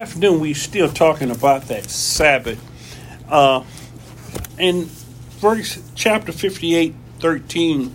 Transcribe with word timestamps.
afternoon 0.00 0.38
we 0.38 0.54
still 0.54 0.88
talking 0.88 1.28
about 1.28 1.62
that 1.62 1.90
Sabbath. 1.90 2.62
Uh, 3.28 3.64
in 4.56 4.84
verse 4.84 5.82
chapter 5.96 6.30
58, 6.30 6.94
13, 7.18 7.94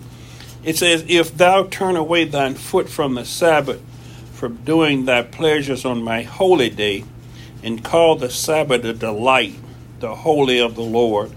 it 0.66 0.78
says, 0.78 1.06
If 1.08 1.38
thou 1.38 1.64
turn 1.64 1.96
away 1.96 2.26
thine 2.26 2.56
foot 2.56 2.90
from 2.90 3.16
the 3.16 3.24
Sabbath, 3.24 3.82
from 4.34 4.58
doing 4.66 5.06
thy 5.06 5.22
pleasures 5.22 5.86
on 5.86 6.04
my 6.04 6.24
holy 6.24 6.70
day, 6.70 7.06
and 7.64 7.84
call 7.84 8.18
the 8.18 8.30
Sabbath 8.30 8.84
a 8.84 8.94
delight, 8.94 9.56
the 10.00 10.14
holy 10.14 10.60
of 10.60 10.76
the 10.76 10.82
Lord, 10.82 11.32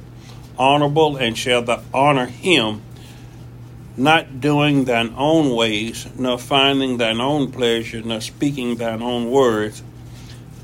honorable, 0.59 1.17
and 1.17 1.39
shall 1.39 1.63
thou 1.63 1.83
honor 1.95 2.27
him, 2.27 2.83
not 3.97 4.41
doing 4.41 4.85
thine 4.85 5.15
own 5.17 5.55
ways, 5.55 6.09
nor 6.19 6.39
finding 6.39 6.97
thine 6.97 7.21
own 7.21 7.53
pleasure, 7.53 8.03
nor 8.03 8.21
speaking 8.21 8.77
thine 8.77 9.01
own 9.01 9.31
words, 9.31 9.85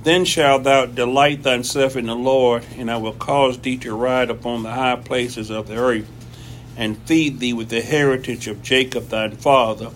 then 0.03 0.25
shalt 0.25 0.65
thou 0.65 0.87
delight 0.87 1.42
thyself 1.42 1.97
in 1.97 2.06
the 2.06 2.16
Lord, 2.16 2.65
and 2.77 2.91
I 2.91 2.97
will 2.97 3.12
cause 3.12 3.59
thee 3.59 3.77
to 3.79 3.95
ride 3.95 4.30
upon 4.30 4.62
the 4.62 4.73
high 4.73 4.97
places 4.97 5.51
of 5.51 5.69
the 5.69 5.77
earth, 5.77 6.09
and 6.77 6.98
feed 7.02 7.38
thee 7.38 7.52
with 7.52 7.69
the 7.69 7.83
heritage 7.83 8.48
of 8.48 8.62
Jacob 8.62 9.09
thine 9.09 9.37
father, 9.37 9.91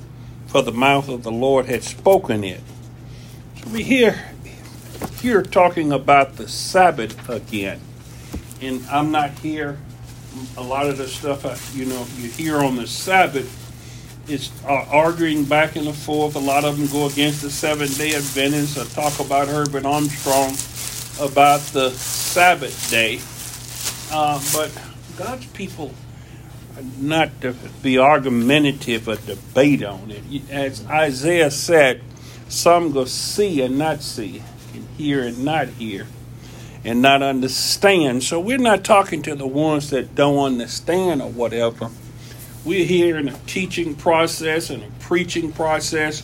for 0.47 0.62
the 0.62 0.73
mouth 0.73 1.09
of 1.09 1.23
the 1.23 1.33
Lord 1.33 1.66
had 1.66 1.83
spoken 1.83 2.45
it. 2.45 2.61
So 3.62 3.70
we 3.70 3.83
hear 3.83 4.30
here 5.20 5.42
talking 5.42 5.92
about 5.92 6.36
the 6.36 6.48
Sabbath 6.48 7.28
again. 7.28 7.80
And 8.61 8.84
I'm 8.86 9.11
not 9.11 9.30
here 9.41 9.78
a 10.56 10.62
lot 10.62 10.86
of 10.86 10.98
the 10.98 11.09
stuff 11.09 11.47
I, 11.47 11.56
you 11.77 11.86
know 11.86 12.06
you 12.16 12.28
hear 12.28 12.59
on 12.59 12.77
the 12.77 12.86
Sabbath 12.86 13.66
is 14.28 14.50
uh, 14.64 14.84
arguing 14.90 15.44
back 15.44 15.76
and 15.76 15.94
forth. 15.94 16.34
A 16.34 16.40
lot 16.40 16.64
of 16.64 16.78
them 16.78 16.88
go 16.88 17.06
against 17.06 17.42
the 17.42 17.50
Seventh 17.50 17.96
Day 17.98 18.14
Adventists. 18.14 18.78
I 18.78 18.84
talk 18.84 19.20
about 19.20 19.48
Herbert 19.48 19.84
Armstrong 19.84 20.52
about 21.20 21.60
the 21.72 21.90
Sabbath 21.90 22.91
day, 22.91 23.20
uh, 24.12 24.41
but 24.52 24.70
God's 25.16 25.46
people 25.46 25.94
not 26.98 27.41
to 27.41 27.55
be 27.83 27.98
argumentative 27.98 29.08
or 29.08 29.16
debate 29.16 29.83
on 29.83 30.10
it. 30.10 30.50
As 30.50 30.84
Isaiah 30.86 31.50
said, 31.50 32.02
some 32.48 32.92
go 32.92 33.05
see 33.05 33.62
and 33.62 33.78
not 33.78 34.02
see, 34.02 34.42
and 34.74 34.86
hear 34.96 35.22
and 35.22 35.44
not 35.44 35.68
hear 35.68 36.06
and 36.84 37.02
not 37.02 37.20
understand. 37.20 38.22
So 38.22 38.38
we're 38.38 38.58
not 38.58 38.84
talking 38.84 39.20
to 39.22 39.34
the 39.34 39.46
ones 39.46 39.90
that 39.90 40.14
don't 40.14 40.38
understand 40.38 41.20
or 41.20 41.30
whatever. 41.30 41.90
We're 42.67 42.84
here 42.84 43.17
in 43.17 43.28
a 43.28 43.39
teaching 43.47 43.95
process 43.95 44.69
and 44.69 44.83
a 44.83 44.91
preaching 45.00 45.53
process, 45.53 46.22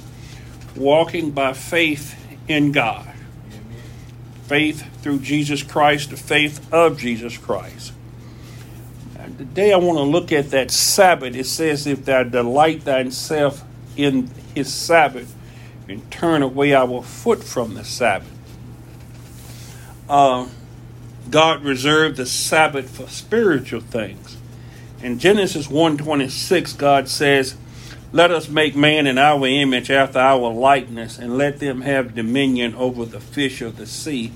walking 0.77 1.31
by 1.31 1.55
faith 1.55 2.19
in 2.49 2.73
God. 2.73 3.09
Faith 4.49 5.03
through 5.03 5.21
Jesus 5.21 5.63
Christ, 5.63 6.11
the 6.11 6.19
faith 6.19 6.71
of 6.73 6.99
Jesus 6.99 7.39
Christ. 7.39 7.93
And 9.19 9.39
today 9.39 9.73
I 9.73 9.77
want 9.77 9.97
to 9.99 10.03
look 10.03 10.33
at 10.33 10.51
that 10.51 10.71
Sabbath. 10.71 11.35
It 11.35 11.47
says, 11.47 11.87
If 11.87 12.05
thou 12.05 12.25
delight 12.25 12.83
thyself 12.83 13.63
in 13.97 14.29
his 14.55 14.71
Sabbath, 14.71 15.35
and 15.89 16.11
turn 16.11 16.43
away 16.43 16.75
our 16.75 17.03
foot 17.03 17.43
from 17.43 17.75
the 17.75 17.85
Sabbath 17.85 18.33
uh, 20.09 20.47
God 21.31 21.65
reserved 21.65 22.19
the 22.19 22.27
Sabbath 22.27 22.91
for 22.91 23.09
spiritual 23.09 23.81
things. 23.81 24.37
In 25.03 25.19
Genesis 25.19 25.69
1:26, 25.69 26.75
God 26.75 27.09
says, 27.09 27.57
"Let 28.13 28.31
us 28.31 28.49
make 28.49 28.77
man 28.77 29.09
in 29.09 29.19
our 29.19 29.45
image 29.49 29.91
after 29.91 30.21
our 30.21 30.53
likeness, 30.53 31.19
and 31.19 31.37
let 31.37 31.59
them 31.59 31.81
have 31.81 32.15
dominion 32.15 32.77
over 32.77 33.05
the 33.05 33.19
fish 33.19 33.61
of 33.63 33.79
the 33.79 33.87
sea, 33.87 34.31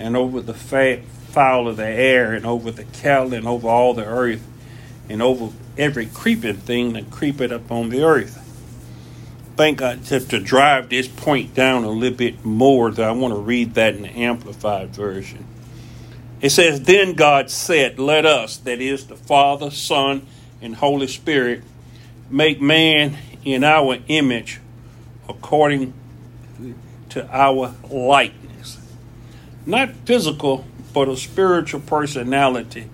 and 0.00 0.16
over 0.16 0.40
the 0.40 0.54
fowl 0.54 1.68
of 1.68 1.76
the 1.76 1.86
air, 1.86 2.32
and 2.32 2.44
over 2.44 2.72
the 2.72 2.82
cattle, 2.82 3.34
and 3.34 3.46
over 3.46 3.68
all 3.68 3.94
the 3.94 4.04
earth, 4.04 4.42
and 5.08 5.22
over 5.22 5.50
every 5.78 6.06
creeping 6.06 6.56
thing 6.56 6.94
that 6.94 7.12
creepeth 7.12 7.52
upon 7.52 7.90
the 7.90 8.02
earth." 8.02 8.40
Thank 9.56 9.78
God 9.78 10.04
to, 10.06 10.18
to 10.18 10.40
drive 10.40 10.88
this 10.88 11.06
point 11.06 11.54
down 11.54 11.84
a 11.84 11.90
little 11.90 12.18
bit 12.18 12.44
more, 12.44 12.90
that 12.90 13.08
I 13.08 13.12
want 13.12 13.32
to 13.32 13.38
read 13.38 13.74
that 13.74 13.94
in 13.94 14.02
the 14.02 14.08
Amplified 14.08 14.90
Version. 14.92 15.44
It 16.44 16.50
says, 16.50 16.82
Then 16.82 17.14
God 17.14 17.48
said, 17.48 17.98
Let 17.98 18.26
us, 18.26 18.58
that 18.58 18.78
is 18.78 19.06
the 19.06 19.16
Father, 19.16 19.70
Son, 19.70 20.26
and 20.60 20.76
Holy 20.76 21.06
Spirit, 21.06 21.62
make 22.28 22.60
man 22.60 23.16
in 23.46 23.64
our 23.64 23.96
image 24.08 24.60
according 25.26 25.94
to 27.08 27.26
our 27.34 27.74
likeness. 27.90 28.78
Not 29.64 29.92
physical, 30.04 30.66
but 30.92 31.08
a 31.08 31.16
spiritual 31.16 31.80
personality 31.80 32.90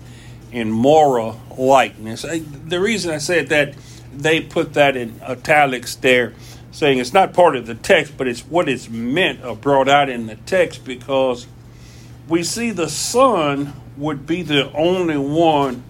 and 0.53 0.71
moral 0.71 1.41
likeness. 1.57 2.21
The 2.21 2.79
reason 2.79 3.13
I 3.13 3.17
said 3.17 3.49
that, 3.49 3.75
they 4.13 4.39
put 4.39 4.75
that 4.75 4.95
in 4.95 5.19
italics 5.23 5.95
there 5.95 6.33
saying 6.71 6.99
it's 6.99 7.11
not 7.11 7.33
part 7.33 7.57
of 7.57 7.67
the 7.67 7.75
text, 7.75 8.15
but 8.15 8.29
it's 8.29 8.45
what 8.47 8.69
is 8.69 8.89
meant 8.89 9.43
or 9.43 9.57
brought 9.57 9.89
out 9.89 10.07
in 10.07 10.27
the 10.27 10.37
text 10.37 10.85
because 10.85 11.47
we 12.31 12.43
see 12.43 12.71
the 12.71 12.89
Son 12.89 13.73
would 13.97 14.25
be 14.25 14.41
the 14.41 14.71
only 14.71 15.17
one 15.17 15.83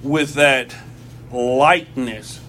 with 0.00 0.34
that 0.34 0.74
likeness 1.32 2.40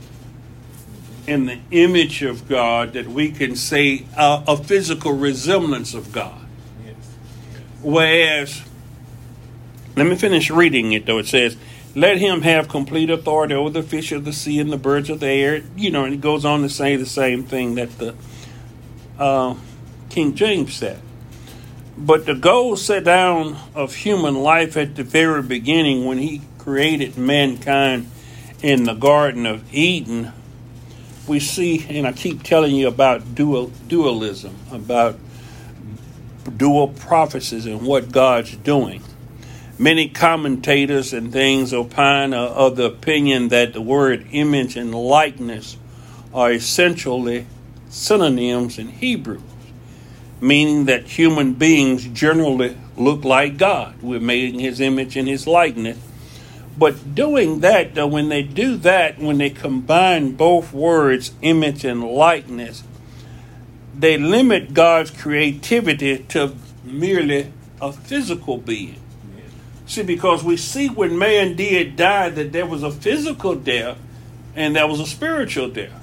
in 1.25 1.47
the 1.47 1.59
image 1.72 2.22
of 2.22 2.47
God 2.47 2.93
that 2.93 3.07
we 3.07 3.31
can 3.31 3.55
say 3.55 4.05
a, 4.16 4.43
a 4.47 4.57
physical 4.57 5.13
resemblance 5.13 5.95
of 5.95 6.11
God. 6.11 6.39
Whereas, 7.81 8.61
let 9.95 10.05
me 10.05 10.16
finish 10.16 10.51
reading 10.51 10.91
it 10.93 11.07
though. 11.07 11.17
It 11.17 11.27
says, 11.27 11.57
let 11.95 12.17
him 12.17 12.43
have 12.43 12.69
complete 12.69 13.09
authority 13.09 13.55
over 13.55 13.72
the 13.72 13.83
fish 13.83 14.11
of 14.11 14.25
the 14.25 14.33
sea 14.33 14.59
and 14.59 14.72
the 14.72 14.77
birds 14.77 15.09
of 15.09 15.19
the 15.19 15.27
air. 15.27 15.63
You 15.75 15.89
know, 15.89 16.05
and 16.05 16.13
it 16.13 16.22
goes 16.22 16.45
on 16.45 16.61
to 16.61 16.69
say 16.69 16.97
the 16.97 17.05
same 17.05 17.43
thing 17.43 17.75
that 17.75 17.97
the 17.97 18.16
uh, 19.17 19.55
King 20.09 20.35
James 20.35 20.75
said. 20.75 21.01
But 21.97 22.25
the 22.25 22.33
goal 22.33 22.75
set 22.75 23.03
down 23.03 23.57
of 23.75 23.93
human 23.93 24.41
life 24.41 24.75
at 24.77 24.95
the 24.95 25.03
very 25.03 25.43
beginning 25.43 26.05
when 26.05 26.17
he 26.17 26.41
created 26.57 27.17
mankind 27.17 28.09
in 28.61 28.85
the 28.85 28.93
Garden 28.93 29.45
of 29.45 29.71
Eden, 29.73 30.31
we 31.27 31.39
see, 31.39 31.85
and 31.89 32.07
I 32.07 32.13
keep 32.13 32.43
telling 32.43 32.75
you 32.75 32.87
about 32.87 33.35
dual, 33.35 33.67
dualism, 33.87 34.55
about 34.71 35.19
dual 36.57 36.87
prophecies 36.87 37.65
and 37.65 37.81
what 37.83 38.11
God's 38.11 38.55
doing. 38.57 39.03
Many 39.77 40.07
commentators 40.09 41.13
and 41.13 41.31
things 41.31 41.73
opine 41.73 42.33
of 42.33 42.75
the 42.75 42.85
opinion 42.85 43.49
that 43.49 43.73
the 43.73 43.81
word 43.81 44.27
image 44.31 44.75
and 44.75 44.93
likeness 44.93 45.77
are 46.33 46.51
essentially 46.51 47.45
synonyms 47.89 48.79
in 48.79 48.89
Hebrew, 48.89 49.41
meaning 50.43 50.85
that 50.85 51.05
human 51.05 51.53
beings 51.53 52.05
generally 52.05 52.77
look 52.97 53.23
like 53.23 53.57
God. 53.57 53.95
We're 54.01 54.19
made 54.19 54.53
in 54.53 54.59
His 54.59 54.81
image 54.81 55.15
and 55.15 55.27
His 55.27 55.47
likeness. 55.47 55.97
But 56.77 57.15
doing 57.15 57.61
that, 57.61 57.95
though, 57.95 58.07
when 58.07 58.29
they 58.29 58.43
do 58.43 58.75
that, 58.77 59.19
when 59.19 59.37
they 59.37 59.49
combine 59.49 60.33
both 60.33 60.73
words, 60.73 61.31
image 61.41 61.85
and 61.85 62.03
likeness, 62.03 62.83
they 63.97 64.17
limit 64.17 64.73
God's 64.73 65.11
creativity 65.11 66.19
to 66.29 66.55
merely 66.83 67.53
a 67.79 67.93
physical 67.93 68.57
being. 68.57 68.99
See, 69.85 70.03
because 70.03 70.43
we 70.43 70.57
see 70.57 70.89
when 70.89 71.17
man 71.17 71.55
did 71.55 71.95
die 71.95 72.29
that 72.29 72.51
there 72.51 72.65
was 72.65 72.83
a 72.83 72.91
physical 72.91 73.55
death 73.55 73.97
and 74.55 74.75
there 74.75 74.87
was 74.87 74.99
a 74.99 75.05
spiritual 75.05 75.69
death. 75.69 76.01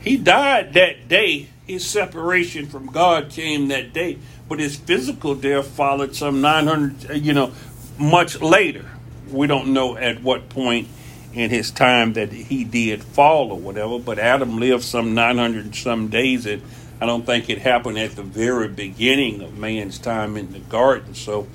He 0.00 0.16
died 0.16 0.74
that 0.74 1.08
day. 1.08 1.48
His 1.70 1.86
separation 1.86 2.66
from 2.66 2.86
God 2.86 3.30
came 3.30 3.68
that 3.68 3.92
day, 3.92 4.18
but 4.48 4.58
his 4.58 4.74
physical 4.74 5.36
death 5.36 5.68
followed 5.68 6.16
some 6.16 6.40
900, 6.40 7.22
you 7.24 7.32
know, 7.32 7.52
much 7.96 8.40
later. 8.40 8.90
We 9.30 9.46
don't 9.46 9.72
know 9.72 9.96
at 9.96 10.20
what 10.20 10.48
point 10.48 10.88
in 11.32 11.50
his 11.50 11.70
time 11.70 12.14
that 12.14 12.32
he 12.32 12.64
did 12.64 13.04
fall 13.04 13.52
or 13.52 13.58
whatever, 13.60 14.00
but 14.00 14.18
Adam 14.18 14.58
lived 14.58 14.82
some 14.82 15.14
900 15.14 15.76
some 15.76 16.08
days. 16.08 16.44
And 16.44 16.60
I 17.00 17.06
don't 17.06 17.24
think 17.24 17.48
it 17.48 17.58
happened 17.58 17.98
at 17.98 18.16
the 18.16 18.24
very 18.24 18.66
beginning 18.66 19.40
of 19.40 19.56
man's 19.56 20.00
time 20.00 20.36
in 20.36 20.50
the 20.50 20.58
garden. 20.58 21.14
So 21.14 21.46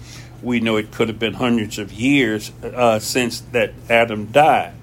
we 0.42 0.62
know 0.62 0.78
it 0.78 0.92
could 0.92 1.10
have 1.10 1.20
been 1.20 1.34
hundreds 1.34 1.78
of 1.78 1.92
years 1.92 2.54
uh, 2.64 3.00
since 3.00 3.42
that 3.52 3.74
Adam 3.90 4.28
died 4.28 4.76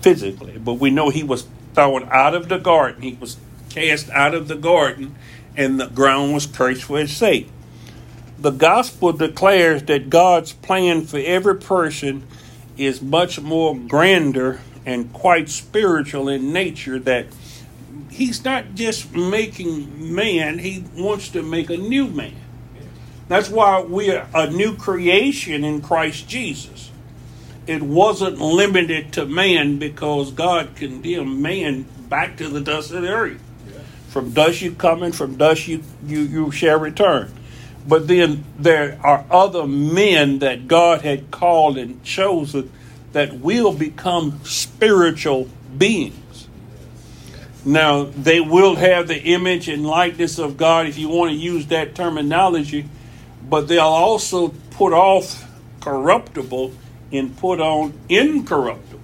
physically, 0.00 0.56
but 0.56 0.74
we 0.74 0.88
know 0.88 1.10
he 1.10 1.24
was 1.24 1.46
thrown 1.74 2.08
out 2.10 2.34
of 2.34 2.48
the 2.48 2.56
garden. 2.56 3.02
He 3.02 3.18
was 3.20 3.36
cast 3.72 4.10
out 4.10 4.34
of 4.34 4.48
the 4.48 4.56
garden, 4.56 5.14
and 5.56 5.80
the 5.80 5.86
ground 5.86 6.34
was 6.34 6.46
cursed 6.46 6.84
for 6.84 6.98
his 6.98 7.16
sake. 7.16 7.48
The 8.38 8.50
gospel 8.50 9.12
declares 9.12 9.84
that 9.84 10.10
God's 10.10 10.52
plan 10.52 11.02
for 11.06 11.18
every 11.18 11.56
person 11.56 12.26
is 12.76 13.00
much 13.00 13.40
more 13.40 13.76
grander 13.76 14.60
and 14.84 15.12
quite 15.12 15.48
spiritual 15.48 16.28
in 16.28 16.52
nature 16.52 16.98
that 16.98 17.26
he's 18.10 18.44
not 18.44 18.74
just 18.74 19.12
making 19.12 20.14
man, 20.14 20.58
he 20.58 20.84
wants 20.96 21.28
to 21.30 21.42
make 21.42 21.70
a 21.70 21.76
new 21.76 22.08
man. 22.08 22.34
That's 23.28 23.48
why 23.48 23.80
we 23.80 24.10
are 24.10 24.28
a 24.34 24.50
new 24.50 24.76
creation 24.76 25.64
in 25.64 25.80
Christ 25.80 26.28
Jesus. 26.28 26.90
It 27.66 27.82
wasn't 27.82 28.38
limited 28.38 29.12
to 29.14 29.24
man 29.24 29.78
because 29.78 30.32
God 30.32 30.74
condemned 30.74 31.40
man 31.40 31.86
back 32.08 32.36
to 32.38 32.48
the 32.48 32.60
dust 32.60 32.90
of 32.90 33.02
the 33.02 33.08
earth. 33.08 33.40
From 34.12 34.32
dust 34.32 34.60
you 34.60 34.72
come 34.72 35.02
and 35.02 35.16
from 35.16 35.36
dust 35.36 35.66
you, 35.66 35.82
you, 36.06 36.20
you 36.20 36.50
shall 36.50 36.78
return. 36.78 37.32
But 37.88 38.08
then 38.08 38.44
there 38.58 39.00
are 39.02 39.24
other 39.30 39.66
men 39.66 40.40
that 40.40 40.68
God 40.68 41.00
had 41.00 41.30
called 41.30 41.78
and 41.78 42.04
chosen 42.04 42.70
that 43.12 43.38
will 43.38 43.72
become 43.72 44.38
spiritual 44.44 45.48
beings. 45.78 46.46
Now, 47.64 48.04
they 48.04 48.38
will 48.38 48.74
have 48.74 49.08
the 49.08 49.18
image 49.18 49.66
and 49.68 49.86
likeness 49.86 50.38
of 50.38 50.58
God, 50.58 50.86
if 50.86 50.98
you 50.98 51.08
want 51.08 51.30
to 51.30 51.36
use 51.36 51.68
that 51.68 51.94
terminology, 51.94 52.86
but 53.48 53.66
they'll 53.66 53.80
also 53.80 54.48
put 54.72 54.92
off 54.92 55.48
corruptible 55.80 56.74
and 57.12 57.34
put 57.38 57.62
on 57.62 57.98
incorruptibility. 58.10 59.01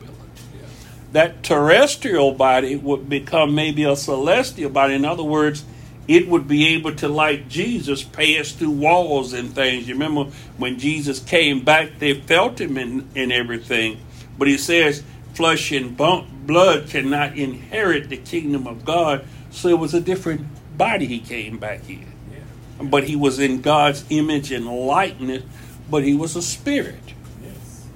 That 1.12 1.42
terrestrial 1.42 2.32
body 2.32 2.76
would 2.76 3.08
become 3.08 3.54
maybe 3.54 3.84
a 3.84 3.96
celestial 3.96 4.70
body. 4.70 4.94
In 4.94 5.04
other 5.04 5.22
words, 5.22 5.64
it 6.06 6.26
would 6.28 6.48
be 6.48 6.68
able 6.68 6.94
to, 6.96 7.08
like 7.08 7.48
Jesus, 7.48 8.02
pass 8.02 8.52
through 8.52 8.70
walls 8.70 9.32
and 9.32 9.54
things. 9.54 9.86
You 9.86 9.94
remember 9.94 10.24
when 10.56 10.78
Jesus 10.78 11.20
came 11.20 11.64
back, 11.64 11.98
they 11.98 12.14
felt 12.14 12.60
him 12.60 12.78
in, 12.78 13.08
in 13.14 13.30
everything. 13.30 14.00
But 14.38 14.48
he 14.48 14.56
says, 14.56 15.02
flesh 15.34 15.70
and 15.70 15.96
blood 15.96 16.88
cannot 16.88 17.36
inherit 17.36 18.08
the 18.08 18.16
kingdom 18.16 18.66
of 18.66 18.84
God. 18.84 19.24
So 19.50 19.68
it 19.68 19.78
was 19.78 19.94
a 19.94 20.00
different 20.00 20.46
body 20.76 21.06
he 21.06 21.20
came 21.20 21.58
back 21.58 21.88
in. 21.88 22.12
Yeah. 22.32 22.88
But 22.88 23.04
he 23.04 23.16
was 23.16 23.38
in 23.38 23.60
God's 23.60 24.04
image 24.08 24.50
and 24.50 24.66
likeness, 24.66 25.42
but 25.90 26.04
he 26.04 26.14
was 26.14 26.36
a 26.36 26.42
spirit. 26.42 27.02
Yes. 27.42 27.86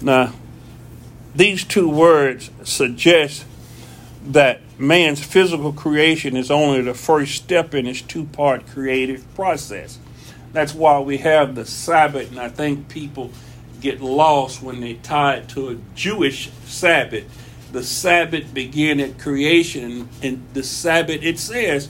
Now, 0.00 0.32
these 1.34 1.64
two 1.64 1.88
words 1.88 2.50
suggest 2.64 3.44
that 4.26 4.60
man's 4.78 5.24
physical 5.24 5.72
creation 5.72 6.36
is 6.36 6.50
only 6.50 6.80
the 6.80 6.94
first 6.94 7.34
step 7.34 7.74
in 7.74 7.86
his 7.86 8.02
two 8.02 8.24
part 8.24 8.66
creative 8.66 9.24
process. 9.34 9.98
That's 10.52 10.74
why 10.74 11.00
we 11.00 11.18
have 11.18 11.54
the 11.54 11.66
Sabbath, 11.66 12.30
and 12.30 12.40
I 12.40 12.48
think 12.48 12.88
people 12.88 13.30
get 13.80 14.00
lost 14.00 14.62
when 14.62 14.80
they 14.80 14.94
tie 14.94 15.36
it 15.36 15.48
to 15.50 15.68
a 15.70 15.76
Jewish 15.94 16.50
Sabbath. 16.64 17.24
The 17.70 17.84
Sabbath 17.84 18.52
began 18.54 18.98
at 18.98 19.18
creation, 19.18 20.08
and 20.22 20.42
the 20.54 20.62
Sabbath, 20.62 21.22
it 21.22 21.38
says, 21.38 21.88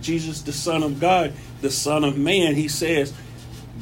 Jesus, 0.00 0.42
the 0.42 0.52
Son 0.52 0.82
of 0.82 1.00
God, 1.00 1.32
the 1.60 1.70
Son 1.70 2.04
of 2.04 2.16
Man, 2.16 2.54
he 2.54 2.68
says, 2.68 3.12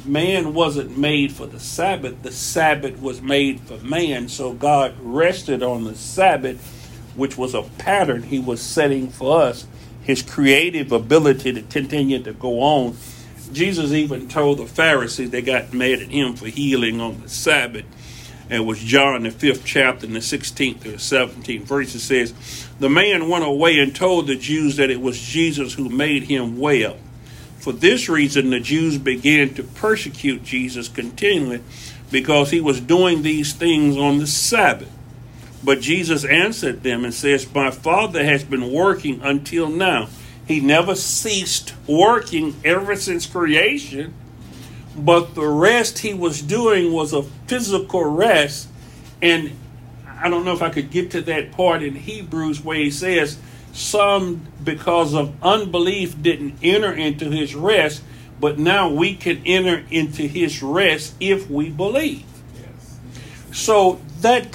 man 0.05 0.53
wasn't 0.53 0.97
made 0.97 1.31
for 1.31 1.45
the 1.45 1.59
Sabbath, 1.59 2.21
the 2.23 2.31
Sabbath 2.31 3.01
was 3.01 3.21
made 3.21 3.59
for 3.61 3.77
man. 3.79 4.29
So 4.29 4.53
God 4.53 4.95
rested 4.99 5.63
on 5.63 5.83
the 5.83 5.95
Sabbath 5.95 6.71
which 7.15 7.37
was 7.37 7.53
a 7.53 7.63
pattern 7.77 8.23
he 8.23 8.39
was 8.39 8.61
setting 8.61 9.09
for 9.09 9.41
us, 9.41 9.67
his 10.01 10.21
creative 10.21 10.91
ability 10.91 11.53
to 11.53 11.61
continue 11.63 12.21
to 12.21 12.33
go 12.33 12.59
on. 12.59 12.95
Jesus 13.51 13.91
even 13.91 14.27
told 14.27 14.57
the 14.57 14.65
Pharisees 14.65 15.31
they 15.31 15.41
got 15.41 15.73
mad 15.73 15.99
at 15.99 16.09
him 16.09 16.35
for 16.35 16.47
healing 16.47 16.99
on 16.99 17.21
the 17.21 17.29
Sabbath. 17.29 17.85
And 18.49 18.61
it 18.61 18.65
was 18.65 18.79
John, 18.79 19.23
the 19.23 19.31
fifth 19.31 19.65
chapter, 19.65 20.05
in 20.05 20.13
the 20.13 20.19
16th 20.19 20.85
or 20.85 20.97
17th 20.97 21.61
verse. 21.61 21.95
It 21.95 21.99
says, 21.99 22.67
The 22.79 22.89
man 22.89 23.27
went 23.27 23.43
away 23.43 23.79
and 23.79 23.95
told 23.95 24.27
the 24.27 24.35
Jews 24.35 24.75
that 24.75 24.91
it 24.91 25.01
was 25.01 25.19
Jesus 25.19 25.73
who 25.73 25.89
made 25.89 26.23
him 26.23 26.59
well. 26.59 26.97
For 27.65 27.73
this 27.73 28.07
reason, 28.07 28.51
the 28.51 28.59
Jews 28.59 28.99
began 28.99 29.55
to 29.55 29.63
persecute 29.63 30.43
Jesus 30.43 30.87
continually 30.87 31.63
because 32.11 32.51
he 32.51 32.61
was 32.61 32.79
doing 32.79 33.23
these 33.23 33.53
things 33.53 33.97
on 33.97 34.19
the 34.19 34.27
Sabbath. 34.27 34.91
But 35.63 35.81
Jesus 35.81 36.23
answered 36.25 36.83
them 36.83 37.03
and 37.03 37.11
says, 37.11 37.51
My 37.55 37.71
Father 37.71 38.23
has 38.23 38.43
been 38.43 38.71
working 38.71 39.19
until 39.23 39.67
now. 39.67 40.09
He 40.47 40.59
never 40.59 40.93
ceased 40.93 41.73
working 41.87 42.55
ever 42.63 42.95
since 42.95 43.25
creation, 43.25 44.13
but 44.95 45.33
the 45.33 45.47
rest 45.47 45.97
he 45.97 46.13
was 46.13 46.43
doing 46.43 46.93
was 46.93 47.13
a 47.13 47.23
physical 47.23 48.03
rest. 48.03 48.67
And 49.23 49.53
I 50.07 50.29
don't 50.29 50.45
know 50.45 50.53
if 50.53 50.61
I 50.61 50.69
could 50.69 50.91
get 50.91 51.09
to 51.11 51.21
that 51.23 51.51
part 51.53 51.81
in 51.81 51.95
Hebrews 51.95 52.63
where 52.63 52.77
he 52.77 52.91
says, 52.91 53.39
Some, 53.75 54.47
because 54.63 55.13
of 55.13 55.35
unbelief, 55.43 56.21
didn't 56.21 56.59
enter 56.63 56.93
into 56.93 57.29
his 57.29 57.53
rest, 57.53 58.01
but 58.39 58.57
now 58.57 58.89
we 58.89 59.15
can 59.15 59.41
enter 59.45 59.85
into 59.91 60.23
his 60.29 60.63
rest 60.63 61.13
if 61.19 61.49
we 61.49 61.69
believe. 61.69 62.23
Yes. 62.57 62.99
So 63.51 63.99
that 64.21 64.47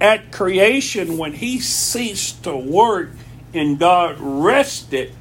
at 0.00 0.32
creation, 0.32 1.18
when 1.18 1.34
he 1.34 1.60
ceased 1.60 2.42
to 2.42 2.56
work 2.56 3.10
and 3.54 3.78
God 3.78 4.16
rested, 4.18 5.12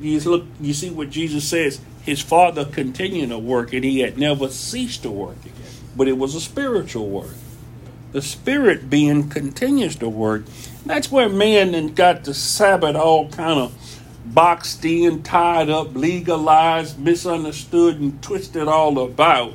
you 0.00 0.20
look, 0.20 0.44
you 0.60 0.72
see 0.72 0.90
what 0.90 1.10
Jesus 1.10 1.48
says. 1.48 1.80
His 2.02 2.20
Father 2.20 2.64
continued 2.64 3.30
to 3.30 3.38
work, 3.38 3.72
and 3.72 3.84
he 3.84 4.00
had 4.00 4.18
never 4.18 4.48
ceased 4.50 5.02
to 5.02 5.10
work. 5.10 5.36
But 5.96 6.06
it 6.06 6.16
was 6.16 6.36
a 6.36 6.40
spiritual 6.40 7.08
work. 7.08 7.34
The 8.14 8.22
spirit 8.22 8.88
being 8.88 9.28
continues 9.28 9.96
to 9.96 10.08
work. 10.08 10.44
That's 10.86 11.10
where 11.10 11.28
man 11.28 11.72
then 11.72 11.94
got 11.94 12.22
the 12.22 12.32
Sabbath 12.32 12.94
all 12.94 13.28
kind 13.28 13.58
of 13.58 14.00
boxed 14.24 14.84
in, 14.84 15.24
tied 15.24 15.68
up, 15.68 15.94
legalized, 15.94 16.98
misunderstood, 16.98 17.98
and 17.98 18.22
twisted 18.22 18.68
all 18.68 18.98
about 19.00 19.54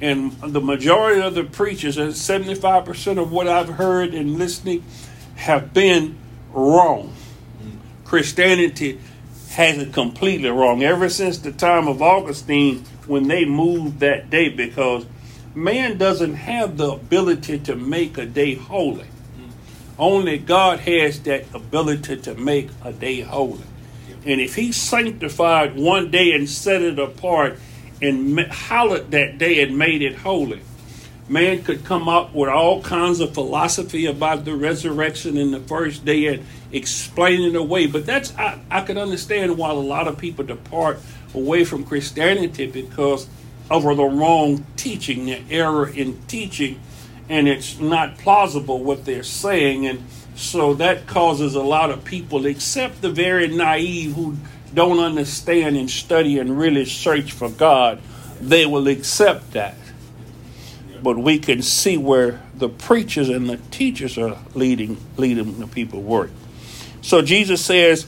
and 0.00 0.32
the 0.40 0.60
majority 0.60 1.20
of 1.20 1.34
the 1.34 1.44
preachers, 1.44 1.96
and 1.96 2.12
75% 2.12 3.18
of 3.18 3.32
what 3.32 3.48
I've 3.48 3.68
heard 3.68 4.14
and 4.14 4.38
listening, 4.38 4.84
have 5.36 5.72
been 5.72 6.16
wrong. 6.52 7.14
Christianity 8.04 9.00
has 9.50 9.78
it 9.78 9.92
completely 9.92 10.48
wrong 10.50 10.82
ever 10.82 11.08
since 11.08 11.38
the 11.38 11.52
time 11.52 11.88
of 11.88 12.02
Augustine 12.02 12.84
when 13.06 13.28
they 13.28 13.44
moved 13.44 14.00
that 14.00 14.30
day 14.30 14.48
because 14.48 15.06
man 15.54 15.98
doesn't 15.98 16.34
have 16.34 16.76
the 16.76 16.92
ability 16.92 17.58
to 17.60 17.76
make 17.76 18.18
a 18.18 18.26
day 18.26 18.54
holy. 18.54 19.06
Only 19.98 20.38
God 20.38 20.80
has 20.80 21.20
that 21.20 21.44
ability 21.54 22.16
to 22.22 22.34
make 22.34 22.70
a 22.82 22.92
day 22.92 23.20
holy. 23.20 23.62
And 24.26 24.40
if 24.40 24.56
He 24.56 24.72
sanctified 24.72 25.76
one 25.76 26.10
day 26.10 26.32
and 26.32 26.48
set 26.48 26.82
it 26.82 26.98
apart, 26.98 27.58
and 28.02 28.38
hallowed 28.40 29.10
that 29.10 29.38
day 29.38 29.62
and 29.62 29.78
made 29.78 30.02
it 30.02 30.16
holy. 30.16 30.60
Man 31.28 31.62
could 31.62 31.84
come 31.84 32.08
up 32.08 32.34
with 32.34 32.50
all 32.50 32.82
kinds 32.82 33.20
of 33.20 33.32
philosophy 33.32 34.06
about 34.06 34.44
the 34.44 34.54
resurrection 34.54 35.38
in 35.38 35.52
the 35.52 35.60
first 35.60 36.04
day 36.04 36.26
and 36.26 36.44
explain 36.70 37.40
it 37.42 37.56
away. 37.56 37.86
But 37.86 38.04
that's 38.04 38.36
I, 38.36 38.60
I 38.70 38.82
could 38.82 38.98
understand 38.98 39.56
why 39.56 39.70
a 39.70 39.74
lot 39.74 40.06
of 40.06 40.18
people 40.18 40.44
depart 40.44 41.00
away 41.34 41.64
from 41.64 41.84
Christianity 41.84 42.66
because 42.66 43.26
of 43.70 43.82
the 43.82 44.04
wrong 44.04 44.64
teaching, 44.76 45.26
the 45.26 45.40
error 45.50 45.88
in 45.88 46.20
teaching, 46.26 46.80
and 47.28 47.48
it's 47.48 47.78
not 47.78 48.18
plausible 48.18 48.82
what 48.82 49.04
they're 49.04 49.22
saying. 49.22 49.86
And 49.86 50.04
so 50.36 50.74
that 50.74 51.06
causes 51.06 51.54
a 51.54 51.62
lot 51.62 51.90
of 51.90 52.04
people, 52.04 52.46
except 52.46 53.00
the 53.00 53.10
very 53.10 53.48
naive 53.48 54.14
who 54.14 54.36
don't 54.74 54.98
understand 54.98 55.76
and 55.76 55.88
study 55.88 56.38
and 56.38 56.58
really 56.58 56.84
search 56.84 57.32
for 57.32 57.48
God, 57.48 58.00
they 58.40 58.66
will 58.66 58.88
accept 58.88 59.52
that. 59.52 59.76
But 61.02 61.18
we 61.18 61.38
can 61.38 61.62
see 61.62 61.96
where 61.96 62.42
the 62.54 62.68
preachers 62.68 63.28
and 63.28 63.48
the 63.48 63.58
teachers 63.70 64.16
are 64.18 64.38
leading 64.54 64.96
leading 65.16 65.58
the 65.58 65.66
people 65.66 66.00
work. 66.00 66.30
So 67.02 67.20
Jesus 67.20 67.64
says, 67.64 68.06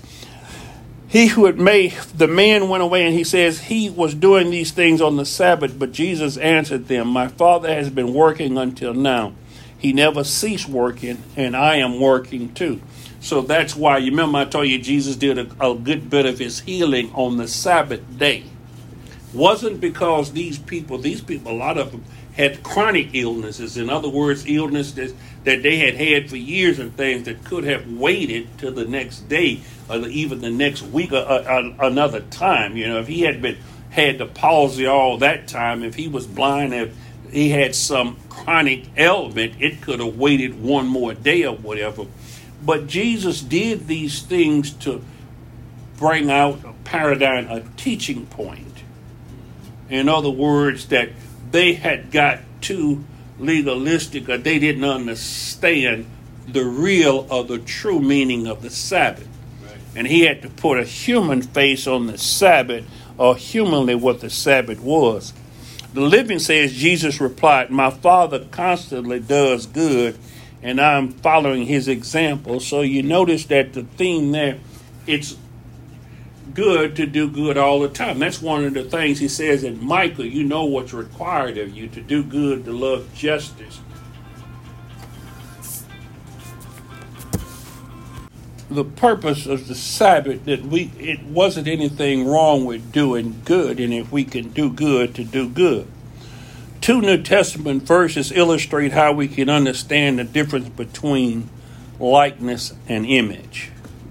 He 1.16 1.28
who 1.28 1.46
had 1.46 1.58
made 1.58 1.92
the 2.14 2.28
man 2.28 2.68
went 2.68 2.82
away 2.82 3.06
and 3.06 3.14
he 3.14 3.24
says 3.24 3.58
he 3.58 3.88
was 3.88 4.14
doing 4.14 4.50
these 4.50 4.70
things 4.70 5.00
on 5.00 5.16
the 5.16 5.24
Sabbath, 5.24 5.78
but 5.78 5.90
Jesus 5.90 6.36
answered 6.36 6.88
them, 6.88 7.08
My 7.08 7.26
father 7.26 7.72
has 7.72 7.88
been 7.88 8.12
working 8.12 8.58
until 8.58 8.92
now. 8.92 9.32
He 9.78 9.94
never 9.94 10.24
ceased 10.24 10.68
working, 10.68 11.22
and 11.34 11.56
I 11.56 11.76
am 11.76 12.00
working 12.00 12.52
too. 12.52 12.82
So 13.20 13.40
that's 13.40 13.74
why 13.74 13.96
you 13.96 14.10
remember 14.10 14.36
I 14.36 14.44
told 14.44 14.68
you 14.68 14.78
Jesus 14.78 15.16
did 15.16 15.38
a, 15.38 15.70
a 15.70 15.74
good 15.74 16.10
bit 16.10 16.26
of 16.26 16.38
his 16.38 16.60
healing 16.60 17.10
on 17.14 17.38
the 17.38 17.48
Sabbath 17.48 18.02
day. 18.18 18.44
Wasn't 19.32 19.80
because 19.80 20.32
these 20.32 20.58
people, 20.58 20.98
these 20.98 21.22
people, 21.22 21.50
a 21.50 21.56
lot 21.56 21.78
of 21.78 21.92
them 21.92 22.04
had 22.34 22.62
chronic 22.62 23.14
illnesses. 23.14 23.78
In 23.78 23.88
other 23.88 24.10
words, 24.10 24.44
illness 24.46 24.92
that, 24.92 25.14
that 25.46 25.62
they 25.62 25.78
had 25.78 25.94
had 25.94 26.28
for 26.28 26.36
years 26.36 26.80
and 26.80 26.96
things 26.96 27.24
that 27.26 27.44
could 27.44 27.62
have 27.62 27.88
waited 27.88 28.48
till 28.58 28.72
the 28.72 28.84
next 28.84 29.28
day 29.28 29.60
or 29.88 29.98
even 30.08 30.40
the 30.40 30.50
next 30.50 30.82
week 30.82 31.12
or, 31.12 31.18
or, 31.18 31.48
or 31.48 31.84
another 31.84 32.20
time. 32.20 32.76
You 32.76 32.88
know, 32.88 32.98
if 32.98 33.06
he 33.06 33.20
had 33.20 33.40
been 33.40 33.56
had 33.90 34.18
the 34.18 34.26
palsy 34.26 34.86
all 34.86 35.18
that 35.18 35.46
time, 35.46 35.84
if 35.84 35.94
he 35.94 36.08
was 36.08 36.26
blind, 36.26 36.74
if 36.74 36.92
he 37.30 37.50
had 37.50 37.76
some 37.76 38.16
chronic 38.28 38.86
ailment, 38.96 39.54
it 39.60 39.80
could 39.82 40.00
have 40.00 40.16
waited 40.16 40.60
one 40.60 40.88
more 40.88 41.14
day 41.14 41.44
or 41.44 41.54
whatever. 41.54 42.06
But 42.64 42.88
Jesus 42.88 43.40
did 43.40 43.86
these 43.86 44.22
things 44.22 44.72
to 44.72 45.00
bring 45.96 46.28
out 46.28 46.64
a 46.64 46.72
paradigm, 46.82 47.48
a 47.48 47.60
teaching 47.76 48.26
point. 48.26 48.82
In 49.88 50.08
other 50.08 50.28
words, 50.28 50.86
that 50.86 51.10
they 51.52 51.74
had 51.74 52.10
got 52.10 52.40
too 52.60 53.04
legalistic 53.38 54.28
or 54.28 54.38
they 54.38 54.58
didn't 54.58 54.84
understand 54.84 56.06
the 56.48 56.64
real 56.64 57.26
or 57.30 57.44
the 57.44 57.58
true 57.58 58.00
meaning 58.00 58.46
of 58.46 58.62
the 58.62 58.70
Sabbath. 58.70 59.28
Right. 59.62 59.76
And 59.94 60.06
he 60.06 60.22
had 60.22 60.42
to 60.42 60.48
put 60.48 60.78
a 60.78 60.84
human 60.84 61.42
face 61.42 61.86
on 61.86 62.06
the 62.06 62.18
Sabbath 62.18 62.84
or 63.18 63.36
humanly 63.36 63.94
what 63.94 64.20
the 64.20 64.30
Sabbath 64.30 64.80
was. 64.80 65.32
The 65.92 66.02
living 66.02 66.38
says 66.38 66.74
Jesus 66.74 67.20
replied, 67.20 67.70
My 67.70 67.90
Father 67.90 68.44
constantly 68.50 69.18
does 69.18 69.66
good, 69.66 70.18
and 70.62 70.80
I'm 70.80 71.12
following 71.12 71.66
his 71.66 71.88
example. 71.88 72.60
So 72.60 72.82
you 72.82 73.02
notice 73.02 73.46
that 73.46 73.72
the 73.72 73.82
theme 73.82 74.32
there, 74.32 74.58
it's 75.06 75.36
good 76.54 76.96
to 76.96 77.06
do 77.06 77.28
good 77.28 77.58
all 77.58 77.80
the 77.80 77.88
time. 77.88 78.18
That's 78.18 78.40
one 78.40 78.64
of 78.64 78.74
the 78.74 78.84
things 78.84 79.18
he 79.18 79.28
says 79.28 79.64
in 79.64 79.84
Micah, 79.84 80.26
you 80.26 80.44
know 80.44 80.64
what's 80.64 80.92
required 80.92 81.58
of 81.58 81.76
you 81.76 81.88
to 81.88 82.00
do 82.00 82.22
good, 82.22 82.64
to 82.64 82.72
love 82.72 83.12
justice. 83.14 83.80
The 88.68 88.84
purpose 88.84 89.46
of 89.46 89.68
the 89.68 89.74
Sabbath 89.74 90.44
that 90.46 90.62
we 90.62 90.90
it 90.98 91.22
wasn't 91.22 91.68
anything 91.68 92.26
wrong 92.26 92.64
with 92.64 92.90
doing 92.90 93.40
good, 93.44 93.78
and 93.78 93.94
if 93.94 94.10
we 94.10 94.24
can 94.24 94.50
do 94.50 94.70
good, 94.70 95.14
to 95.14 95.24
do 95.24 95.48
good. 95.48 95.86
Two 96.80 97.00
New 97.00 97.22
Testament 97.22 97.84
verses 97.84 98.32
illustrate 98.32 98.92
how 98.92 99.12
we 99.12 99.28
can 99.28 99.48
understand 99.48 100.18
the 100.18 100.24
difference 100.24 100.68
between 100.68 101.48
likeness 101.98 102.74
and 102.88 103.06
image. 103.06 103.70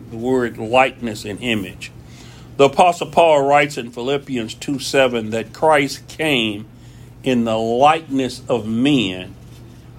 The 0.10 0.18
word 0.18 0.58
likeness 0.58 1.25
and 1.25 1.42
image. 1.42 1.92
The 2.58 2.66
Apostle 2.66 3.08
Paul 3.08 3.46
writes 3.46 3.78
in 3.78 3.92
Philippians 3.92 4.54
2 4.56 4.80
7 4.80 5.32
that 5.32 5.52
Christ 5.52 6.08
came 6.08 6.68
in 7.24 7.44
the 7.44 7.58
likeness 7.58 8.42
of 8.48 8.66
men, 8.66 9.36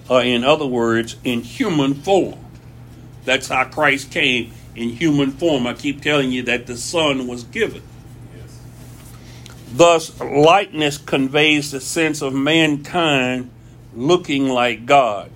or 0.08 0.22
in 0.22 0.42
other 0.42 0.66
words, 0.66 1.16
in 1.22 1.42
human 1.42 1.92
form. 1.94 2.38
That's 3.24 3.48
how 3.48 3.64
Christ 3.64 4.10
came 4.10 4.52
in 4.74 4.90
human 4.90 5.32
form. 5.32 5.66
I 5.66 5.74
keep 5.74 6.00
telling 6.00 6.30
you 6.32 6.42
that 6.44 6.66
the 6.66 6.78
Son 6.78 7.26
was 7.26 7.44
given. 7.44 7.82
Thus, 9.72 10.18
likeness 10.20 10.96
conveys 10.96 11.72
the 11.72 11.80
sense 11.80 12.22
of 12.22 12.32
mankind 12.32 13.50
looking 13.94 14.48
like 14.48 14.86
God. 14.86 15.30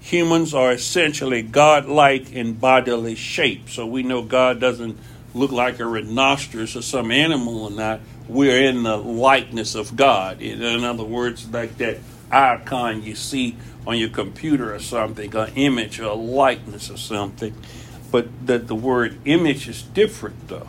Humans 0.00 0.54
are 0.54 0.72
essentially 0.72 1.42
God 1.42 1.86
like 1.86 2.32
in 2.32 2.54
bodily 2.54 3.14
shape, 3.14 3.68
so 3.68 3.86
we 3.86 4.02
know 4.02 4.22
God 4.22 4.58
doesn't 4.58 4.98
look 5.36 5.52
like 5.52 5.78
a 5.78 5.86
rhinoceros 5.86 6.76
or 6.76 6.82
some 6.82 7.10
animal 7.10 7.64
or 7.64 7.70
not, 7.70 8.00
we're 8.28 8.62
in 8.62 8.82
the 8.82 8.96
likeness 8.96 9.74
of 9.74 9.94
God. 9.94 10.40
In 10.40 10.82
other 10.82 11.04
words, 11.04 11.48
like 11.50 11.76
that 11.78 11.98
icon 12.30 13.02
you 13.02 13.14
see 13.14 13.56
on 13.86 13.98
your 13.98 14.08
computer 14.08 14.74
or 14.74 14.80
something, 14.80 15.34
an 15.36 15.52
image 15.54 16.00
or 16.00 16.06
a 16.06 16.14
likeness 16.14 16.90
or 16.90 16.96
something. 16.96 17.54
But 18.10 18.46
that 18.46 18.66
the 18.66 18.74
word 18.74 19.18
image 19.24 19.68
is 19.68 19.82
different 19.82 20.48
though. 20.48 20.68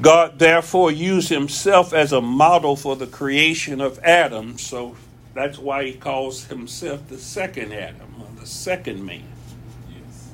God 0.00 0.38
therefore 0.38 0.92
used 0.92 1.28
himself 1.28 1.92
as 1.92 2.12
a 2.12 2.20
model 2.20 2.76
for 2.76 2.94
the 2.94 3.06
creation 3.06 3.80
of 3.80 3.98
Adam, 4.04 4.56
so 4.58 4.94
that's 5.34 5.58
why 5.58 5.86
he 5.86 5.92
calls 5.92 6.44
himself 6.44 7.08
the 7.08 7.18
second 7.18 7.72
Adam, 7.72 8.14
or 8.20 8.28
the 8.38 8.46
second 8.46 9.04
man. 9.04 9.24
Yes. 9.90 10.30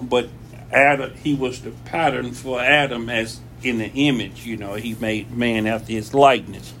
But 0.00 0.28
Adam, 0.72 1.14
he 1.16 1.34
was 1.34 1.60
the 1.60 1.70
pattern 1.84 2.32
for 2.32 2.60
Adam 2.60 3.08
as 3.08 3.40
in 3.62 3.78
the 3.78 3.90
image. 3.92 4.46
You 4.46 4.56
know, 4.56 4.74
he 4.74 4.94
made 4.94 5.30
man 5.30 5.66
after 5.66 5.92
his 5.92 6.14
likeness. 6.14 6.72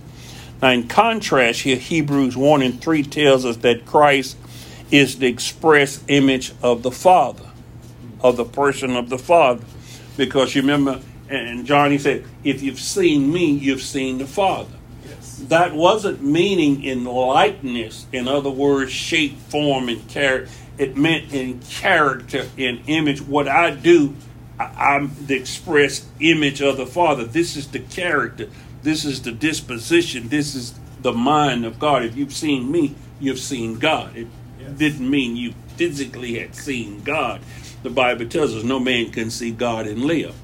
Now, 0.60 0.70
in 0.70 0.88
contrast, 0.88 1.60
here 1.60 1.76
Hebrews 1.76 2.36
1 2.36 2.62
and 2.62 2.80
3 2.80 3.02
tells 3.02 3.44
us 3.44 3.58
that 3.58 3.84
Christ 3.84 4.36
is 4.90 5.18
the 5.18 5.26
express 5.26 6.02
image 6.08 6.52
of 6.62 6.82
the 6.82 6.90
Father, 6.90 7.50
of 8.20 8.36
the 8.36 8.44
person 8.44 8.96
of 8.96 9.08
the 9.08 9.18
Father. 9.18 9.64
Because 10.16 10.54
you 10.54 10.62
remember, 10.62 11.00
and 11.28 11.66
John, 11.66 11.90
he 11.90 11.98
said, 11.98 12.24
if 12.44 12.62
you've 12.62 12.80
seen 12.80 13.32
me, 13.32 13.50
you've 13.50 13.82
seen 13.82 14.18
the 14.18 14.26
Father. 14.26 14.76
Yes. 15.04 15.44
That 15.48 15.74
wasn't 15.74 16.22
meaning 16.22 16.84
in 16.84 17.04
likeness, 17.04 18.06
in 18.12 18.28
other 18.28 18.50
words, 18.50 18.92
shape, 18.92 19.36
form, 19.38 19.88
and 19.88 20.06
character 20.08 20.52
it 20.78 20.96
meant 20.96 21.32
in 21.32 21.60
character, 21.60 22.48
in 22.56 22.82
image. 22.86 23.20
What 23.20 23.48
I 23.48 23.70
do, 23.70 24.14
I, 24.58 24.96
am 24.96 25.12
the 25.26 25.36
express 25.36 26.06
image 26.20 26.60
of 26.60 26.76
the 26.76 26.86
Father. 26.86 27.24
This 27.24 27.56
is 27.56 27.68
the 27.68 27.80
character. 27.80 28.48
This 28.82 29.04
is 29.04 29.22
the 29.22 29.32
disposition. 29.32 30.28
This 30.28 30.54
is 30.54 30.74
the 31.00 31.12
mind 31.12 31.64
of 31.64 31.78
God. 31.78 32.04
If 32.04 32.16
you've 32.16 32.32
seen 32.32 32.70
me, 32.70 32.94
you've 33.20 33.38
seen 33.38 33.78
God. 33.78 34.16
It 34.16 34.28
yes. 34.58 34.70
didn't 34.72 35.08
mean 35.08 35.36
you 35.36 35.54
physically 35.76 36.38
had 36.38 36.54
seen 36.54 37.02
God. 37.02 37.40
The 37.82 37.90
Bible 37.90 38.26
tells 38.26 38.54
us 38.54 38.64
no 38.64 38.78
man 38.78 39.10
can 39.10 39.30
see 39.30 39.50
God 39.50 39.86
and 39.86 40.04
live. 40.04 40.34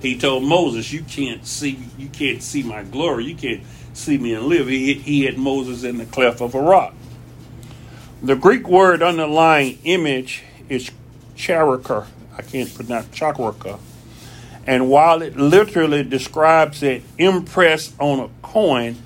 He 0.00 0.18
told 0.18 0.44
Moses, 0.44 0.92
"You 0.92 1.02
can't 1.02 1.46
see, 1.46 1.78
you 1.98 2.08
can't 2.08 2.42
see 2.42 2.62
my 2.62 2.82
glory. 2.82 3.24
You 3.24 3.34
can't 3.34 3.62
see 3.94 4.18
me 4.18 4.34
and 4.34 4.46
live." 4.46 4.68
He, 4.68 4.94
he 4.94 5.24
had 5.24 5.38
Moses 5.38 5.84
in 5.84 5.96
the 5.98 6.04
cleft 6.04 6.40
of 6.40 6.54
a 6.54 6.60
rock. 6.60 6.94
The 8.22 8.34
Greek 8.34 8.66
word 8.66 9.02
underlying 9.02 9.78
image 9.84 10.42
is 10.70 10.90
charaka. 11.36 12.06
I 12.36 12.40
can't 12.40 12.74
pronounce 12.74 13.06
chakraka. 13.08 13.78
And 14.66 14.88
while 14.88 15.20
it 15.20 15.36
literally 15.36 16.02
describes 16.02 16.82
an 16.82 17.02
impress 17.18 17.92
on 18.00 18.20
a 18.20 18.28
coin, 18.40 18.96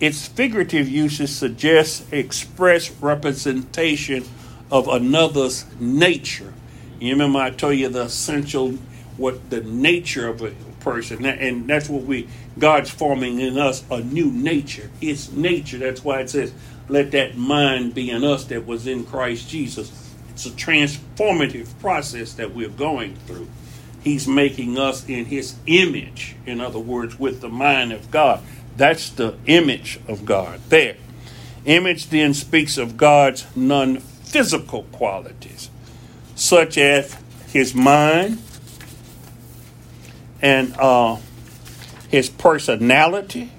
its 0.00 0.28
figurative 0.28 0.86
usage 0.86 1.30
suggests 1.30 2.04
express 2.12 2.90
representation 3.00 4.24
of 4.70 4.86
another's 4.86 5.64
nature. 5.80 6.52
You 7.00 7.12
remember 7.12 7.38
I 7.38 7.50
told 7.50 7.76
you 7.76 7.88
the 7.88 8.02
essential, 8.02 8.72
what 9.16 9.48
the 9.48 9.62
nature 9.62 10.28
of 10.28 10.42
a 10.42 10.50
person, 10.80 11.24
and 11.24 11.66
that's 11.66 11.88
what 11.88 12.02
we 12.02 12.28
God's 12.58 12.90
forming 12.90 13.40
in 13.40 13.56
us 13.58 13.82
a 13.90 14.00
new 14.00 14.30
nature. 14.30 14.90
It's 15.00 15.32
nature. 15.32 15.78
That's 15.78 16.04
why 16.04 16.20
it 16.20 16.30
says 16.30 16.52
let 16.88 17.10
that 17.12 17.36
mind 17.36 17.94
be 17.94 18.10
in 18.10 18.24
us 18.24 18.44
that 18.44 18.66
was 18.66 18.86
in 18.86 19.04
Christ 19.04 19.48
Jesus. 19.48 20.12
It's 20.30 20.46
a 20.46 20.50
transformative 20.50 21.78
process 21.80 22.34
that 22.34 22.54
we're 22.54 22.68
going 22.68 23.16
through. 23.26 23.48
He's 24.02 24.28
making 24.28 24.78
us 24.78 25.08
in 25.08 25.24
his 25.24 25.56
image, 25.66 26.36
in 26.46 26.60
other 26.60 26.78
words, 26.78 27.18
with 27.18 27.40
the 27.40 27.48
mind 27.48 27.92
of 27.92 28.10
God. 28.10 28.42
That's 28.76 29.10
the 29.10 29.36
image 29.46 29.98
of 30.06 30.24
God 30.24 30.60
there. 30.68 30.96
Image 31.64 32.10
then 32.10 32.34
speaks 32.34 32.78
of 32.78 32.96
God's 32.96 33.46
non 33.56 33.96
physical 33.98 34.84
qualities, 34.92 35.70
such 36.36 36.78
as 36.78 37.16
his 37.48 37.74
mind 37.74 38.40
and 40.40 40.76
uh, 40.78 41.16
his 42.08 42.28
personality 42.28 43.50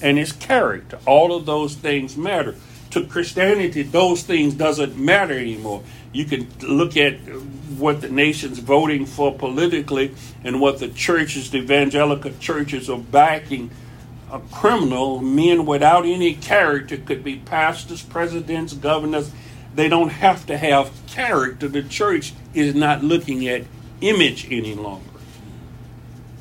and 0.00 0.18
his 0.18 0.32
character. 0.32 0.98
All 1.06 1.34
of 1.34 1.46
those 1.46 1.74
things 1.74 2.16
matter. 2.16 2.54
To 2.90 3.06
Christianity, 3.06 3.82
those 3.82 4.22
things 4.22 4.54
doesn't 4.54 4.96
matter 4.96 5.38
anymore. 5.38 5.82
You 6.12 6.24
can 6.24 6.48
look 6.62 6.96
at 6.96 7.16
what 7.76 8.00
the 8.00 8.08
nation's 8.08 8.60
voting 8.60 9.04
for 9.04 9.34
politically 9.34 10.14
and 10.42 10.60
what 10.60 10.78
the 10.78 10.88
churches, 10.88 11.50
the 11.50 11.58
evangelical 11.58 12.32
churches, 12.40 12.88
are 12.88 12.98
backing. 12.98 13.70
A 14.32 14.40
criminal, 14.40 15.20
men 15.20 15.66
without 15.66 16.04
any 16.04 16.34
character, 16.34 16.96
could 16.96 17.24
be 17.24 17.36
pastors, 17.36 18.02
presidents, 18.02 18.72
governors. 18.72 19.30
They 19.74 19.88
don't 19.88 20.10
have 20.10 20.46
to 20.46 20.56
have 20.56 20.90
character. 21.06 21.68
The 21.68 21.82
church 21.82 22.32
is 22.54 22.74
not 22.74 23.04
looking 23.04 23.46
at 23.48 23.64
image 24.00 24.46
any 24.50 24.74
longer 24.74 25.07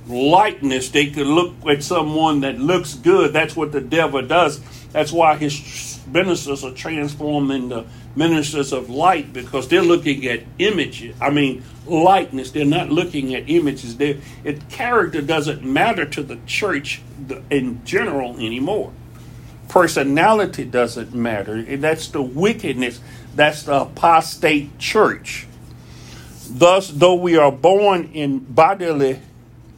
likeness. 0.10 0.90
They 0.90 1.08
could 1.08 1.28
look 1.28 1.54
at 1.68 1.84
someone 1.84 2.42
that 2.42 2.60
looks 2.60 2.94
good. 2.94 3.34
That's 3.34 3.56
what 3.56 3.72
the 3.72 3.82
devil 3.82 4.22
does. 4.22 4.60
That's 4.92 5.12
why 5.12 5.36
his 5.36 6.00
ministers 6.08 6.64
are 6.64 6.74
transformed 6.74 7.52
into 7.52 7.86
ministers 8.16 8.74
of 8.74 8.90
light 8.90 9.32
because 9.34 9.68
they're 9.68 9.82
looking 9.82 10.26
at 10.26 10.44
images. 10.60 11.16
I 11.22 11.30
mean, 11.30 11.64
likeness. 11.86 12.52
They're 12.52 12.66
not 12.66 12.90
looking 12.90 13.36
at 13.36 13.50
images. 13.50 14.00
It, 14.00 14.70
character 14.70 15.22
doesn't 15.22 15.64
matter 15.64 16.06
to 16.06 16.24
the 16.24 16.40
church 16.46 17.02
in 17.50 17.84
general 17.86 18.36
anymore. 18.38 18.92
Personality 19.70 20.64
doesn't 20.64 21.14
matter. 21.14 21.62
That's 21.78 22.08
the 22.08 22.22
wickedness. 22.22 23.02
That's 23.36 23.64
the 23.64 23.82
apostate 23.82 24.80
church. 24.80 25.46
Thus, 26.50 26.90
though 26.90 27.16
we 27.16 27.38
are 27.38 27.52
born 27.52 28.06
in 28.14 28.40
bodily 28.40 29.20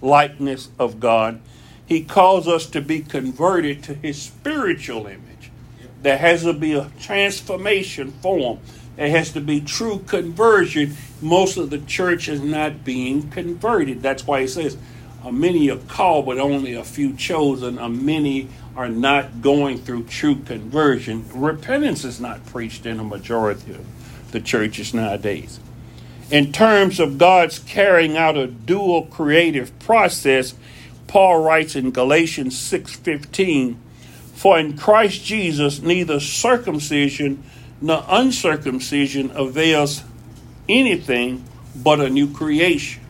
likeness 0.02 0.70
of 0.78 1.00
God, 1.00 1.42
He 1.86 2.04
calls 2.04 2.48
us 2.48 2.66
to 2.68 2.82
be 2.82 3.00
converted 3.00 3.84
to 3.84 3.94
His 3.94 4.22
spiritual 4.22 5.08
image. 5.08 5.52
There 6.02 6.18
has 6.18 6.44
to 6.44 6.54
be 6.54 6.74
a 6.74 6.90
transformation 7.00 8.12
form. 8.22 8.60
There 8.96 9.10
has 9.10 9.32
to 9.34 9.42
be 9.42 9.62
true 9.62 10.00
conversion. 10.08 10.96
Most 11.22 11.58
of 11.58 11.70
the 11.70 11.80
church 11.80 12.28
is 12.28 12.42
not 12.42 12.84
being 12.84 13.30
converted. 13.30 14.02
That's 14.02 14.28
why 14.28 14.42
he 14.42 14.48
says, 14.48 14.78
many 15.30 15.70
are 15.70 15.78
called, 15.78 16.26
but 16.26 16.38
only 16.38 16.74
a 16.74 16.84
few 16.84 17.16
chosen. 17.16 17.76
Many 18.06 18.50
are 18.76 18.90
not 18.90 19.42
going 19.42 19.80
through 19.80 20.04
true 20.06 20.36
conversion. 20.36 21.26
Repentance 21.34 22.06
is 22.06 22.20
not 22.22 22.46
preached 22.46 22.86
in 22.86 23.00
a 23.00 23.04
majority 23.04 23.74
of 23.74 24.32
the 24.32 24.40
churches 24.40 24.94
nowadays. 24.94 25.60
In 26.32 26.52
terms 26.52 27.00
of 27.00 27.18
God's 27.18 27.60
carrying 27.60 28.16
out 28.16 28.38
a 28.38 28.48
dual 28.48 29.04
creative 29.04 29.78
process, 29.80 30.54
Paul 31.08 31.42
writes 31.42 31.76
in 31.76 31.92
Galatians 31.92 32.58
6:15, 32.58 33.78
"For 34.36 34.60
in 34.60 34.78
Christ 34.78 35.26
Jesus 35.26 35.82
neither 35.82 36.20
circumcision 36.20 37.44
nor 37.82 38.04
uncircumcision 38.08 39.32
avails 39.34 40.04
anything 40.68 41.44
but 41.76 42.00
a 42.00 42.10
new 42.10 42.28
creation. 42.28 43.02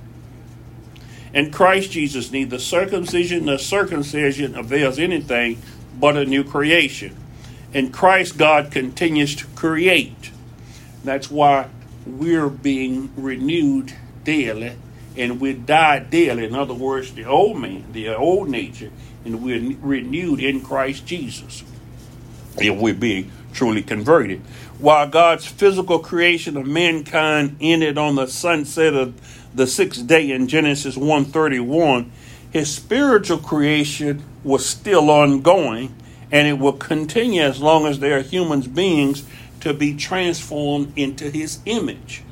In 1.34 1.52
Christ 1.52 1.92
Jesus, 1.92 2.32
neither 2.32 2.58
circumcision 2.58 3.46
nor 3.46 3.58
circumcision 3.58 4.56
avails 4.58 4.98
anything 4.98 5.58
but 6.00 6.18
a 6.18 6.26
new 6.26 6.44
creation. 6.44 7.16
In 7.74 7.92
Christ, 7.92 8.38
God 8.38 8.72
continues 8.72 9.36
to 9.36 9.46
create. 9.56 10.32
That's 11.04 11.30
why 11.30 11.66
we're 12.18 12.50
being 12.50 13.12
renewed 13.16 13.94
daily 14.24 14.76
and 15.18 15.40
we 15.40 15.54
die 15.54 16.00
daily. 16.00 16.46
In 16.46 16.56
other 16.56 16.74
words, 16.74 17.14
the 17.14 17.26
old 17.26 17.58
man, 17.60 17.86
the 17.92 18.10
old 18.16 18.50
nature, 18.50 18.92
and 19.26 19.44
we're 19.44 19.76
renewed 19.82 20.40
in 20.40 20.62
Christ 20.62 21.06
Jesus. 21.06 21.64
And 22.60 22.80
we're 22.80 22.94
being 22.94 23.32
truly 23.54 23.84
converted. 23.84 24.40
While 24.78 25.10
God's 25.10 25.46
physical 25.46 26.00
creation 26.00 26.56
of 26.56 26.66
mankind 26.66 27.58
ended 27.60 27.98
on 27.98 28.16
the 28.16 28.28
sunset 28.28 28.94
of 28.94 29.14
the 29.54 29.68
sixth 29.68 30.08
day 30.08 30.32
in 30.32 30.48
Genesis 30.48 30.96
131, 30.96 32.12
his 32.52 32.74
spiritual 32.74 33.38
creation 33.38 34.24
was 34.44 34.66
still 34.66 35.10
ongoing 35.10 35.94
and 36.32 36.48
it 36.48 36.60
will 36.60 36.74
continue 36.74 37.42
as 37.42 37.62
long 37.62 37.86
as 37.86 38.00
there 38.00 38.18
are 38.18 38.22
human 38.22 38.62
beings 38.62 39.26
to 39.62 39.74
be 39.74 39.96
transformed 39.96 40.94
into 40.98 41.30
his 41.30 41.60
image. 41.66 42.24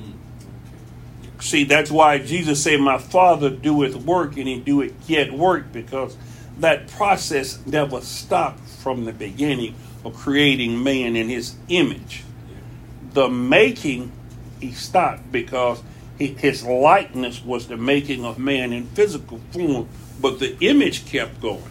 See, 1.39 1.65
that's 1.65 1.91
why 1.91 2.17
Jesus 2.17 2.63
said, 2.63 2.79
My 2.79 2.97
Father 2.97 3.49
doeth 3.49 3.95
work 3.95 4.37
and 4.37 4.47
he 4.47 4.59
doeth 4.59 4.93
yet 5.09 5.31
work, 5.31 5.71
because 5.71 6.17
that 6.59 6.87
process 6.87 7.63
never 7.65 8.01
stopped 8.01 8.61
from 8.67 9.05
the 9.05 9.13
beginning 9.13 9.75
of 10.03 10.15
creating 10.15 10.83
man 10.83 11.15
in 11.15 11.29
his 11.29 11.55
image. 11.69 12.23
The 13.13 13.29
making, 13.29 14.11
he 14.59 14.71
stopped 14.71 15.31
because 15.31 15.83
his 16.17 16.63
likeness 16.63 17.43
was 17.43 17.67
the 17.67 17.77
making 17.77 18.25
of 18.25 18.39
man 18.39 18.73
in 18.73 18.87
physical 18.87 19.39
form, 19.51 19.87
but 20.19 20.39
the 20.39 20.57
image 20.61 21.05
kept 21.05 21.39
going. 21.41 21.63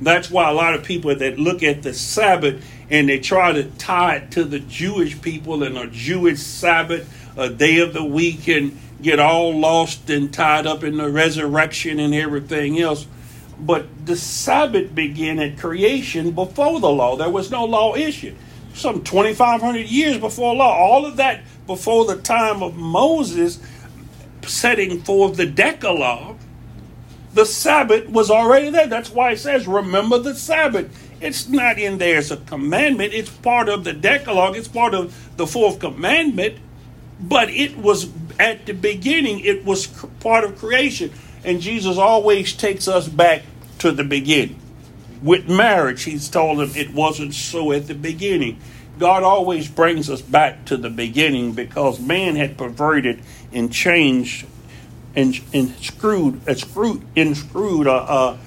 That's 0.00 0.30
why 0.30 0.48
a 0.48 0.54
lot 0.54 0.74
of 0.74 0.84
people 0.84 1.14
that 1.14 1.38
look 1.38 1.62
at 1.62 1.82
the 1.82 1.92
Sabbath 1.92 2.64
and 2.90 3.08
they 3.08 3.20
try 3.20 3.52
to 3.52 3.64
tie 3.64 4.16
it 4.16 4.30
to 4.32 4.44
the 4.44 4.58
Jewish 4.58 5.20
people 5.22 5.62
and 5.62 5.78
a 5.78 5.86
Jewish 5.86 6.40
Sabbath, 6.40 7.08
a 7.36 7.48
day 7.48 7.78
of 7.78 7.92
the 7.92 8.04
week, 8.04 8.48
and 8.48 8.78
get 9.00 9.18
all 9.18 9.58
lost 9.58 10.10
and 10.10 10.32
tied 10.32 10.66
up 10.66 10.82
in 10.82 10.96
the 10.96 11.08
resurrection 11.08 12.00
and 12.00 12.14
everything 12.14 12.80
else. 12.80 13.06
But 13.58 14.06
the 14.06 14.16
Sabbath 14.16 14.94
began 14.94 15.38
at 15.38 15.58
creation 15.58 16.32
before 16.32 16.80
the 16.80 16.90
law. 16.90 17.16
There 17.16 17.30
was 17.30 17.50
no 17.50 17.64
law 17.64 17.94
issued. 17.94 18.36
Some 18.74 19.02
2,500 19.04 19.86
years 19.86 20.18
before 20.18 20.54
law. 20.54 20.76
All 20.76 21.06
of 21.06 21.16
that 21.16 21.42
before 21.66 22.06
the 22.06 22.16
time 22.16 22.62
of 22.62 22.76
Moses 22.76 23.60
setting 24.42 25.02
forth 25.02 25.36
the 25.36 25.46
Decalogue. 25.46 26.38
The 27.34 27.44
Sabbath 27.46 28.08
was 28.08 28.30
already 28.30 28.70
there. 28.70 28.86
That's 28.86 29.10
why 29.10 29.32
it 29.32 29.38
says, 29.38 29.68
remember 29.68 30.18
the 30.18 30.34
Sabbath. 30.34 30.99
It's 31.20 31.48
not 31.48 31.78
in 31.78 31.98
there 31.98 32.18
as 32.18 32.30
a 32.30 32.36
commandment. 32.36 33.12
It's 33.12 33.30
part 33.30 33.68
of 33.68 33.84
the 33.84 33.92
Decalogue. 33.92 34.56
It's 34.56 34.68
part 34.68 34.94
of 34.94 35.36
the 35.36 35.46
fourth 35.46 35.78
commandment. 35.78 36.58
But 37.20 37.50
it 37.50 37.76
was 37.76 38.08
at 38.38 38.64
the 38.64 38.72
beginning, 38.72 39.40
it 39.40 39.64
was 39.64 39.86
part 40.20 40.44
of 40.44 40.58
creation. 40.58 41.12
And 41.44 41.60
Jesus 41.60 41.98
always 41.98 42.54
takes 42.54 42.88
us 42.88 43.08
back 43.08 43.42
to 43.78 43.92
the 43.92 44.04
beginning. 44.04 44.58
With 45.22 45.48
marriage, 45.48 46.04
he's 46.04 46.30
told 46.30 46.58
them 46.58 46.70
it 46.74 46.94
wasn't 46.94 47.34
so 47.34 47.72
at 47.72 47.86
the 47.86 47.94
beginning. 47.94 48.58
God 48.98 49.22
always 49.22 49.68
brings 49.68 50.08
us 50.08 50.22
back 50.22 50.64
to 50.66 50.76
the 50.76 50.90
beginning 50.90 51.52
because 51.52 52.00
man 52.00 52.36
had 52.36 52.56
perverted 52.56 53.22
and 53.52 53.72
changed 53.72 54.46
and, 55.14 55.38
and 55.52 55.74
screwed, 55.76 56.40
screwed, 56.58 57.02
and 57.16 57.36
screwed, 57.36 57.86
uh, 57.86 57.94
uh, 57.94 58.38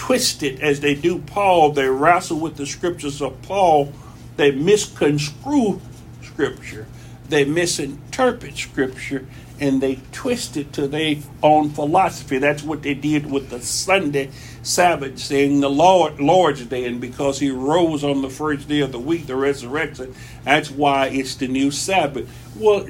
twisted 0.00 0.54
it 0.54 0.60
as 0.62 0.80
they 0.80 0.94
do 0.94 1.18
Paul. 1.18 1.72
They 1.72 1.86
wrestle 1.86 2.40
with 2.40 2.56
the 2.56 2.64
scriptures 2.64 3.20
of 3.20 3.42
Paul. 3.42 3.92
They 4.36 4.50
misconstrue 4.50 5.78
scripture. 6.22 6.86
They 7.28 7.44
misinterpret 7.44 8.56
scripture 8.56 9.26
and 9.60 9.82
they 9.82 9.98
twist 10.10 10.56
it 10.56 10.72
to 10.72 10.88
their 10.88 11.16
own 11.42 11.68
philosophy. 11.68 12.38
That's 12.38 12.62
what 12.62 12.82
they 12.82 12.94
did 12.94 13.30
with 13.30 13.50
the 13.50 13.60
Sunday 13.60 14.30
Sabbath, 14.62 15.18
saying 15.18 15.60
the 15.60 15.68
Lord 15.68 16.18
Lord's 16.18 16.64
Day, 16.64 16.86
and 16.86 16.98
because 16.98 17.38
He 17.38 17.50
rose 17.50 18.02
on 18.02 18.22
the 18.22 18.30
first 18.30 18.68
day 18.68 18.80
of 18.80 18.92
the 18.92 18.98
week, 18.98 19.26
the 19.26 19.36
resurrection, 19.36 20.14
that's 20.44 20.70
why 20.70 21.08
it's 21.08 21.34
the 21.34 21.46
new 21.46 21.70
Sabbath. 21.70 22.26
Well, 22.56 22.86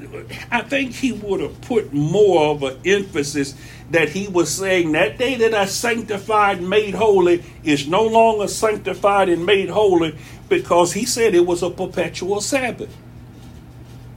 I 0.52 0.62
think 0.62 0.92
He 0.92 1.10
would 1.10 1.40
have 1.40 1.60
put 1.62 1.92
more 1.92 2.52
of 2.52 2.62
an 2.62 2.78
emphasis 2.84 3.56
that 3.90 4.10
He 4.10 4.28
was 4.28 4.50
saying 4.50 4.92
that 4.92 5.18
day 5.18 5.34
that 5.36 5.54
I 5.54 5.66
sanctified 5.66 6.58
and 6.58 6.70
made 6.70 6.94
holy 6.94 7.44
is 7.64 7.86
no 7.86 8.04
longer 8.04 8.48
sanctified 8.48 9.28
and 9.28 9.44
made 9.44 9.68
holy 9.68 10.16
because 10.48 10.92
He 10.92 11.04
said 11.04 11.34
it 11.34 11.46
was 11.46 11.62
a 11.62 11.70
perpetual 11.70 12.40
Sabbath. 12.40 12.94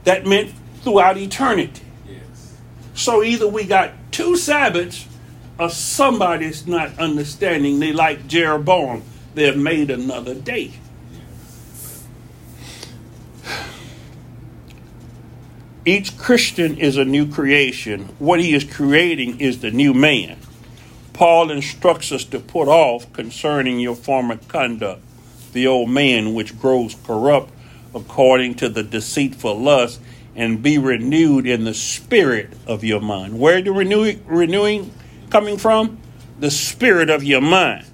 That 0.04 0.26
meant 0.26 0.52
throughout 0.82 1.16
eternity. 1.16 1.82
Yes. 2.06 2.58
So 2.94 3.22
either 3.22 3.48
we 3.48 3.64
got 3.64 3.92
two 4.10 4.36
Sabbaths 4.36 5.06
or 5.58 5.70
somebody's 5.70 6.66
not 6.66 6.98
understanding. 6.98 7.80
They 7.80 7.92
like 7.92 8.26
Jeroboam. 8.26 9.02
They've 9.34 9.56
made 9.56 9.90
another 9.90 10.34
day. 10.34 10.74
Each 15.86 16.16
Christian 16.16 16.78
is 16.78 16.96
a 16.96 17.04
new 17.04 17.30
creation. 17.30 18.08
What 18.18 18.40
he 18.40 18.54
is 18.54 18.64
creating 18.64 19.40
is 19.40 19.60
the 19.60 19.70
new 19.70 19.92
man. 19.92 20.38
Paul 21.12 21.50
instructs 21.50 22.10
us 22.10 22.24
to 22.26 22.40
put 22.40 22.68
off 22.68 23.12
concerning 23.12 23.78
your 23.78 23.94
former 23.94 24.38
conduct 24.48 25.02
the 25.52 25.66
old 25.66 25.90
man 25.90 26.32
which 26.32 26.58
grows 26.58 26.96
corrupt 27.06 27.52
according 27.94 28.54
to 28.56 28.68
the 28.70 28.82
deceitful 28.82 29.60
lust 29.60 30.00
and 30.34 30.62
be 30.62 30.78
renewed 30.78 31.46
in 31.46 31.64
the 31.64 31.74
spirit 31.74 32.50
of 32.66 32.82
your 32.82 33.00
mind. 33.00 33.38
Where 33.38 33.60
the 33.60 33.70
renewing, 33.70 34.24
renewing 34.26 34.90
coming 35.28 35.58
from? 35.58 35.98
The 36.40 36.50
spirit 36.50 37.10
of 37.10 37.22
your 37.22 37.42
mind. 37.42 37.84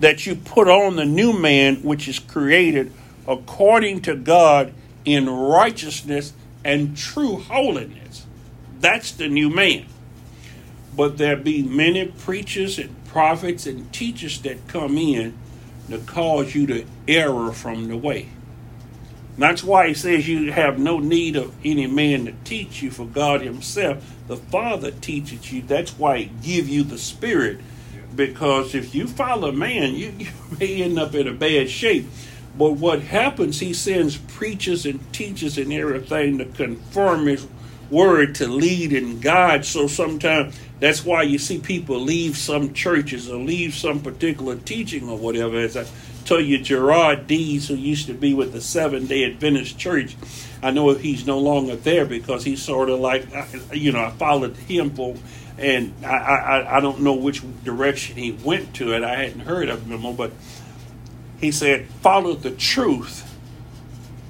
That 0.00 0.26
you 0.26 0.36
put 0.36 0.68
on 0.68 0.96
the 0.96 1.06
new 1.06 1.32
man 1.32 1.76
which 1.76 2.08
is 2.08 2.18
created 2.18 2.92
according 3.26 4.02
to 4.02 4.14
God 4.14 4.74
in 5.06 5.28
righteousness 5.28 6.34
and 6.64 6.96
true 6.96 7.36
holiness. 7.36 8.26
That's 8.80 9.12
the 9.12 9.28
new 9.28 9.50
man. 9.50 9.86
But 10.96 11.18
there 11.18 11.36
be 11.36 11.62
many 11.62 12.06
preachers 12.06 12.78
and 12.78 13.04
prophets 13.06 13.66
and 13.66 13.92
teachers 13.92 14.40
that 14.42 14.68
come 14.68 14.98
in 14.98 15.34
to 15.90 15.98
cause 15.98 16.54
you 16.54 16.66
to 16.66 16.84
error 17.06 17.52
from 17.52 17.88
the 17.88 17.96
way. 17.96 18.28
That's 19.38 19.64
why 19.64 19.88
he 19.88 19.94
says 19.94 20.28
you 20.28 20.52
have 20.52 20.78
no 20.78 20.98
need 20.98 21.36
of 21.36 21.54
any 21.64 21.86
man 21.86 22.26
to 22.26 22.32
teach 22.44 22.82
you, 22.82 22.90
for 22.90 23.06
God 23.06 23.40
Himself, 23.40 24.14
the 24.28 24.36
Father, 24.36 24.90
teaches 24.90 25.50
you. 25.50 25.62
That's 25.62 25.98
why 25.98 26.18
He 26.18 26.30
give 26.42 26.68
you 26.68 26.82
the 26.82 26.98
Spirit, 26.98 27.60
because 28.14 28.74
if 28.74 28.94
you 28.94 29.06
follow 29.06 29.50
man, 29.50 29.94
you, 29.94 30.12
you 30.18 30.28
may 30.58 30.82
end 30.82 30.98
up 30.98 31.14
in 31.14 31.26
a 31.26 31.32
bad 31.32 31.70
shape. 31.70 32.06
But 32.56 32.72
what 32.72 33.00
happens, 33.00 33.60
He 33.60 33.72
sends 33.72 34.16
preachers 34.16 34.84
and 34.86 35.12
teachers 35.12 35.58
and 35.58 35.72
everything 35.72 36.38
to 36.38 36.44
confirm 36.44 37.26
His 37.26 37.46
word, 37.90 38.34
to 38.36 38.48
lead 38.48 38.92
and 38.92 39.20
guide. 39.20 39.64
So 39.64 39.86
sometimes 39.86 40.58
that's 40.80 41.04
why 41.04 41.22
you 41.22 41.38
see 41.38 41.58
people 41.58 42.00
leave 42.00 42.36
some 42.36 42.72
churches 42.72 43.30
or 43.30 43.36
leave 43.36 43.74
some 43.74 44.00
particular 44.00 44.56
teaching 44.56 45.08
or 45.08 45.18
whatever. 45.18 45.58
As 45.58 45.76
I 45.76 45.86
tell 46.24 46.40
you, 46.40 46.58
Gerard 46.58 47.26
Dees, 47.26 47.68
who 47.68 47.74
used 47.74 48.06
to 48.06 48.14
be 48.14 48.34
with 48.34 48.52
the 48.52 48.60
Seventh 48.60 49.08
Day 49.08 49.24
Adventist 49.24 49.78
Church, 49.78 50.16
I 50.62 50.70
know 50.70 50.94
he's 50.94 51.26
no 51.26 51.38
longer 51.38 51.76
there 51.76 52.06
because 52.06 52.44
he's 52.44 52.62
sort 52.62 52.88
of 52.88 53.00
like, 53.00 53.26
you 53.72 53.92
know, 53.92 54.04
I 54.04 54.10
followed 54.10 54.56
him 54.56 54.90
for, 54.90 55.16
and 55.58 55.92
I, 56.04 56.16
I, 56.16 56.76
I 56.76 56.80
don't 56.80 57.00
know 57.00 57.14
which 57.14 57.42
direction 57.64 58.16
he 58.16 58.32
went 58.32 58.74
to 58.76 58.94
it. 58.94 59.02
I 59.02 59.16
hadn't 59.16 59.40
heard 59.40 59.68
of 59.68 59.86
him, 59.86 60.16
but 60.16 60.32
he 61.42 61.50
said, 61.50 61.86
follow 62.00 62.34
the 62.34 62.52
truth, 62.52 63.28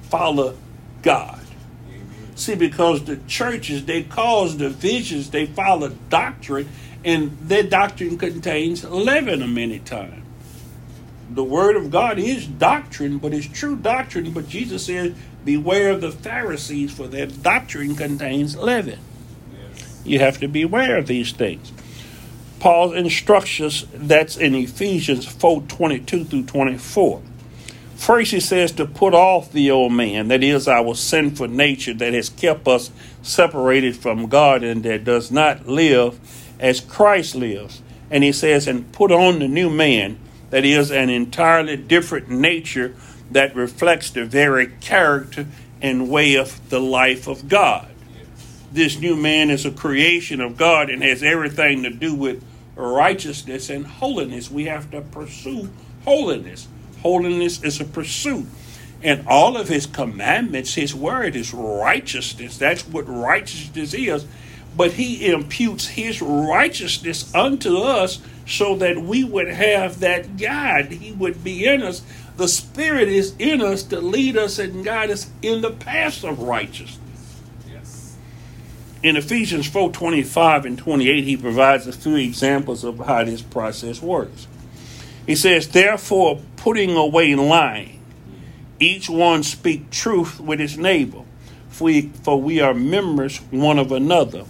follow 0.09 0.57
God. 1.03 1.39
Amen. 1.87 2.35
See, 2.35 2.55
because 2.55 3.05
the 3.05 3.17
churches, 3.27 3.85
they 3.85 4.01
cause 4.01 4.55
divisions, 4.55 5.29
they 5.29 5.45
follow 5.45 5.89
doctrine, 6.09 6.67
and 7.05 7.37
their 7.39 7.61
doctrine 7.61 8.17
contains 8.17 8.83
leaven 8.83 9.43
a 9.43 9.47
many 9.47 9.77
times. 9.77 10.25
The 11.29 11.43
word 11.43 11.75
of 11.75 11.91
God 11.91 12.17
is 12.17 12.47
doctrine, 12.47 13.19
but 13.19 13.31
it's 13.31 13.47
true 13.47 13.75
doctrine. 13.75 14.31
But 14.31 14.47
Jesus 14.47 14.87
says, 14.87 15.13
Beware 15.45 15.91
of 15.91 16.01
the 16.01 16.11
Pharisees, 16.11 16.91
for 16.91 17.07
their 17.07 17.27
doctrine 17.27 17.95
contains 17.95 18.55
leaven. 18.55 18.99
Yes. 19.51 20.01
You 20.03 20.19
have 20.19 20.39
to 20.39 20.47
beware 20.47 20.97
of 20.97 21.07
these 21.07 21.31
things. 21.31 21.71
Paul 22.63 22.93
instructs 22.93 23.59
us 23.59 23.85
that's 23.93 24.37
in 24.37 24.55
Ephesians 24.55 25.25
4 25.25 25.63
22 25.63 26.23
through 26.23 26.43
24. 26.43 27.21
First, 27.97 28.31
he 28.31 28.39
says 28.39 28.71
to 28.71 28.85
put 28.85 29.13
off 29.13 29.51
the 29.51 29.69
old 29.69 29.91
man, 29.91 30.29
that 30.29 30.41
is, 30.41 30.65
our 30.69 30.95
sinful 30.95 31.49
nature 31.49 31.93
that 31.95 32.13
has 32.13 32.29
kept 32.29 32.65
us 32.69 32.89
separated 33.21 33.97
from 33.97 34.27
God 34.27 34.63
and 34.63 34.81
that 34.83 35.03
does 35.03 35.29
not 35.29 35.67
live 35.67 36.17
as 36.57 36.79
Christ 36.79 37.35
lives. 37.35 37.81
And 38.09 38.23
he 38.23 38.31
says, 38.31 38.65
and 38.65 38.89
put 38.93 39.11
on 39.11 39.39
the 39.39 39.49
new 39.49 39.69
man, 39.69 40.17
that 40.49 40.63
is, 40.63 40.89
an 40.89 41.09
entirely 41.09 41.75
different 41.75 42.29
nature 42.29 42.95
that 43.29 43.57
reflects 43.57 44.09
the 44.09 44.23
very 44.23 44.67
character 44.67 45.47
and 45.81 46.09
way 46.09 46.35
of 46.35 46.69
the 46.69 46.79
life 46.79 47.27
of 47.27 47.49
God. 47.49 47.89
This 48.71 48.97
new 48.97 49.17
man 49.17 49.49
is 49.49 49.65
a 49.65 49.71
creation 49.71 50.39
of 50.39 50.55
God 50.55 50.89
and 50.89 51.03
has 51.03 51.21
everything 51.21 51.83
to 51.83 51.89
do 51.89 52.15
with 52.15 52.41
righteousness 52.75 53.69
and 53.69 53.85
holiness. 53.85 54.49
We 54.49 54.65
have 54.65 54.91
to 54.91 55.01
pursue 55.01 55.69
holiness. 56.03 56.67
Holiness 57.01 57.63
is 57.63 57.79
a 57.81 57.85
pursuit. 57.85 58.45
And 59.01 59.27
all 59.27 59.57
of 59.57 59.67
his 59.67 59.85
commandments, 59.85 60.75
his 60.75 60.95
word 60.95 61.35
is 61.35 61.53
righteousness. 61.53 62.57
That's 62.57 62.87
what 62.87 63.07
righteousness 63.07 63.93
is. 63.93 64.25
But 64.75 64.93
he 64.93 65.29
imputes 65.29 65.87
his 65.87 66.21
righteousness 66.21 67.33
unto 67.35 67.77
us 67.77 68.21
so 68.47 68.75
that 68.77 68.97
we 68.97 69.23
would 69.23 69.49
have 69.49 69.99
that 69.99 70.37
God. 70.37 70.85
He 70.85 71.11
would 71.11 71.43
be 71.43 71.65
in 71.65 71.83
us. 71.83 72.01
The 72.37 72.47
Spirit 72.47 73.07
is 73.07 73.35
in 73.37 73.61
us 73.61 73.83
to 73.83 74.01
lead 74.01 74.37
us 74.37 74.57
and 74.57 74.83
guide 74.83 75.11
us 75.11 75.29
in 75.41 75.61
the 75.61 75.71
path 75.71 76.23
of 76.23 76.39
righteousness. 76.39 76.99
In 79.03 79.17
Ephesians 79.17 79.67
4 79.67 79.91
25 79.91 80.65
and 80.65 80.77
28, 80.77 81.25
he 81.25 81.35
provides 81.35 81.85
a 81.85 81.91
few 81.91 82.15
examples 82.15 82.85
of 82.85 82.99
how 82.99 83.25
this 83.25 83.41
process 83.41 84.01
works. 84.01 84.47
He 85.27 85.35
says, 85.35 85.67
Therefore, 85.67 86.41
putting 86.55 86.95
away 86.95 87.35
lying, 87.35 87.99
each 88.79 89.09
one 89.09 89.43
speak 89.43 89.89
truth 89.89 90.39
with 90.39 90.61
his 90.61 90.77
neighbor, 90.77 91.23
for 91.67 91.83
we, 91.83 92.01
for 92.23 92.41
we 92.41 92.61
are 92.61 92.73
members 92.73 93.39
one 93.51 93.77
of 93.77 93.91
another. 93.91 94.45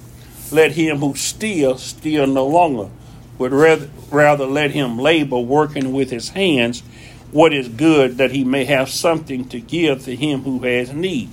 Let 0.51 0.73
him 0.73 0.99
who 0.99 1.15
steals 1.15 1.81
steal 1.81 2.27
no 2.27 2.45
longer, 2.45 2.91
but 3.39 3.51
rather, 3.51 3.89
rather 4.11 4.45
let 4.45 4.69
him 4.69 4.99
labor, 4.99 5.39
working 5.39 5.93
with 5.93 6.11
his 6.11 6.29
hands 6.29 6.83
what 7.31 7.51
is 7.53 7.67
good, 7.67 8.17
that 8.17 8.29
he 8.29 8.43
may 8.43 8.65
have 8.65 8.87
something 8.87 9.49
to 9.49 9.59
give 9.59 10.03
to 10.03 10.15
him 10.15 10.43
who 10.43 10.59
has 10.59 10.93
need. 10.93 11.29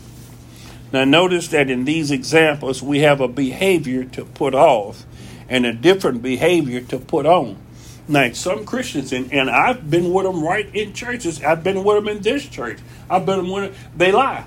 Now, 0.93 1.05
notice 1.05 1.49
that 1.49 1.71
in 1.71 1.85
these 1.85 2.11
examples, 2.11 2.83
we 2.83 3.01
have 3.01 3.21
a 3.21 3.29
behavior 3.29 4.05
to 4.05 4.25
put 4.25 4.55
off 4.55 5.05
and 5.49 5.65
a 5.65 5.73
different 5.73 6.23
behavior 6.23 6.81
to 6.81 6.99
put 6.99 7.27
on. 7.27 7.57
Now, 8.09 8.33
some 8.33 8.65
Christians, 8.65 9.13
and, 9.13 9.33
and 9.33 9.49
I've 9.49 9.89
been 9.89 10.13
with 10.13 10.25
them 10.27 10.43
right 10.43 10.69
in 10.75 10.93
churches. 10.93 11.43
I've 11.43 11.63
been 11.63 11.85
with 11.85 11.97
them 11.97 12.09
in 12.09 12.23
this 12.23 12.47
church. 12.47 12.79
I've 13.09 13.25
been 13.25 13.49
with 13.49 13.73
them. 13.73 13.91
They 13.97 14.11
lie. 14.11 14.45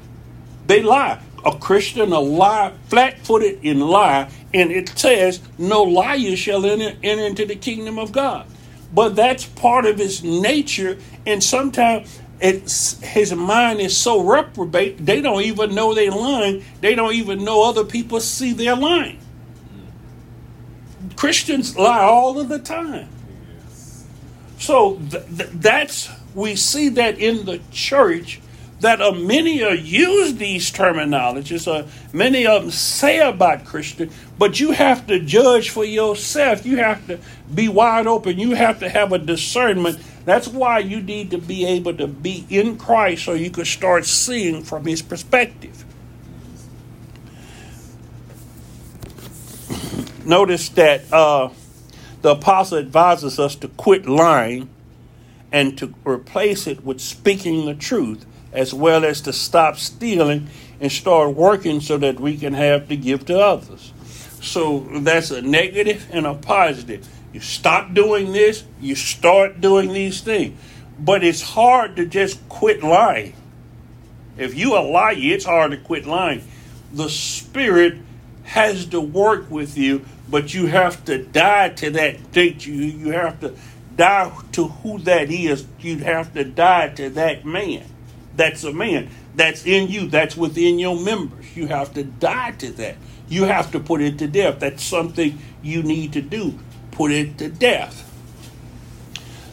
They 0.67 0.84
lie. 0.84 1.21
A 1.45 1.58
Christian, 1.58 2.12
a 2.12 2.19
lie, 2.19 2.73
flat 2.88 3.19
footed 3.19 3.63
in 3.63 3.79
lie, 3.79 4.29
and 4.53 4.71
it 4.71 4.89
says, 4.97 5.41
No 5.58 5.84
liar 5.84 6.36
shall 6.36 6.65
enter, 6.65 6.97
enter 7.03 7.25
into 7.25 7.45
the 7.45 7.56
kingdom 7.56 7.99
of 7.99 8.12
God. 8.12 8.47
But 8.93 9.15
that's 9.15 9.45
part 9.45 9.86
of 9.86 9.97
his 9.97 10.23
nature, 10.23 10.97
and 11.25 11.43
sometimes 11.43 12.19
it's, 12.43 12.99
his 12.99 13.34
mind 13.34 13.79
is 13.79 13.95
so 13.95 14.21
reprobate, 14.21 15.06
they 15.06 15.21
don't 15.21 15.43
even 15.43 15.73
know 15.73 15.93
they're 15.93 16.12
lying. 16.12 16.63
They 16.82 16.93
don't 16.93 17.13
even 17.13 17.45
know 17.45 17.63
other 17.63 17.86
people 17.86 18.19
see 18.19 18.51
they're 18.51 18.75
lying. 18.75 19.19
Christians 21.15 21.77
lie 21.77 22.01
all 22.01 22.38
of 22.38 22.49
the 22.49 22.60
time. 22.60 23.08
So 24.60 24.95
th- 25.10 25.23
th- 25.38 25.49
that's 25.53 26.10
we 26.36 26.56
see 26.56 26.89
that 26.89 27.17
in 27.17 27.45
the 27.45 27.62
church 27.71 28.41
that 28.82 29.01
uh, 29.01 29.12
many 29.13 29.63
uh, 29.63 29.69
use 29.69 30.36
these 30.36 30.69
terminologies. 30.69 31.67
Uh, 31.67 31.88
many 32.12 32.45
of 32.45 32.63
them 32.63 32.71
say 32.71 33.19
about 33.19 33.63
Christian, 33.63 34.10
but 34.38 34.60
you 34.60 34.71
have 34.71 35.08
to 35.08 35.19
judge 35.19 35.69
for 35.69 35.86
yourself. 35.86 36.65
You 36.65 36.77
have 36.77 37.08
to 37.08 37.19
be 37.53 37.69
wide 37.69 38.08
open. 38.08 38.38
You 38.38 38.56
have 38.56 38.79
to 38.79 38.89
have 38.89 39.13
a 39.13 39.17
discernment. 39.17 39.99
That's 40.25 40.47
why 40.47 40.79
you 40.79 41.01
need 41.01 41.31
to 41.31 41.38
be 41.38 41.65
able 41.65 41.95
to 41.97 42.07
be 42.07 42.45
in 42.49 42.77
Christ 42.77 43.25
so 43.25 43.33
you 43.33 43.49
can 43.49 43.65
start 43.65 44.05
seeing 44.05 44.63
from 44.63 44.86
His 44.86 45.01
perspective. 45.01 45.83
Notice 50.25 50.69
that 50.69 51.12
uh, 51.12 51.49
the 52.21 52.31
apostle 52.31 52.77
advises 52.77 53.39
us 53.39 53.55
to 53.57 53.67
quit 53.67 54.07
lying 54.07 54.69
and 55.51 55.77
to 55.77 55.93
replace 56.05 56.65
it 56.65 56.86
with 56.86 57.01
speaking 57.01 57.65
the 57.65 57.75
truth, 57.75 58.25
as 58.53 58.73
well 58.73 59.03
as 59.03 59.19
to 59.21 59.33
stop 59.33 59.77
stealing 59.77 60.47
and 60.79 60.91
start 60.91 61.36
working 61.36 61.81
so 61.81 61.97
that 61.97 62.19
we 62.19 62.38
can 62.38 62.53
have 62.53 62.88
to 62.88 62.95
give 62.95 63.25
to 63.25 63.38
others. 63.38 63.91
So 64.41 64.79
that's 64.99 65.31
a 65.31 65.41
negative 65.41 66.07
and 66.12 66.25
a 66.25 66.33
positive. 66.33 67.07
You 67.34 67.39
stop 67.39 67.93
doing 67.93 68.32
this, 68.32 68.63
you 68.80 68.96
start 68.96 69.60
doing 69.60 69.91
these 69.91 70.22
things. 70.22 70.60
But 71.00 71.24
it's 71.24 71.41
hard 71.41 71.96
to 71.98 72.06
just 72.06 72.48
quit 72.48 72.84
lying. 72.84 73.34
If 74.38 74.56
you 74.56 74.78
a 74.78 74.80
liar, 74.80 75.15
it's 75.17 75.46
hard 75.46 75.72
to 75.72 75.78
quit 75.78 76.06
lying. 76.06 76.43
The 76.93 77.10
Spirit 77.10 77.98
has 78.43 78.86
to 78.88 79.02
work 79.02 79.50
with 79.50 79.78
you 79.78 80.06
but 80.34 80.54
you 80.54 80.67
have 80.67 81.06
to 81.06 81.24
die 81.24 81.69
to 81.69 81.91
that 81.91 82.32
date. 82.32 82.65
You 82.65 82.74
you 82.74 83.12
have 83.12 83.39
to 83.41 83.54
die 83.96 84.32
to 84.54 84.67
who 84.67 85.00
that 85.00 85.30
is. 85.30 85.65
You 85.80 86.00
have 86.00 86.34
to 86.34 86.43
die 86.43 86.89
to 86.89 87.10
that 87.12 87.46
man. 87.46 87.86
That's 88.36 88.63
a 88.63 88.74
man. 88.74 89.10
That's 89.36 89.65
in 89.65 89.89
you. 89.89 90.08
That's 90.08 90.36
within 90.36 90.80
your 90.80 91.00
members. 91.00 91.56
You 91.56 91.67
have 91.67 91.93
to 91.93 92.04
die 92.04 92.52
to 92.52 92.72
that. 92.74 92.96
You 93.28 93.43
have 93.43 93.72
to 93.74 93.80
put 93.80 94.02
it 94.02 94.17
to 94.19 94.28
death. 94.28 94.60
That's 94.60 94.84
something 94.84 95.38
you 95.62 95.84
need 95.84 96.13
to 96.13 96.22
do. 96.22 96.58
Put 96.93 97.12
it 97.12 97.38
to 97.39 97.49
death. 97.49 97.99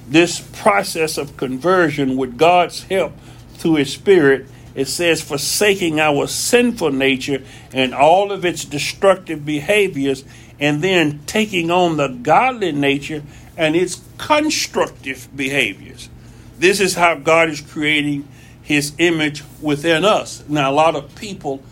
This 0.08 0.40
process 0.40 1.18
of 1.18 1.36
conversion, 1.36 2.16
with 2.16 2.36
God's 2.36 2.84
help 2.84 3.12
through 3.54 3.76
His 3.76 3.92
Spirit, 3.92 4.46
it 4.74 4.86
says, 4.86 5.20
forsaking 5.20 5.98
our 5.98 6.26
sinful 6.26 6.92
nature 6.92 7.42
and 7.72 7.94
all 7.94 8.30
of 8.30 8.44
its 8.44 8.64
destructive 8.64 9.44
behaviors 9.44 10.24
and 10.60 10.82
then 10.82 11.20
taking 11.26 11.70
on 11.70 11.96
the 11.96 12.08
godly 12.08 12.72
nature 12.72 13.22
and 13.56 13.74
its 13.74 14.02
constructive 14.18 15.28
behaviors. 15.34 16.08
This 16.58 16.80
is 16.80 16.94
how 16.94 17.14
God 17.14 17.48
is 17.48 17.60
creating 17.60 18.28
his 18.62 18.92
image 18.98 19.42
within 19.60 20.04
us. 20.04 20.44
Now, 20.48 20.70
a 20.70 20.74
lot 20.74 20.94
of 20.94 21.14
people 21.16 21.62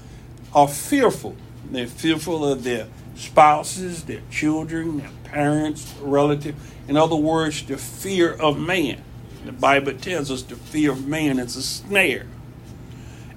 are 0.54 0.66
fearful. 0.66 1.36
They're 1.70 1.86
fearful 1.86 2.44
of 2.44 2.64
their 2.64 2.88
spouses, 3.18 4.04
their 4.04 4.22
children, 4.30 4.98
their 4.98 5.10
parents, 5.24 5.94
relatives. 6.00 6.58
In 6.86 6.96
other 6.96 7.16
words, 7.16 7.62
the 7.64 7.76
fear 7.76 8.32
of 8.32 8.58
man. 8.58 9.02
The 9.44 9.52
Bible 9.52 9.92
tells 9.94 10.30
us 10.30 10.42
the 10.42 10.56
fear 10.56 10.92
of 10.92 11.06
man 11.06 11.38
is 11.38 11.56
a 11.56 11.62
snare. 11.62 12.26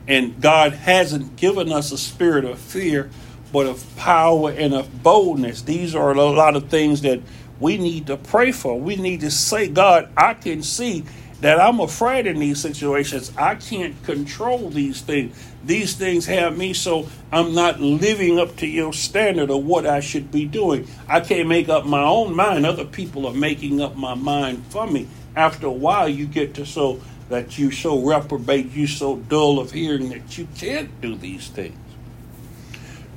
And 0.07 0.41
God 0.41 0.73
hasn't 0.73 1.35
given 1.35 1.71
us 1.71 1.91
a 1.91 1.97
spirit 1.97 2.45
of 2.45 2.59
fear, 2.59 3.09
but 3.51 3.65
of 3.65 3.85
power 3.97 4.51
and 4.51 4.73
of 4.73 5.03
boldness. 5.03 5.61
These 5.61 5.95
are 5.95 6.11
a 6.11 6.23
lot 6.23 6.55
of 6.55 6.69
things 6.69 7.01
that 7.01 7.21
we 7.59 7.77
need 7.77 8.07
to 8.07 8.17
pray 8.17 8.51
for. 8.51 8.79
We 8.79 8.95
need 8.95 9.21
to 9.21 9.31
say, 9.31 9.67
God, 9.67 10.11
I 10.17 10.33
can 10.33 10.63
see 10.63 11.05
that 11.41 11.59
I'm 11.59 11.79
afraid 11.79 12.27
in 12.27 12.39
these 12.39 12.61
situations. 12.61 13.31
I 13.35 13.55
can't 13.55 14.01
control 14.03 14.69
these 14.69 15.01
things. 15.01 15.35
These 15.65 15.95
things 15.95 16.27
have 16.27 16.57
me 16.57 16.73
so 16.73 17.07
I'm 17.31 17.53
not 17.53 17.79
living 17.79 18.39
up 18.39 18.55
to 18.57 18.67
your 18.67 18.93
standard 18.93 19.49
of 19.49 19.65
what 19.65 19.85
I 19.85 19.99
should 19.99 20.31
be 20.31 20.45
doing. 20.45 20.87
I 21.07 21.19
can't 21.19 21.47
make 21.47 21.67
up 21.67 21.85
my 21.85 22.03
own 22.03 22.35
mind. 22.35 22.65
Other 22.65 22.85
people 22.85 23.25
are 23.27 23.33
making 23.33 23.81
up 23.81 23.95
my 23.95 24.13
mind 24.13 24.65
for 24.69 24.87
me. 24.87 25.07
After 25.35 25.67
a 25.67 25.71
while, 25.71 26.07
you 26.07 26.27
get 26.27 26.53
to 26.55 26.65
so 26.65 27.01
that 27.29 27.57
you 27.57 27.71
so 27.71 27.99
reprobate, 27.99 28.71
you 28.71 28.85
so 28.85 29.17
dull 29.17 29.59
of 29.59 29.71
hearing 29.71 30.09
that 30.09 30.37
you 30.37 30.47
can't 30.57 31.01
do 31.01 31.15
these 31.15 31.47
things. 31.47 31.77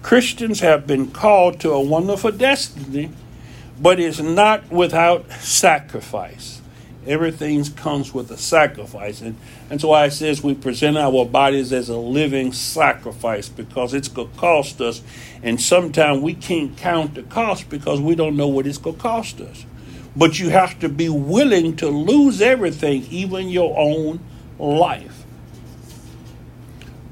Christians 0.02 0.60
have 0.60 0.86
been 0.86 1.10
called 1.10 1.60
to 1.60 1.72
a 1.72 1.80
wonderful 1.80 2.30
destiny, 2.30 3.10
but 3.80 3.98
is 3.98 4.20
not 4.20 4.70
without 4.70 5.30
sacrifice. 5.32 6.60
Everything 7.06 7.64
comes 7.64 8.14
with 8.14 8.30
a 8.30 8.38
sacrifice. 8.38 9.20
And 9.20 9.36
that's 9.68 9.84
why 9.84 10.06
it 10.06 10.12
says 10.12 10.42
we 10.42 10.54
present 10.54 10.96
our 10.96 11.24
bodies 11.24 11.72
as 11.72 11.88
a 11.88 11.96
living 11.96 12.52
sacrifice 12.52 13.48
because 13.48 13.92
it's 13.94 14.08
going 14.08 14.30
to 14.30 14.38
cost 14.38 14.80
us. 14.80 15.02
And 15.42 15.60
sometimes 15.60 16.22
we 16.22 16.34
can't 16.34 16.76
count 16.76 17.14
the 17.14 17.22
cost 17.22 17.68
because 17.68 18.00
we 18.00 18.14
don't 18.14 18.36
know 18.36 18.48
what 18.48 18.66
it's 18.66 18.78
going 18.78 18.96
to 18.96 19.02
cost 19.02 19.40
us. 19.40 19.66
But 20.16 20.38
you 20.38 20.50
have 20.50 20.78
to 20.80 20.88
be 20.88 21.08
willing 21.08 21.76
to 21.76 21.88
lose 21.88 22.40
everything, 22.40 23.06
even 23.10 23.48
your 23.48 23.76
own 23.78 24.20
life. 24.58 25.24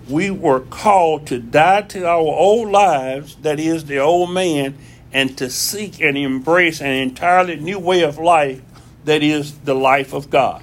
We 0.08 0.30
were 0.30 0.60
called 0.60 1.26
to 1.28 1.38
die 1.38 1.82
to 1.82 2.06
our 2.06 2.18
old 2.18 2.70
lives, 2.70 3.36
that 3.42 3.58
is, 3.60 3.84
the 3.84 3.98
old 3.98 4.30
man, 4.30 4.76
and 5.12 5.36
to 5.38 5.50
seek 5.50 6.00
and 6.00 6.16
embrace 6.16 6.80
an 6.80 6.92
entirely 6.92 7.56
new 7.56 7.78
way 7.78 8.02
of 8.02 8.18
life 8.18 8.62
that 9.04 9.22
is 9.22 9.58
the 9.60 9.74
life 9.74 10.12
of 10.12 10.30
God. 10.30 10.62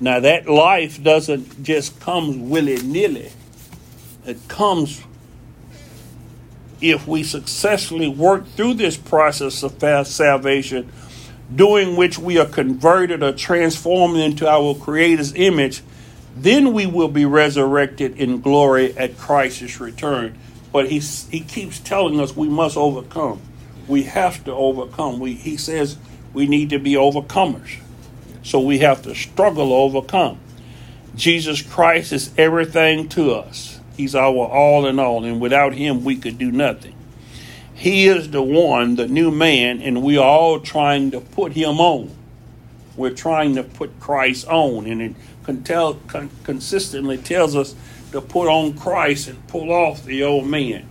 Now, 0.00 0.20
that 0.20 0.48
life 0.48 1.02
doesn't 1.02 1.62
just 1.62 2.00
come 2.00 2.48
willy 2.48 2.80
nilly, 2.82 3.32
it 4.26 4.48
comes 4.48 5.02
if 6.80 7.06
we 7.06 7.22
successfully 7.22 8.08
work 8.08 8.46
through 8.48 8.74
this 8.74 8.96
process 8.96 9.62
of 9.62 10.06
salvation, 10.06 10.90
during 11.54 11.96
which 11.96 12.18
we 12.18 12.38
are 12.38 12.46
converted 12.46 13.22
or 13.22 13.32
transformed 13.32 14.16
into 14.16 14.48
our 14.48 14.74
Creator's 14.74 15.34
image, 15.34 15.82
then 16.36 16.72
we 16.72 16.86
will 16.86 17.08
be 17.08 17.24
resurrected 17.24 18.16
in 18.16 18.40
glory 18.40 18.96
at 18.96 19.18
Christ's 19.18 19.80
return. 19.80 20.38
But 20.72 20.88
he, 20.88 21.00
he 21.00 21.40
keeps 21.40 21.80
telling 21.80 22.20
us 22.20 22.36
we 22.36 22.48
must 22.48 22.76
overcome. 22.76 23.40
We 23.88 24.04
have 24.04 24.44
to 24.44 24.52
overcome. 24.52 25.18
We, 25.18 25.34
he 25.34 25.56
says, 25.56 25.98
we 26.32 26.46
need 26.46 26.70
to 26.70 26.78
be 26.78 26.94
overcomers. 26.94 27.78
So 28.42 28.60
we 28.60 28.78
have 28.78 29.02
to 29.02 29.14
struggle 29.14 29.68
to 29.68 29.74
overcome. 29.74 30.38
Jesus 31.14 31.60
Christ 31.60 32.12
is 32.12 32.32
everything 32.38 33.08
to 33.10 33.32
us. 33.32 33.80
He's 33.96 34.14
our 34.14 34.46
all 34.46 34.86
in 34.86 34.98
all, 34.98 35.24
and 35.24 35.40
without 35.40 35.74
him 35.74 36.04
we 36.04 36.16
could 36.16 36.38
do 36.38 36.50
nothing. 36.50 36.94
He 37.74 38.06
is 38.08 38.30
the 38.30 38.42
one, 38.42 38.96
the 38.96 39.06
new 39.06 39.30
man, 39.30 39.82
and 39.82 40.02
we 40.02 40.16
are 40.16 40.24
all 40.24 40.60
trying 40.60 41.10
to 41.12 41.20
put 41.20 41.52
him 41.52 41.80
on. 41.80 42.14
We're 42.96 43.14
trying 43.14 43.54
to 43.56 43.62
put 43.62 43.98
Christ 44.00 44.46
on, 44.48 44.86
and 44.86 45.02
it 45.02 45.14
con- 45.44 45.62
tell, 45.62 45.94
con- 45.94 46.30
consistently 46.44 47.16
tells 47.16 47.56
us 47.56 47.74
to 48.12 48.20
put 48.20 48.48
on 48.48 48.74
Christ 48.74 49.28
and 49.28 49.46
pull 49.48 49.72
off 49.72 50.04
the 50.04 50.22
old 50.22 50.46
man. 50.46 50.86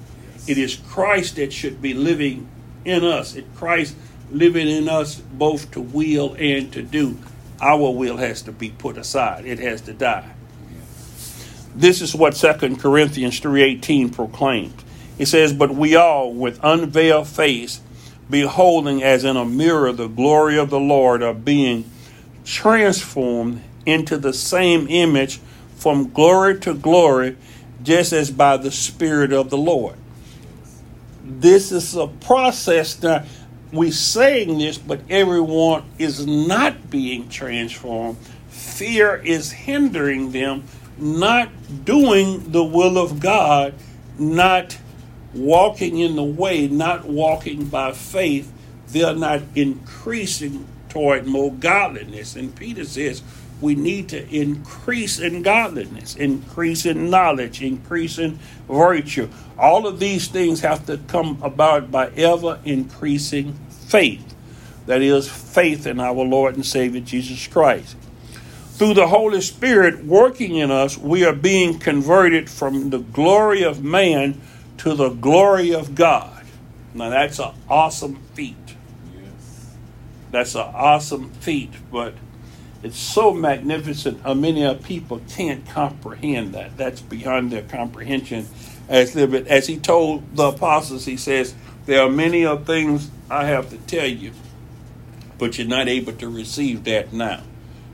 It 0.48 0.58
is 0.58 0.76
Christ 0.76 1.36
that 1.36 1.54
should 1.54 1.82
be 1.82 1.94
living 1.94 2.50
in 2.86 3.04
us. 3.04 3.36
It 3.36 3.46
Christ 3.56 3.96
living 4.32 4.68
in 4.68 4.88
us 4.88 5.16
both 5.16 5.72
to 5.72 5.82
will 5.82 6.36
and 6.40 6.72
to 6.74 6.82
do. 6.82 7.18
Our 7.62 7.92
will 7.92 8.18
has 8.18 8.42
to 8.44 8.52
be 8.52 8.70
put 8.70 8.98
aside. 8.98 9.46
It 9.46 9.60
has 9.60 9.82
to 9.82 9.94
die. 9.94 10.30
This 11.76 12.02
is 12.02 12.16
what 12.16 12.36
2 12.36 12.80
Corinthians 12.80 13.40
3:18 13.40 14.10
proclaims. 14.10 14.74
It 15.18 15.28
says, 15.28 15.54
"But 15.54 15.76
we 15.76 15.96
all 15.96 16.34
with 16.34 16.60
unveiled 16.64 17.28
face 17.28 17.82
beholding 18.30 19.04
as 19.04 19.24
in 19.24 19.36
a 19.36 19.46
mirror 19.46 19.92
the 19.92 20.08
glory 20.08 20.58
of 20.58 20.70
the 20.70 20.80
Lord 20.80 21.22
are 21.22 21.34
being 21.34 21.86
transformed 22.46 23.62
into 23.86 24.18
the 24.18 24.34
same 24.34 24.88
image 24.90 25.40
from 25.76 26.12
glory 26.12 26.60
to 26.60 26.74
glory 26.74 27.36
just 27.84 28.14
as 28.14 28.30
by 28.32 28.58
the 28.58 28.72
spirit 28.72 29.34
of 29.34 29.50
the 29.50 29.58
Lord." 29.58 29.96
This 31.24 31.72
is 31.72 31.96
a 31.96 32.08
process 32.08 32.94
that 32.96 33.26
we 33.72 33.92
saying 33.92 34.58
this, 34.58 34.78
but 34.78 35.02
everyone 35.10 35.84
is 35.98 36.26
not 36.26 36.90
being 36.90 37.30
transformed. 37.30 38.18
Fear 38.50 39.18
is 39.18 39.52
hindering 39.52 40.32
them, 40.32 40.64
not 40.98 41.50
doing 41.86 42.52
the 42.52 42.64
will 42.64 42.98
of 42.98 43.20
God, 43.20 43.74
not 44.18 44.78
walking 45.34 46.00
in 46.00 46.16
the 46.16 46.24
way, 46.24 46.68
not 46.68 47.06
walking 47.06 47.66
by 47.66 47.92
faith. 47.92 48.52
They're 48.88 49.16
not 49.16 49.42
increasing 49.56 50.68
toward 50.90 51.28
more 51.28 51.54
godliness. 51.54 52.36
And 52.36 52.56
Peter 52.56 52.84
says, 52.84 53.22
we 53.62 53.76
need 53.76 54.10
to 54.10 54.28
increase 54.34 55.20
in 55.20 55.42
godliness, 55.42 56.16
increase 56.16 56.86
in 56.86 57.10
knowledge, 57.10 57.62
increase 57.62 58.18
in 58.18 58.40
virtue. 58.68 59.30
All 59.58 59.86
of 59.86 60.00
these 60.00 60.28
things 60.28 60.62
have 60.62 60.86
to 60.86 60.98
come 60.98 61.40
about 61.42 61.92
by 61.92 62.10
ever 62.12 62.60
increasing 62.64 63.54
faith. 63.70 64.36
That 64.86 65.02
is, 65.02 65.30
faith 65.30 65.86
in 65.86 66.00
our 66.00 66.14
Lord 66.14 66.56
and 66.56 66.66
Savior 66.66 67.02
Jesus 67.02 67.48
Christ. 67.48 67.96
Through 68.74 68.94
the 68.94 69.08
Holy 69.08 69.42
Spirit 69.42 70.06
working 70.06 70.56
in 70.56 70.72
us, 70.72 70.98
we 70.98 71.26
are 71.26 71.34
being 71.34 71.80
converted 71.80 72.50
from 72.50 72.92
the 72.92 73.00
glory 73.00 73.62
of 73.62 73.84
man 73.84 74.40
to 74.78 74.96
the 74.96 75.10
glory 75.10 75.76
of 75.76 75.96
God. 75.96 76.46
Now, 76.94 77.10
that's 77.10 77.40
an 77.40 77.52
awesome 77.70 78.16
feat. 78.34 78.56
That's 80.32 80.56
an 80.56 80.62
awesome 80.62 81.30
feat, 81.32 81.72
but 81.92 82.14
it's 82.82 82.98
so 82.98 83.34
magnificent. 83.34 84.26
Uh, 84.26 84.34
many 84.34 84.64
of 84.64 84.84
people 84.84 85.22
can't 85.30 85.68
comprehend 85.68 86.54
that. 86.54 86.78
That's 86.78 87.02
beyond 87.02 87.52
their 87.52 87.64
comprehension. 87.64 88.48
As, 88.88 89.16
as 89.16 89.68
he 89.68 89.78
told 89.78 90.36
the 90.36 90.46
apostles, 90.46 91.06
he 91.06 91.18
says, 91.18 91.54
There 91.86 92.02
are 92.02 92.10
many 92.10 92.46
of 92.46 92.66
things 92.66 93.12
I 93.30 93.46
have 93.46 93.70
to 93.72 93.78
tell 93.78 94.08
you, 94.08 94.32
but 95.38 95.58
you're 95.58 95.68
not 95.68 95.88
able 95.88 96.14
to 96.14 96.30
receive 96.30 96.86
that 96.86 97.12
now. 97.12 97.44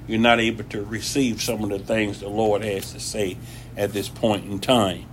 You're 0.08 0.20
not 0.20 0.40
able 0.40 0.64
to 0.66 0.84
receive 0.84 1.42
some 1.42 1.64
of 1.64 1.70
the 1.70 1.80
things 1.80 2.20
the 2.20 2.30
Lord 2.30 2.64
has 2.64 2.94
to 2.94 3.00
say 3.00 3.38
at 3.76 3.92
this 3.92 4.08
point 4.08 4.46
in 4.46 4.60
time. 4.60 5.06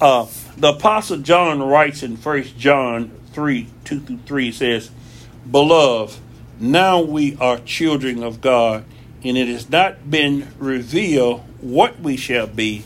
Uh, 0.00 0.26
the 0.56 0.72
Apostle 0.72 1.18
John 1.18 1.62
writes 1.62 2.02
in 2.02 2.16
1 2.16 2.42
John 2.58 3.12
3 3.32 3.66
2 3.84 4.00
through 4.00 4.18
3 4.18 4.52
says, 4.52 4.90
Beloved, 5.48 6.18
now 6.60 7.00
we 7.00 7.36
are 7.38 7.58
children 7.58 8.22
of 8.22 8.40
God, 8.40 8.84
and 9.24 9.36
it 9.36 9.48
has 9.48 9.70
not 9.70 10.10
been 10.10 10.48
revealed 10.58 11.40
what 11.60 11.98
we 12.00 12.16
shall 12.16 12.46
be, 12.46 12.84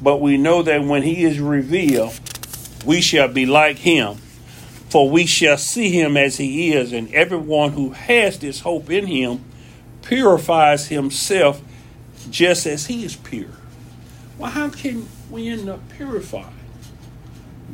but 0.00 0.20
we 0.20 0.36
know 0.36 0.62
that 0.62 0.82
when 0.84 1.02
he 1.02 1.24
is 1.24 1.38
revealed, 1.38 2.18
we 2.84 3.00
shall 3.00 3.28
be 3.28 3.46
like 3.46 3.78
him, 3.78 4.16
for 4.88 5.08
we 5.08 5.24
shall 5.24 5.56
see 5.56 5.90
him 5.90 6.16
as 6.16 6.36
he 6.36 6.72
is, 6.72 6.92
and 6.92 7.12
everyone 7.14 7.70
who 7.72 7.90
has 7.90 8.40
this 8.40 8.60
hope 8.60 8.90
in 8.90 9.06
him 9.06 9.44
purifies 10.02 10.88
himself 10.88 11.62
just 12.28 12.66
as 12.66 12.86
he 12.86 13.04
is 13.04 13.14
pure. 13.14 13.50
Well, 14.36 14.50
how 14.50 14.70
can 14.70 15.08
we 15.30 15.48
end 15.48 15.68
up 15.68 15.88
purified? 15.90 16.52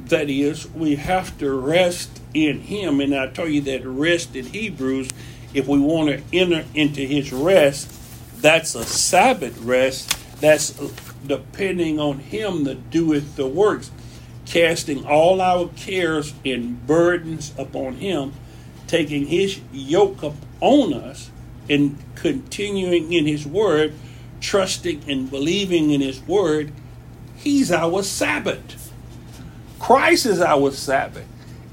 That 0.07 0.29
is, 0.29 0.69
we 0.71 0.97
have 0.97 1.39
to 1.39 1.51
rest 1.51 2.21
in 2.35 2.61
him, 2.61 3.01
and 3.01 3.15
I 3.15 3.29
tell 3.29 3.49
you 3.49 3.63
that 3.63 3.87
rest 3.87 4.37
in 4.37 4.47
Hebrews 4.47 5.11
if 5.55 5.67
we 5.67 5.79
want 5.79 6.11
to 6.11 6.23
enter 6.33 6.65
into 6.75 7.01
his 7.01 7.33
rest, 7.33 7.93
that's 8.41 8.75
a 8.75 8.85
Sabbath 8.85 9.59
rest. 9.61 10.15
That's 10.41 10.71
depending 11.27 11.99
on 11.99 12.19
him 12.19 12.65
that 12.65 12.91
doeth 12.91 13.37
the 13.37 13.47
works, 13.47 13.91
casting 14.47 15.05
all 15.07 15.41
our 15.41 15.69
cares 15.69 16.35
and 16.45 16.87
burdens 16.87 17.53
upon 17.59 17.95
him, 17.95 18.33
taking 18.87 19.27
his 19.27 19.61
yoke 19.73 20.23
upon 20.23 20.95
us, 20.95 21.31
and 21.69 21.99
continuing 22.15 23.13
in 23.13 23.27
his 23.27 23.47
word, 23.47 23.93
trusting 24.41 25.03
and 25.09 25.31
believing 25.31 25.91
in 25.91 26.01
his 26.01 26.21
word. 26.23 26.73
He's 27.37 27.71
our 27.71 28.03
Sabbath. 28.03 28.93
Christ 29.79 30.27
is 30.27 30.41
our 30.41 30.71
Sabbath. 30.71 31.27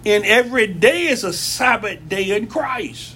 And 0.06 0.24
every 0.26 0.68
day 0.68 1.08
is 1.08 1.24
a 1.24 1.34
Sabbath 1.34 2.08
day 2.08 2.36
in 2.36 2.48
Christ. 2.48 3.15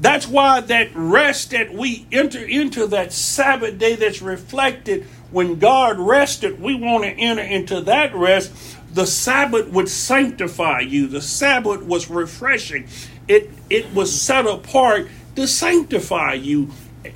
That's 0.00 0.28
why 0.28 0.60
that 0.60 0.90
rest 0.94 1.52
that 1.52 1.72
we 1.72 2.06
enter 2.12 2.44
into 2.44 2.86
that 2.88 3.12
Sabbath 3.12 3.78
day 3.78 3.96
that's 3.96 4.20
reflected 4.20 5.06
when 5.30 5.58
God 5.58 5.98
rested, 5.98 6.60
we 6.60 6.74
want 6.74 7.04
to 7.04 7.10
enter 7.10 7.42
into 7.42 7.80
that 7.82 8.14
rest. 8.14 8.52
The 8.94 9.06
Sabbath 9.06 9.68
would 9.68 9.88
sanctify 9.88 10.80
you. 10.80 11.08
The 11.08 11.20
Sabbath 11.20 11.82
was 11.82 12.08
refreshing. 12.08 12.88
It 13.28 13.50
it 13.68 13.92
was 13.92 14.18
set 14.18 14.46
apart 14.46 15.08
to 15.34 15.46
sanctify 15.46 16.34
you. 16.34 16.70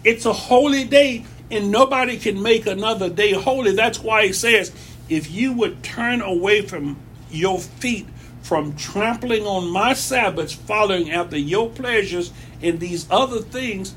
It's 0.05 0.27
a 0.27 0.33
holy 0.33 0.85
day, 0.85 1.25
and 1.51 1.71
nobody 1.71 2.19
can 2.19 2.43
make 2.43 2.66
another 2.66 3.09
day 3.09 3.33
holy. 3.33 3.73
That's 3.75 4.01
why 4.01 4.27
he 4.27 4.33
says, 4.33 4.73
if 5.09 5.31
you 5.31 5.53
would 5.53 5.83
turn 5.83 6.21
away 6.21 6.62
from 6.62 6.99
your 7.31 7.59
feet 7.59 8.07
from 8.50 8.74
trampling 8.74 9.46
on 9.46 9.70
my 9.70 9.92
Sabbaths, 9.92 10.52
following 10.52 11.12
after 11.12 11.38
your 11.38 11.70
pleasures 11.70 12.32
and 12.60 12.80
these 12.80 13.06
other 13.08 13.38
things, 13.38 13.94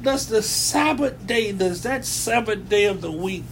does 0.00 0.28
the 0.28 0.42
Sabbath 0.42 1.26
day, 1.26 1.50
does 1.50 1.82
that 1.82 2.04
Sabbath 2.04 2.68
day 2.68 2.84
of 2.84 3.00
the 3.00 3.10
week, 3.10 3.42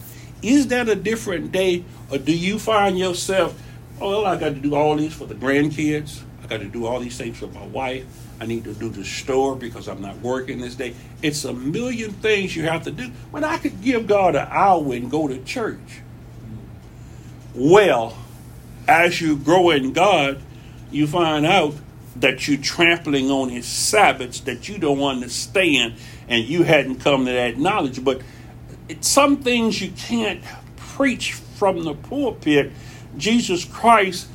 is 0.43 0.69
that 0.69 0.89
a 0.89 0.95
different 0.95 1.51
day? 1.51 1.85
Or 2.09 2.19
do 2.19 2.33
you 2.33 2.61
find 2.61 2.97
yourself, 2.97 3.61
oh, 4.01 4.11
well, 4.11 4.27
I 4.27 4.37
got 4.37 4.51
to 4.51 4.61
do 4.61 4.77
all 4.77 4.95
these 4.95 5.13
for 5.13 5.27
the 5.27 5.35
grandkids. 5.35 6.23
I 6.45 6.47
got 6.47 6.61
to 6.61 6.67
do 6.67 6.87
all 6.87 7.01
these 7.01 7.19
things 7.19 7.37
for 7.37 7.49
my 7.49 7.67
wife. 7.67 8.07
I 8.41 8.47
need 8.47 8.63
to 8.63 8.75
do 8.75 8.91
the 8.91 9.05
store 9.05 9.57
because 9.57 9.89
I'm 9.89 10.03
not 10.03 10.19
working 10.21 10.61
this 10.61 10.77
day. 10.77 10.95
It's 11.21 11.45
a 11.45 11.53
million 11.53 12.13
things 12.13 12.55
you 12.55 12.63
have 12.63 12.85
to 12.85 12.93
do. 12.93 13.09
When 13.33 13.43
I 13.43 13.59
could 13.59 13.83
give 13.83 14.07
God 14.07 14.37
an 14.37 14.47
hour 14.49 14.95
and 14.95 15.11
go 15.11 15.27
to 15.27 15.43
church. 15.43 16.01
Well, 17.57 18.17
as 18.87 19.21
you 19.21 19.37
grow 19.37 19.71
in 19.71 19.93
God, 19.93 20.41
you 20.91 21.07
find 21.07 21.47
out 21.47 21.75
that 22.17 22.47
you're 22.47 22.59
trampling 22.59 23.31
on 23.31 23.49
his 23.49 23.67
Sabbaths 23.67 24.41
that 24.41 24.69
you 24.69 24.79
don't 24.79 25.03
understand 25.03 25.95
and 26.29 26.45
you 26.45 26.63
hadn't 26.63 26.97
come 26.97 27.27
to 27.27 27.33
that 27.33 27.59
knowledge. 27.59 28.05
But 28.05 28.23
some 29.01 29.39
things 29.39 29.81
you 29.83 29.91
can't 29.91 30.43
preach 30.77 31.33
from 31.33 31.85
the 31.85 31.95
pulpit. 31.95 32.73
Jesus 33.17 33.65
Christ 33.65 34.29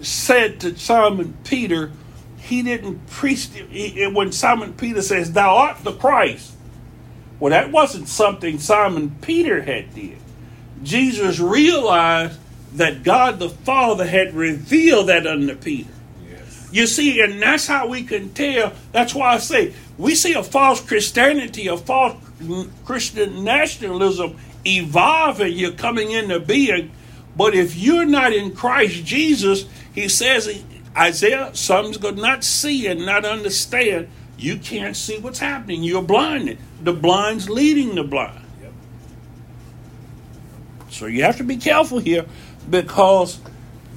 said 0.00 0.60
to 0.60 0.76
Simon 0.76 1.36
Peter, 1.44 1.92
he 2.38 2.62
didn't 2.62 3.06
preach 3.08 3.48
he, 3.70 4.06
when 4.06 4.30
Simon 4.30 4.74
Peter 4.74 5.02
says, 5.02 5.32
Thou 5.32 5.56
art 5.56 5.82
the 5.82 5.92
Christ. 5.92 6.52
Well, 7.40 7.50
that 7.50 7.72
wasn't 7.72 8.08
something 8.08 8.58
Simon 8.58 9.16
Peter 9.20 9.62
had 9.62 9.94
did. 9.94 10.18
Jesus 10.82 11.40
realized 11.40 12.38
that 12.74 13.02
God 13.02 13.38
the 13.38 13.48
Father 13.48 14.06
had 14.06 14.34
revealed 14.34 15.08
that 15.08 15.26
unto 15.26 15.54
Peter. 15.56 15.90
Yes. 16.28 16.68
You 16.72 16.86
see, 16.86 17.20
and 17.20 17.40
that's 17.40 17.66
how 17.66 17.88
we 17.88 18.02
can 18.02 18.32
tell. 18.34 18.72
That's 18.92 19.14
why 19.14 19.34
I 19.34 19.38
say 19.38 19.74
we 19.98 20.14
see 20.14 20.34
a 20.34 20.42
false 20.42 20.80
Christianity, 20.80 21.68
a 21.68 21.76
false 21.76 22.16
Christian 22.84 23.44
nationalism 23.44 24.36
evolving, 24.66 25.52
you're 25.52 25.72
coming 25.72 26.10
into 26.10 26.40
being. 26.40 26.90
But 27.36 27.54
if 27.54 27.76
you're 27.76 28.06
not 28.06 28.32
in 28.32 28.54
Christ 28.54 29.04
Jesus, 29.04 29.66
he 29.94 30.08
says, 30.08 30.62
Isaiah, 30.96 31.50
some's 31.54 31.98
going 31.98 32.16
to 32.16 32.22
not 32.22 32.44
see 32.44 32.86
and 32.86 33.04
not 33.06 33.24
understand. 33.24 34.08
You 34.38 34.58
can't 34.58 34.96
see 34.96 35.18
what's 35.18 35.38
happening. 35.38 35.82
You're 35.82 36.02
blinded. 36.02 36.58
The 36.82 36.92
blind's 36.92 37.48
leading 37.48 37.94
the 37.94 38.04
blind. 38.04 38.40
Yep. 38.62 38.72
So 40.90 41.06
you 41.06 41.22
have 41.22 41.36
to 41.38 41.44
be 41.44 41.56
careful 41.56 41.98
here 41.98 42.26
because 42.68 43.38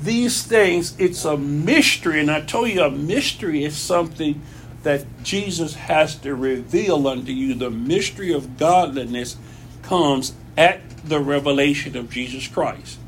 these 0.02 0.44
things, 0.44 0.98
it's 1.00 1.26
a 1.26 1.38
mystery. 1.38 2.20
And 2.20 2.32
I 2.32 2.42
told 2.42 2.70
you, 2.70 2.82
a 2.82 2.92
mystery 2.92 3.64
is 3.64 3.78
something 3.78 4.42
that 4.84 5.06
Jesus 5.24 5.76
has 5.76 6.16
to 6.16 6.34
reveal 6.36 7.08
unto 7.08 7.32
you. 7.32 7.54
The 7.54 7.70
mystery 7.70 8.32
of 8.32 8.58
godliness 8.58 9.36
comes 9.82 10.34
at 10.58 10.82
the 11.06 11.20
revelation 11.20 11.98
of 11.98 12.10
Jesus 12.10 12.48
Christ. 12.48 13.00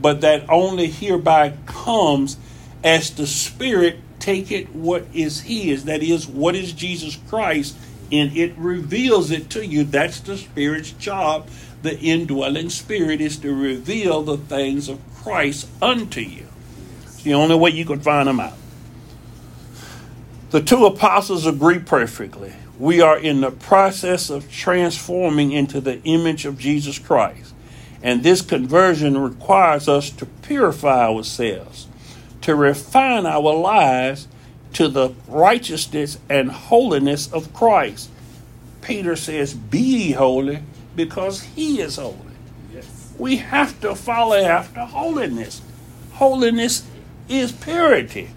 But 0.00 0.22
that 0.22 0.48
only 0.48 0.86
hereby 0.86 1.54
comes 1.66 2.38
as 2.82 3.10
the 3.10 3.26
Spirit 3.26 3.98
take 4.18 4.50
it 4.50 4.74
what 4.74 5.04
is 5.12 5.40
His, 5.42 5.84
that 5.84 6.02
is, 6.02 6.26
what 6.26 6.54
is 6.54 6.72
Jesus 6.72 7.16
Christ, 7.28 7.76
and 8.12 8.36
it 8.36 8.56
reveals 8.56 9.30
it 9.30 9.50
to 9.50 9.64
you. 9.64 9.84
That's 9.84 10.20
the 10.20 10.36
Spirit's 10.36 10.92
job. 10.92 11.48
The 11.82 11.98
indwelling 11.98 12.70
Spirit 12.70 13.20
is 13.20 13.38
to 13.38 13.54
reveal 13.54 14.22
the 14.22 14.36
things 14.36 14.88
of 14.88 15.00
Christ 15.14 15.68
unto 15.80 16.20
you. 16.20 16.46
It's 17.04 17.22
the 17.22 17.34
only 17.34 17.56
way 17.56 17.70
you 17.70 17.84
can 17.84 18.00
find 18.00 18.28
them 18.28 18.40
out. 18.40 18.54
The 20.50 20.60
two 20.60 20.84
apostles 20.84 21.46
agree 21.46 21.78
perfectly. 21.78 22.52
We 22.78 23.00
are 23.00 23.18
in 23.18 23.40
the 23.40 23.50
process 23.50 24.30
of 24.30 24.50
transforming 24.50 25.52
into 25.52 25.80
the 25.80 26.02
image 26.02 26.44
of 26.44 26.58
Jesus 26.58 26.98
Christ. 26.98 27.54
And 28.02 28.22
this 28.22 28.42
conversion 28.42 29.18
requires 29.18 29.88
us 29.88 30.10
to 30.10 30.26
purify 30.26 31.06
ourselves, 31.06 31.86
to 32.40 32.54
refine 32.54 33.26
our 33.26 33.54
lives 33.54 34.26
to 34.72 34.88
the 34.88 35.10
righteousness 35.28 36.18
and 36.28 36.50
holiness 36.50 37.30
of 37.32 37.52
Christ. 37.52 38.10
Peter 38.80 39.16
says, 39.16 39.52
Be 39.54 40.12
holy 40.12 40.60
because 40.96 41.42
he 41.42 41.80
is 41.80 41.96
holy. 41.96 42.16
Yes. 42.72 43.12
We 43.18 43.36
have 43.36 43.80
to 43.80 43.94
follow 43.94 44.36
after 44.36 44.80
holiness. 44.80 45.62
Holiness 46.12 46.86
is 47.28 47.52
purity. 47.52 48.30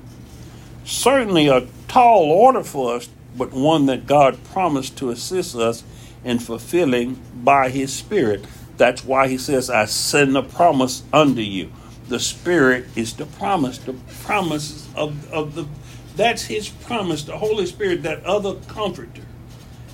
Certainly 0.85 1.47
a 1.47 1.67
tall 1.87 2.31
order 2.31 2.63
for 2.63 2.95
us, 2.95 3.09
but 3.37 3.51
one 3.51 3.85
that 3.87 4.05
God 4.05 4.43
promised 4.43 4.97
to 4.97 5.09
assist 5.09 5.55
us 5.55 5.83
in 6.23 6.39
fulfilling 6.39 7.19
by 7.43 7.69
His 7.69 7.93
Spirit. 7.93 8.45
That's 8.77 9.03
why 9.03 9.27
He 9.27 9.37
says, 9.37 9.69
I 9.69 9.85
send 9.85 10.35
a 10.37 10.43
promise 10.43 11.03
unto 11.11 11.41
you. 11.41 11.71
The 12.09 12.19
Spirit 12.19 12.85
is 12.95 13.13
the 13.13 13.25
promise, 13.25 13.77
the 13.77 13.93
promise 14.23 14.87
of, 14.95 15.31
of 15.31 15.55
the 15.55 15.67
that's 16.15 16.43
His 16.43 16.69
promise, 16.69 17.23
the 17.23 17.37
Holy 17.37 17.65
Spirit, 17.65 18.03
that 18.03 18.23
other 18.25 18.55
comforter. 18.67 19.23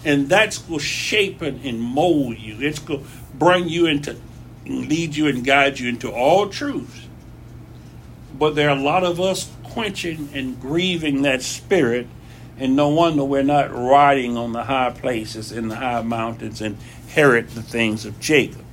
And 0.06 0.30
that's 0.30 0.58
going 0.58 0.80
to 0.80 0.86
shape 0.86 1.42
and 1.42 1.82
mold 1.82 2.38
you. 2.40 2.58
It's 2.62 2.80
going 2.80 3.04
to 3.04 3.10
bring 3.34 3.68
you 3.68 3.86
into, 3.86 4.16
lead 4.66 5.16
you 5.16 5.28
and 5.28 5.44
guide 5.44 5.80
you 5.80 5.90
into 5.90 6.12
all 6.12 6.48
truths. 6.48 7.08
But 8.38 8.56
there 8.56 8.70
are 8.70 8.78
a 8.78 8.82
lot 8.82 9.04
of 9.04 9.20
us 9.20 9.52
quenching 9.64 10.30
and 10.34 10.60
grieving 10.62 11.24
that 11.24 11.42
spirit. 11.42 12.08
And 12.58 12.76
no 12.76 12.90
wonder 12.90 13.24
we're 13.24 13.44
not 13.44 13.74
riding 13.74 14.38
on 14.38 14.54
the 14.54 14.64
high 14.64 14.92
places 14.92 15.52
in 15.52 15.68
the 15.68 15.76
high 15.76 16.02
mountains 16.02 16.62
and 16.62 16.78
inherit 17.10 17.50
the 17.50 17.64
things 17.64 18.06
of 18.06 18.20
Jacob. 18.20 18.64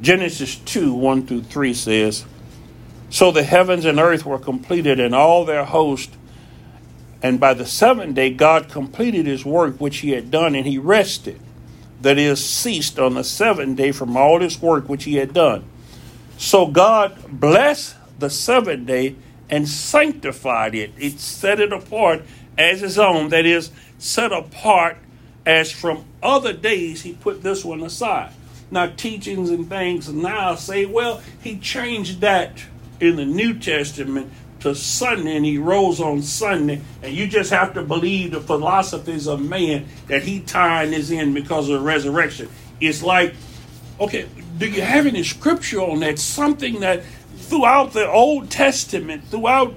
Genesis 0.00 0.56
2 0.56 0.94
1 0.94 1.26
through 1.26 1.42
3 1.42 1.74
says, 1.74 2.24
So 3.10 3.32
the 3.32 3.42
heavens 3.42 3.84
and 3.84 3.98
earth 3.98 4.24
were 4.24 4.38
completed, 4.38 5.00
and 5.00 5.14
all 5.14 5.44
their 5.44 5.64
host. 5.64 6.10
And 7.24 7.40
by 7.40 7.54
the 7.54 7.64
seventh 7.64 8.16
day, 8.16 8.28
God 8.28 8.68
completed 8.68 9.24
his 9.24 9.46
work 9.46 9.80
which 9.80 10.00
he 10.00 10.10
had 10.10 10.30
done, 10.30 10.54
and 10.54 10.66
he 10.66 10.76
rested. 10.76 11.40
That 12.02 12.18
is, 12.18 12.44
ceased 12.44 12.98
on 12.98 13.14
the 13.14 13.24
seventh 13.24 13.78
day 13.78 13.92
from 13.92 14.14
all 14.14 14.40
his 14.40 14.60
work 14.60 14.90
which 14.90 15.04
he 15.04 15.14
had 15.14 15.32
done. 15.32 15.64
So 16.36 16.66
God 16.66 17.16
blessed 17.30 17.96
the 18.18 18.28
seventh 18.28 18.86
day 18.86 19.16
and 19.48 19.66
sanctified 19.66 20.74
it. 20.74 20.92
It 20.98 21.18
set 21.18 21.60
it 21.60 21.72
apart 21.72 22.24
as 22.58 22.82
his 22.82 22.98
own, 22.98 23.30
that 23.30 23.46
is, 23.46 23.70
set 23.98 24.30
apart 24.30 24.98
as 25.46 25.72
from 25.72 26.04
other 26.22 26.52
days 26.52 27.02
he 27.04 27.14
put 27.14 27.42
this 27.42 27.64
one 27.64 27.80
aside. 27.80 28.34
Now, 28.70 28.88
teachings 28.88 29.48
and 29.48 29.66
things 29.66 30.12
now 30.12 30.56
say, 30.56 30.84
well, 30.84 31.22
he 31.42 31.58
changed 31.58 32.20
that 32.20 32.64
in 33.00 33.16
the 33.16 33.24
New 33.24 33.58
Testament 33.58 34.30
to 34.64 34.74
Sunday 34.74 35.36
and 35.36 35.44
he 35.44 35.58
rose 35.58 36.00
on 36.00 36.22
Sunday, 36.22 36.80
and 37.02 37.14
you 37.14 37.26
just 37.26 37.50
have 37.50 37.74
to 37.74 37.82
believe 37.82 38.32
the 38.32 38.40
philosophies 38.40 39.26
of 39.26 39.40
man 39.40 39.86
that 40.08 40.22
he 40.22 40.40
tying 40.40 40.90
this 40.90 41.10
in 41.10 41.32
because 41.32 41.68
of 41.68 41.80
the 41.80 41.86
resurrection. 41.86 42.48
It's 42.80 43.02
like, 43.02 43.34
okay, 44.00 44.26
do 44.58 44.66
you 44.66 44.82
have 44.82 45.06
any 45.06 45.22
scripture 45.22 45.80
on 45.80 46.00
that? 46.00 46.18
Something 46.18 46.80
that 46.80 47.02
throughout 47.36 47.92
the 47.92 48.10
Old 48.10 48.50
Testament, 48.50 49.24
throughout 49.24 49.74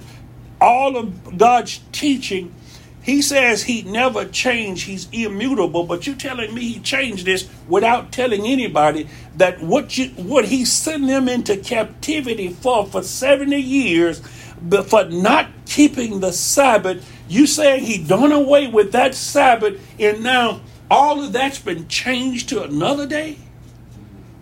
all 0.60 0.96
of 0.96 1.36
God's 1.36 1.80
teaching, 1.92 2.54
he 3.02 3.22
says 3.22 3.62
he 3.62 3.82
never 3.82 4.26
changed, 4.26 4.86
he's 4.86 5.08
immutable, 5.12 5.84
but 5.84 6.06
you're 6.06 6.16
telling 6.16 6.54
me 6.54 6.60
he 6.60 6.80
changed 6.80 7.24
this 7.24 7.48
without 7.66 8.12
telling 8.12 8.46
anybody 8.46 9.08
that 9.36 9.62
what 9.62 9.96
you 9.96 10.08
what 10.10 10.46
he 10.46 10.64
sent 10.66 11.06
them 11.06 11.28
into 11.28 11.56
captivity 11.56 12.48
for 12.48 12.84
for 12.86 13.02
70 13.02 13.56
years, 13.56 14.20
but 14.62 14.88
for 14.88 15.04
not 15.04 15.48
keeping 15.66 16.20
the 16.20 16.32
Sabbath, 16.32 17.08
you 17.28 17.46
saying 17.46 17.84
he 17.84 18.02
done 18.02 18.32
away 18.32 18.68
with 18.68 18.92
that 18.92 19.14
Sabbath, 19.14 19.80
and 19.98 20.22
now 20.22 20.60
all 20.90 21.22
of 21.22 21.32
that's 21.32 21.58
been 21.58 21.88
changed 21.88 22.48
to 22.50 22.62
another 22.62 23.06
day 23.06 23.38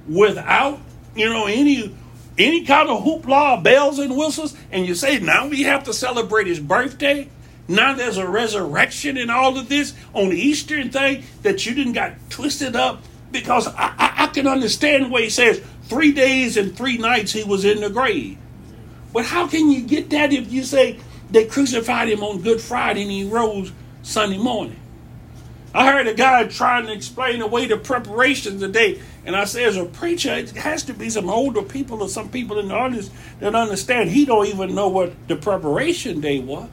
without 0.09 0.79
you 1.15 1.29
know 1.29 1.47
any 1.47 1.93
any 2.39 2.65
kind 2.65 2.89
of 2.89 3.03
hoopla, 3.03 3.63
bells 3.63 3.99
and 3.99 4.17
whistles, 4.17 4.57
and 4.71 4.87
you 4.87 4.95
say, 4.95 5.19
now 5.19 5.49
we 5.49 5.63
have 5.63 5.85
to 5.85 5.93
celebrate 5.95 6.47
his 6.47 6.61
birthday. 6.61 7.29
Now 7.69 7.95
there's 7.95 8.19
a 8.19 8.29
resurrection 8.29 9.17
and 9.17 9.31
all 9.31 9.59
of 9.59 9.69
this 9.69 9.95
on 10.13 10.29
the 10.29 10.39
Eastern 10.39 10.91
thing 10.91 11.25
that 11.43 11.67
you 11.67 11.75
didn't 11.75 11.95
got 11.95 12.13
twisted 12.31 12.77
up 12.77 13.03
because 13.33 13.67
I, 13.69 13.95
I, 13.99 14.15
I 14.25 14.27
can 14.29 14.47
understand 14.47 15.11
where 15.11 15.23
he 15.23 15.31
says 15.31 15.63
three 15.85 16.13
days 16.13 16.57
and 16.57 16.77
three 16.77 16.99
nights 16.99 17.33
he 17.33 17.43
was 17.43 17.65
in 17.65 17.81
the 17.81 17.91
grave. 17.91 18.39
But 19.17 19.25
how 19.25 19.47
can 19.47 19.71
you 19.71 19.81
get 19.81 20.11
that 20.11 20.35
if 20.35 20.53
you 20.53 20.63
say 20.63 20.99
they 21.31 21.47
crucified 21.47 22.11
him 22.11 22.23
on 22.23 22.43
Good 22.43 22.61
Friday 22.61 23.01
and 23.01 23.11
he 23.11 23.27
rose 23.27 23.73
Sunday 24.03 24.37
morning? 24.37 24.79
I 25.73 25.91
heard 25.91 26.07
a 26.07 26.13
guy 26.13 26.45
trying 26.49 26.85
to 26.85 26.93
explain 26.93 27.41
away 27.41 27.65
the 27.65 27.79
preparation 27.79 28.61
today, 28.61 29.01
and 29.25 29.35
I 29.35 29.47
say, 29.47 29.65
as 29.65 29.79
a 29.79 29.87
preacher, 29.87 30.35
it 30.35 30.51
has 30.51 30.83
to 30.83 30.93
be 30.93 31.09
some 31.09 31.31
older 31.31 31.63
people 31.63 32.03
or 32.03 32.11
some 32.11 32.29
people 32.29 32.59
in 32.59 32.69
the 32.69 32.75
audience 32.75 33.09
that 33.41 33.55
understand. 33.55 34.11
He 34.11 34.27
don't 34.27 34.49
even 34.49 34.75
know 34.75 34.89
what 34.89 35.15
the 35.29 35.37
preparation 35.37 36.21
day 36.21 36.41
was. 36.41 36.69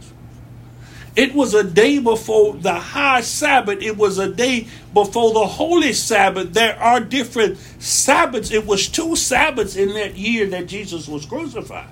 It 1.16 1.34
was 1.34 1.54
a 1.54 1.64
day 1.64 2.00
before 2.00 2.56
the 2.56 2.74
high 2.74 3.22
Sabbath. 3.22 3.82
It 3.82 3.96
was 3.96 4.18
a 4.18 4.30
day 4.30 4.68
before 4.94 5.32
the 5.32 5.48
holy 5.48 5.94
Sabbath. 5.94 6.52
There 6.52 6.78
are 6.78 7.00
different 7.00 7.58
Sabbaths. 7.80 8.52
It 8.52 8.68
was 8.68 8.90
two 8.90 9.16
Sabbaths 9.16 9.78
in 9.78 9.94
that 9.94 10.18
year 10.18 10.46
that 10.48 10.68
Jesus 10.68 11.08
was 11.08 11.26
crucified. 11.26 11.88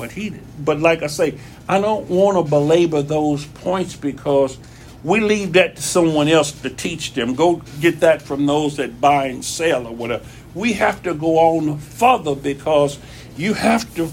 But 0.00 0.12
he, 0.12 0.32
but 0.58 0.80
like 0.80 1.02
I 1.02 1.08
say, 1.08 1.38
I 1.68 1.78
don't 1.78 2.08
want 2.08 2.38
to 2.38 2.50
belabor 2.50 3.02
those 3.02 3.44
points 3.44 3.96
because 3.96 4.56
we 5.04 5.20
leave 5.20 5.52
that 5.52 5.76
to 5.76 5.82
someone 5.82 6.26
else 6.26 6.52
to 6.62 6.70
teach 6.70 7.12
them. 7.12 7.34
Go 7.34 7.56
get 7.82 8.00
that 8.00 8.22
from 8.22 8.46
those 8.46 8.78
that 8.78 8.98
buy 8.98 9.26
and 9.26 9.44
sell 9.44 9.86
or 9.86 9.94
whatever. 9.94 10.24
We 10.54 10.72
have 10.72 11.02
to 11.02 11.12
go 11.12 11.38
on 11.38 11.76
further 11.76 12.34
because 12.34 12.98
you 13.36 13.52
have 13.52 13.94
to. 13.96 14.10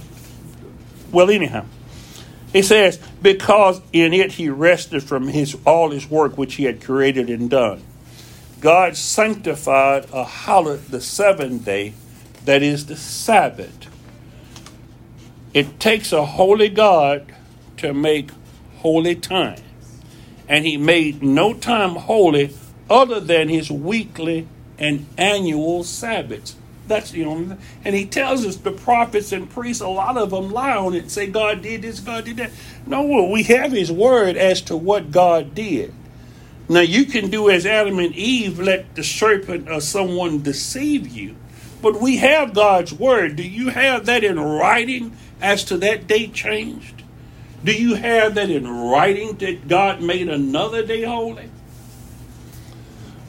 Well, 1.14 1.30
anyhow, 1.30 1.64
he 2.52 2.64
says, 2.64 3.00
because 3.22 3.80
in 3.94 4.14
it 4.14 4.34
he 4.34 4.50
rested 4.50 5.04
from 5.04 5.30
his 5.30 5.56
all 5.66 5.92
his 5.92 6.10
work 6.10 6.38
which 6.38 6.56
he 6.56 6.66
had 6.66 6.84
created 6.84 7.30
and 7.30 7.50
done. 7.50 7.82
God 8.60 8.98
sanctified 8.98 10.08
a 10.12 10.26
holiday, 10.26 10.84
the 10.90 11.00
seventh 11.00 11.64
day, 11.64 11.94
that 12.44 12.62
is 12.62 12.88
the 12.88 12.98
Sabbath. 12.98 13.88
It 15.58 15.80
takes 15.80 16.14
a 16.14 16.24
holy 16.24 16.70
God 16.70 17.34
to 17.78 17.92
make 17.92 18.30
holy 18.76 19.16
time. 19.16 19.60
And 20.48 20.64
he 20.64 20.78
made 20.78 21.24
no 21.24 21.56
time 21.56 21.96
holy 21.96 22.54
other 22.88 23.20
than 23.20 23.50
his 23.50 23.72
weekly 23.72 24.48
and 24.78 25.08
annual 25.18 25.84
Sabbaths. 25.84 26.56
That's 26.86 27.10
the 27.10 27.26
only 27.26 27.56
thing. 27.56 27.58
And 27.84 27.96
he 27.96 28.06
tells 28.06 28.46
us 28.46 28.58
the 28.58 28.72
prophets 28.72 29.32
and 29.32 29.50
priests, 29.50 29.82
a 29.82 29.88
lot 29.88 30.16
of 30.16 30.30
them 30.30 30.52
lie 30.52 30.78
on 30.78 30.94
it 30.94 31.00
and 31.00 31.12
say 31.12 31.26
God 31.26 31.64
did 31.64 31.82
this, 31.82 32.02
God 32.02 32.26
did 32.26 32.38
that. 32.38 32.52
No, 32.86 33.28
we 33.28 33.42
have 33.42 33.72
his 33.72 33.92
word 33.92 34.38
as 34.38 34.62
to 34.62 34.78
what 34.78 35.10
God 35.10 35.56
did. 35.56 35.92
Now 36.70 36.82
you 36.82 37.06
can 37.06 37.32
do 37.32 37.50
as 37.50 37.66
Adam 37.66 37.98
and 37.98 38.14
Eve, 38.14 38.60
let 38.60 38.94
the 38.94 39.04
serpent 39.04 39.72
or 39.72 39.82
someone 39.82 40.44
deceive 40.44 41.08
you. 41.08 41.36
But 41.82 42.00
we 42.00 42.18
have 42.18 42.54
God's 42.54 42.94
word. 42.94 43.36
Do 43.36 43.44
you 43.44 43.70
have 43.70 44.06
that 44.06 44.24
in 44.24 44.40
writing 44.40 45.18
as 45.42 45.64
to 45.66 45.78
that 45.78 46.08
date 46.08 46.34
changed? 46.34 47.04
Do 47.64 47.74
you 47.74 47.96
have 47.96 48.36
that 48.36 48.50
in 48.50 48.68
writing 48.68 49.38
that 49.38 49.68
God 49.68 50.02
made 50.02 50.30
another 50.30 50.86
day 50.86 51.04
holy? 51.04 51.50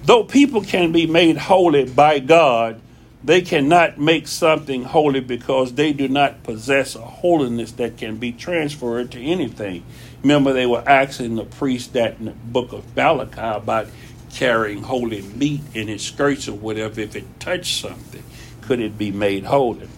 Though 0.04 0.24
people 0.24 0.62
can 0.62 0.92
be 0.92 1.06
made 1.06 1.36
holy 1.36 1.84
by 1.84 2.18
God, 2.18 2.80
they 3.22 3.42
cannot 3.42 3.98
make 3.98 4.28
something 4.28 4.84
holy 4.84 5.20
because 5.20 5.74
they 5.74 5.92
do 5.92 6.09
not 6.09 6.44
possess 6.44 6.94
a 6.94 7.00
holiness 7.00 7.72
that 7.72 7.96
can 7.96 8.16
be 8.16 8.32
transferred 8.32 9.11
to 9.12 9.20
anything. 9.20 9.84
Remember, 10.22 10.52
they 10.52 10.66
were 10.66 10.84
asking 10.88 11.36
the 11.36 11.44
priest 11.44 11.92
that 11.94 12.18
in 12.18 12.26
the 12.26 12.30
book 12.30 12.72
of 12.72 12.96
Malachi 12.96 13.40
about 13.40 13.88
carrying 14.32 14.82
holy 14.82 15.22
meat 15.22 15.61
in 15.74 15.88
his 15.88 16.02
skirts 16.02 16.48
or 16.48 16.54
whatever. 16.54 17.00
If 17.00 17.16
it 17.16 17.40
touched 17.40 17.80
something, 17.80 18.22
could 18.62 18.80
it 18.80 18.96
be 18.96 19.11
made 19.11 19.44
holy? 19.44 19.88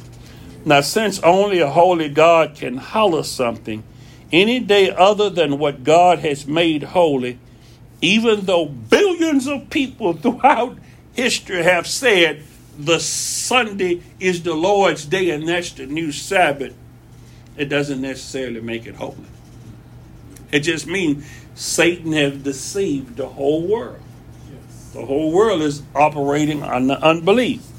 Now, 0.64 0.82
since 0.82 1.18
only 1.20 1.61
a 1.61 1.70
holy 1.70 2.08
God 2.08 2.54
can 2.54 2.76
holler 2.76 3.22
something, 3.22 3.82
any 4.32 4.61
day 4.61 4.90
other 4.90 5.30
than 5.30 5.58
what 5.58 5.84
God 5.84 6.20
has 6.20 6.46
made 6.46 6.82
holy, 6.82 7.38
even 8.02 8.42
though 8.42 8.66
billions 8.66 9.46
of 9.46 9.70
people 9.70 10.12
throughout 10.14 10.78
history 11.14 11.62
have 11.62 11.86
said 11.86 12.42
the 12.78 13.00
Sunday 13.00 14.02
is 14.18 14.42
the 14.42 14.54
Lord's 14.54 15.04
day 15.04 15.30
and 15.30 15.48
that's 15.48 15.72
the 15.72 15.86
new 15.86 16.12
Sabbath, 16.12 16.74
it 17.56 17.66
doesn't 17.66 18.00
necessarily 18.00 18.61
make 18.61 18.86
it 18.86 18.94
holy. 18.96 19.16
It 20.52 20.61
just 20.61 20.86
means 20.86 21.28
Satan 21.54 22.12
has 22.12 22.36
deceived 22.38 23.16
the 23.16 23.28
whole 23.28 23.66
world. 23.66 24.00
Yes. 24.50 24.90
The 24.92 25.04
whole 25.04 25.30
world 25.30 25.62
is 25.62 25.82
operating 25.94 26.62
on 26.62 26.86
the 26.86 27.00
unbelief. 27.00 27.70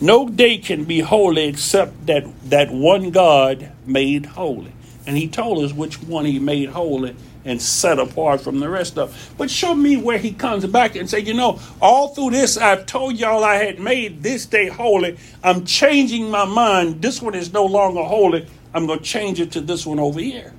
No 0.00 0.28
day 0.28 0.58
can 0.58 0.84
be 0.84 1.00
holy 1.00 1.44
except 1.44 2.06
that 2.06 2.24
that 2.50 2.70
one 2.70 3.10
God 3.10 3.70
made 3.86 4.26
holy. 4.26 4.72
And 5.06 5.16
he 5.16 5.28
told 5.28 5.64
us 5.64 5.72
which 5.72 6.02
one 6.02 6.24
he 6.24 6.38
made 6.38 6.70
holy 6.70 7.16
and 7.44 7.60
set 7.60 7.98
apart 7.98 8.40
from 8.40 8.60
the 8.60 8.68
rest 8.68 8.98
of. 8.98 9.34
But 9.36 9.50
show 9.50 9.74
me 9.74 9.96
where 9.96 10.18
he 10.18 10.32
comes 10.32 10.66
back 10.66 10.94
and 10.96 11.08
say, 11.08 11.20
you 11.20 11.34
know, 11.34 11.58
all 11.80 12.08
through 12.08 12.30
this 12.30 12.56
I've 12.56 12.86
told 12.86 13.16
y'all 13.18 13.44
I 13.44 13.56
had 13.56 13.78
made 13.78 14.22
this 14.22 14.46
day 14.46 14.68
holy. 14.68 15.18
I'm 15.42 15.64
changing 15.64 16.30
my 16.30 16.44
mind. 16.44 17.02
This 17.02 17.20
one 17.20 17.34
is 17.34 17.52
no 17.52 17.64
longer 17.64 18.02
holy. 18.02 18.46
I'm 18.72 18.86
going 18.86 19.00
to 19.00 19.04
change 19.04 19.40
it 19.40 19.52
to 19.52 19.60
this 19.60 19.86
one 19.86 19.98
over 19.98 20.20
here. 20.20 20.52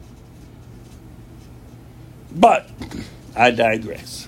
But 2.33 2.69
I 3.35 3.51
digress. 3.51 4.27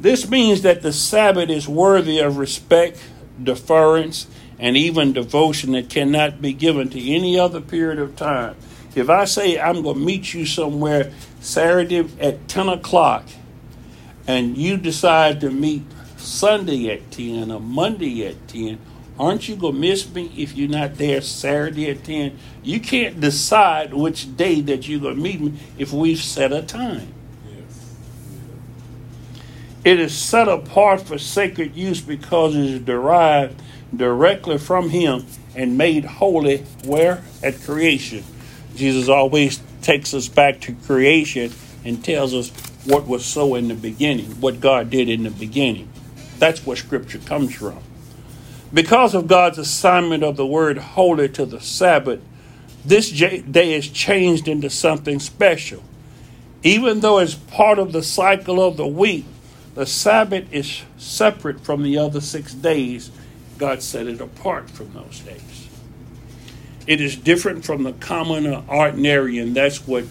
This 0.00 0.28
means 0.28 0.62
that 0.62 0.82
the 0.82 0.92
Sabbath 0.92 1.48
is 1.48 1.66
worthy 1.68 2.18
of 2.18 2.36
respect, 2.36 3.02
deference, 3.42 4.26
and 4.58 4.76
even 4.76 5.12
devotion 5.12 5.72
that 5.72 5.90
cannot 5.90 6.40
be 6.40 6.52
given 6.52 6.88
to 6.90 7.10
any 7.10 7.38
other 7.38 7.60
period 7.60 7.98
of 7.98 8.16
time. 8.16 8.56
If 8.94 9.10
I 9.10 9.24
say 9.24 9.58
I'm 9.58 9.82
going 9.82 9.98
to 9.98 10.04
meet 10.04 10.34
you 10.34 10.46
somewhere 10.46 11.12
Saturday 11.40 12.08
at 12.20 12.46
10 12.48 12.68
o'clock, 12.68 13.24
and 14.26 14.56
you 14.56 14.76
decide 14.76 15.40
to 15.40 15.50
meet 15.50 15.82
Sunday 16.16 16.90
at 16.90 17.10
10 17.10 17.50
or 17.50 17.60
Monday 17.60 18.26
at 18.26 18.48
10, 18.48 18.78
aren't 19.18 19.48
you 19.48 19.56
going 19.56 19.74
to 19.74 19.80
miss 19.80 20.12
me 20.14 20.32
if 20.36 20.56
you're 20.56 20.68
not 20.68 20.94
there 20.94 21.20
Saturday 21.20 21.90
at 21.90 22.04
10? 22.04 22.38
You 22.62 22.80
can't 22.80 23.20
decide 23.20 23.92
which 23.92 24.36
day 24.36 24.60
that 24.62 24.88
you're 24.88 25.00
going 25.00 25.16
to 25.16 25.20
meet 25.20 25.40
me 25.40 25.54
if 25.76 25.92
we've 25.92 26.18
set 26.18 26.52
a 26.52 26.62
time. 26.62 27.12
It 29.84 30.00
is 30.00 30.16
set 30.16 30.48
apart 30.48 31.02
for 31.02 31.18
sacred 31.18 31.76
use 31.76 32.00
because 32.00 32.56
it 32.56 32.64
is 32.64 32.80
derived 32.80 33.60
directly 33.94 34.56
from 34.56 34.88
Him 34.88 35.26
and 35.54 35.76
made 35.76 36.04
holy 36.04 36.58
where? 36.84 37.22
At 37.42 37.60
creation. 37.60 38.24
Jesus 38.74 39.08
always 39.08 39.60
takes 39.82 40.14
us 40.14 40.26
back 40.26 40.60
to 40.62 40.72
creation 40.72 41.52
and 41.84 42.02
tells 42.02 42.32
us 42.32 42.50
what 42.86 43.06
was 43.06 43.24
so 43.24 43.54
in 43.54 43.68
the 43.68 43.74
beginning, 43.74 44.40
what 44.40 44.60
God 44.60 44.88
did 44.88 45.08
in 45.10 45.22
the 45.22 45.30
beginning. 45.30 45.90
That's 46.38 46.64
where 46.64 46.76
Scripture 46.76 47.18
comes 47.18 47.54
from. 47.54 47.78
Because 48.72 49.14
of 49.14 49.28
God's 49.28 49.58
assignment 49.58 50.24
of 50.24 50.36
the 50.36 50.46
word 50.46 50.78
holy 50.78 51.28
to 51.28 51.44
the 51.46 51.60
Sabbath, 51.60 52.20
this 52.84 53.10
day 53.10 53.74
is 53.74 53.88
changed 53.88 54.48
into 54.48 54.70
something 54.70 55.20
special. 55.20 55.82
Even 56.62 57.00
though 57.00 57.18
it's 57.18 57.34
part 57.34 57.78
of 57.78 57.92
the 57.92 58.02
cycle 58.02 58.66
of 58.66 58.76
the 58.76 58.86
week, 58.86 59.26
the 59.74 59.86
Sabbath 59.86 60.52
is 60.52 60.82
separate 60.96 61.60
from 61.60 61.82
the 61.82 61.98
other 61.98 62.20
six 62.20 62.54
days. 62.54 63.10
God 63.58 63.82
set 63.82 64.06
it 64.06 64.20
apart 64.20 64.70
from 64.70 64.92
those 64.92 65.20
days. 65.20 65.68
It 66.86 67.00
is 67.00 67.16
different 67.16 67.64
from 67.64 67.82
the 67.82 67.92
common 67.92 68.46
or 68.46 68.64
ordinary, 68.68 69.38
and 69.38 69.54
that's 69.54 69.86
what 69.86 70.04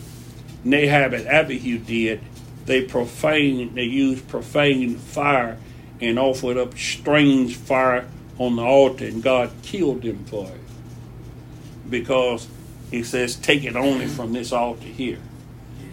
Nadab 0.63 1.13
and 1.13 1.27
Abihu 1.27 1.77
did. 1.77 2.21
They 2.65 2.83
profaned, 2.83 3.75
they 3.75 3.83
used 3.83 4.27
profane 4.27 4.97
fire 4.97 5.57
and 6.01 6.17
offered 6.17 6.57
up 6.57 6.77
strange 6.77 7.55
fire 7.55 8.07
on 8.37 8.55
the 8.55 8.63
altar, 8.63 9.05
and 9.05 9.21
God 9.21 9.51
killed 9.61 10.01
them 10.01 10.25
for 10.25 10.47
it. 10.47 11.89
Because 11.89 12.47
He 12.89 13.03
says, 13.03 13.35
take 13.35 13.63
it 13.63 13.75
only 13.75 14.07
from 14.07 14.33
this 14.33 14.51
altar 14.51 14.83
here. 14.83 15.19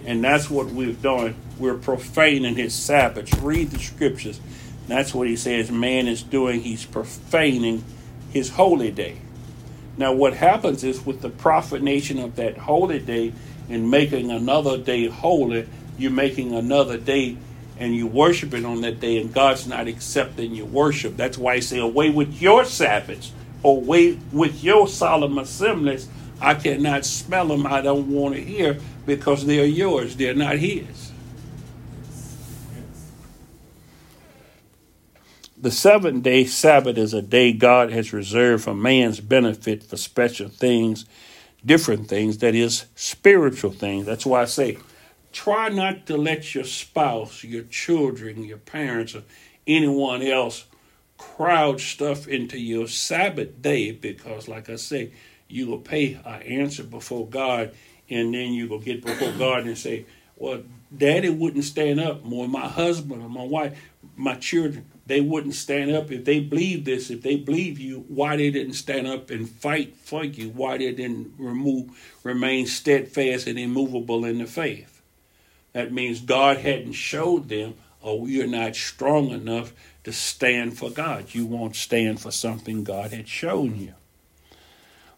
And 0.07 0.25
that's 0.25 0.49
what 0.49 0.67
we've 0.67 1.01
done. 1.03 1.35
We're 1.61 1.75
profaning 1.75 2.57
His 2.57 2.75
Sabbaths. 2.75 3.39
Read 3.39 3.71
the 3.71 3.79
scriptures. 3.79 4.41
That's 4.89 5.15
what 5.15 5.29
He 5.29 5.37
says 5.37 5.71
man 5.71 6.09
is 6.09 6.23
doing. 6.23 6.63
He's 6.63 6.87
profaning 6.87 7.85
His 8.33 8.51
holy 8.51 8.91
day. 8.91 9.19
Now, 9.99 10.15
what 10.15 10.33
happens 10.35 10.83
is 10.83 11.05
with 11.05 11.21
the 11.21 11.29
profanation 11.29 12.19
of 12.19 12.37
that 12.37 12.57
holy 12.57 12.99
day 12.99 13.35
and 13.69 13.91
making 13.91 14.31
another 14.31 14.79
day 14.79 15.09
holy, 15.09 15.69
you're 15.99 16.11
making 16.11 16.55
another 16.55 16.97
day 16.97 17.37
and 17.79 17.95
you 17.95 18.07
worshiping 18.07 18.65
on 18.65 18.83
that 18.83 19.01
day, 19.01 19.19
and 19.21 19.33
God's 19.33 19.67
not 19.67 19.89
accepting 19.89 20.55
your 20.55 20.67
worship. 20.67 21.17
That's 21.17 21.39
why 21.39 21.57
He 21.57 21.61
say, 21.61 21.79
away 21.79 22.11
with 22.11 22.41
your 22.41 22.65
Sabbaths, 22.65 23.33
away 23.65 24.19
with 24.33 24.63
your 24.63 24.87
solemn 24.87 25.39
assemblies. 25.39 26.09
I 26.41 26.55
cannot 26.55 27.05
smell 27.05 27.49
them. 27.49 27.67
I 27.67 27.81
don't 27.81 28.09
want 28.09 28.35
to 28.35 28.43
hear 28.43 28.79
because 29.07 29.47
they 29.47 29.61
are 29.61 29.67
yours. 29.67 30.17
They're 30.17 30.35
not 30.35 30.57
His. 30.59 31.10
The 35.63 35.71
seventh 35.71 36.23
day 36.23 36.47
Sabbath 36.47 36.97
is 36.97 37.13
a 37.13 37.21
day 37.21 37.53
God 37.53 37.93
has 37.93 38.15
reserved 38.15 38.65
for 38.65 38.75
man's 38.75 39.21
benefit 39.21 39.83
for 39.83 39.99
special 39.99 40.49
things, 40.49 41.05
different 41.67 42.09
things, 42.09 42.39
that 42.39 42.55
is, 42.55 42.87
spiritual 42.95 43.73
things. 43.73 44.07
That's 44.07 44.25
why 44.25 44.41
I 44.41 44.45
say, 44.47 44.79
try 45.33 45.69
not 45.69 46.07
to 46.07 46.17
let 46.17 46.55
your 46.55 46.65
spouse, 46.65 47.45
your 47.45 47.65
children, 47.65 48.43
your 48.43 48.57
parents, 48.57 49.15
or 49.15 49.23
anyone 49.67 50.23
else 50.23 50.65
crowd 51.19 51.79
stuff 51.83 52.27
into 52.27 52.59
your 52.59 52.89
Sabbath 52.89 53.61
day 53.61 53.93
because, 53.93 54.49
like 54.49 54.71
I 54.71 54.77
say, 54.77 55.13
you 55.47 55.67
will 55.67 55.81
pay 55.81 56.15
an 56.25 56.41
answer 56.41 56.85
before 56.85 57.27
God, 57.27 57.75
and 58.09 58.33
then 58.33 58.55
you 58.55 58.67
will 58.67 58.79
get 58.79 59.05
before 59.05 59.33
God 59.39 59.67
and 59.67 59.77
say, 59.77 60.07
Well, 60.37 60.63
daddy 60.97 61.29
wouldn't 61.29 61.65
stand 61.65 62.01
up 62.01 62.25
more, 62.25 62.49
my 62.49 62.67
husband 62.67 63.23
or 63.23 63.29
my 63.29 63.45
wife 63.45 63.79
my 64.17 64.35
children, 64.35 64.85
they 65.11 65.21
wouldn't 65.21 65.55
stand 65.55 65.91
up 65.91 66.11
if 66.13 66.25
they 66.25 66.41
believe 66.41 66.85
this. 66.85 67.11
If 67.11 67.23
they 67.23 67.37
believe 67.37 67.79
you, 67.79 68.05
why 68.09 68.37
they 68.37 68.51
didn't 68.51 68.75
stand 68.75 69.07
up 69.07 69.31
and 69.31 69.49
fight 69.49 69.97
for 69.97 70.25
you? 70.25 70.51
Why 70.51 70.79
they 70.79 70.93
didn't 70.93 71.35
remove, 71.37 72.19
remain 72.23 72.67
steadfast 72.67 73.47
and 73.47 73.59
immovable 73.59 74.25
in 74.25 74.39
the 74.39 74.47
faith? 74.47 75.03
That 75.73 75.93
means 75.93 76.21
God 76.21 76.59
hadn't 76.59 76.93
showed 76.93 77.49
them, 77.49 77.75
oh, 78.03 78.27
you're 78.27 78.47
not 78.47 78.77
strong 78.77 79.31
enough 79.31 79.73
to 80.05 80.13
stand 80.13 80.79
for 80.79 80.91
God. 80.91 81.35
You 81.35 81.47
won't 81.47 81.77
stand 81.77 82.21
for 82.21 82.31
something 82.31 82.85
God 82.85 83.13
had 83.13 83.29
shown 83.29 83.81
you. 83.81 83.95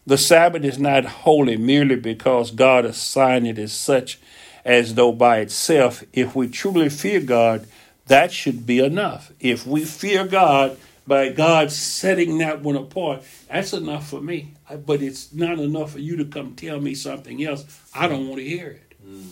The 0.05 0.17
Sabbath 0.17 0.63
is 0.65 0.79
not 0.79 1.05
holy 1.05 1.55
merely 1.55 1.95
because 1.95 2.51
God 2.51 2.83
assigned 2.83 3.47
it 3.47 3.57
as 3.57 3.71
such, 3.71 4.19
as 4.65 4.95
though 4.95 5.11
by 5.11 5.39
itself. 5.39 6.03
If 6.11 6.35
we 6.35 6.49
truly 6.49 6.89
fear 6.89 7.21
God, 7.21 7.67
that 8.07 8.31
should 8.31 8.65
be 8.65 8.79
enough. 8.79 9.31
If 9.39 9.65
we 9.65 9.85
fear 9.85 10.25
God 10.25 10.77
by 11.05 11.29
God 11.29 11.71
setting 11.71 12.37
that 12.39 12.61
one 12.61 12.75
apart, 12.75 13.23
that's 13.49 13.73
enough 13.73 14.09
for 14.09 14.21
me. 14.21 14.53
But 14.85 15.01
it's 15.01 15.33
not 15.33 15.59
enough 15.59 15.91
for 15.91 15.99
you 15.99 16.17
to 16.17 16.25
come 16.25 16.55
tell 16.55 16.79
me 16.79 16.95
something 16.95 17.43
else. 17.43 17.65
I 17.93 18.07
don't 18.07 18.27
want 18.27 18.39
to 18.39 18.47
hear 18.47 18.67
it. 18.67 18.93
Mm. 19.05 19.29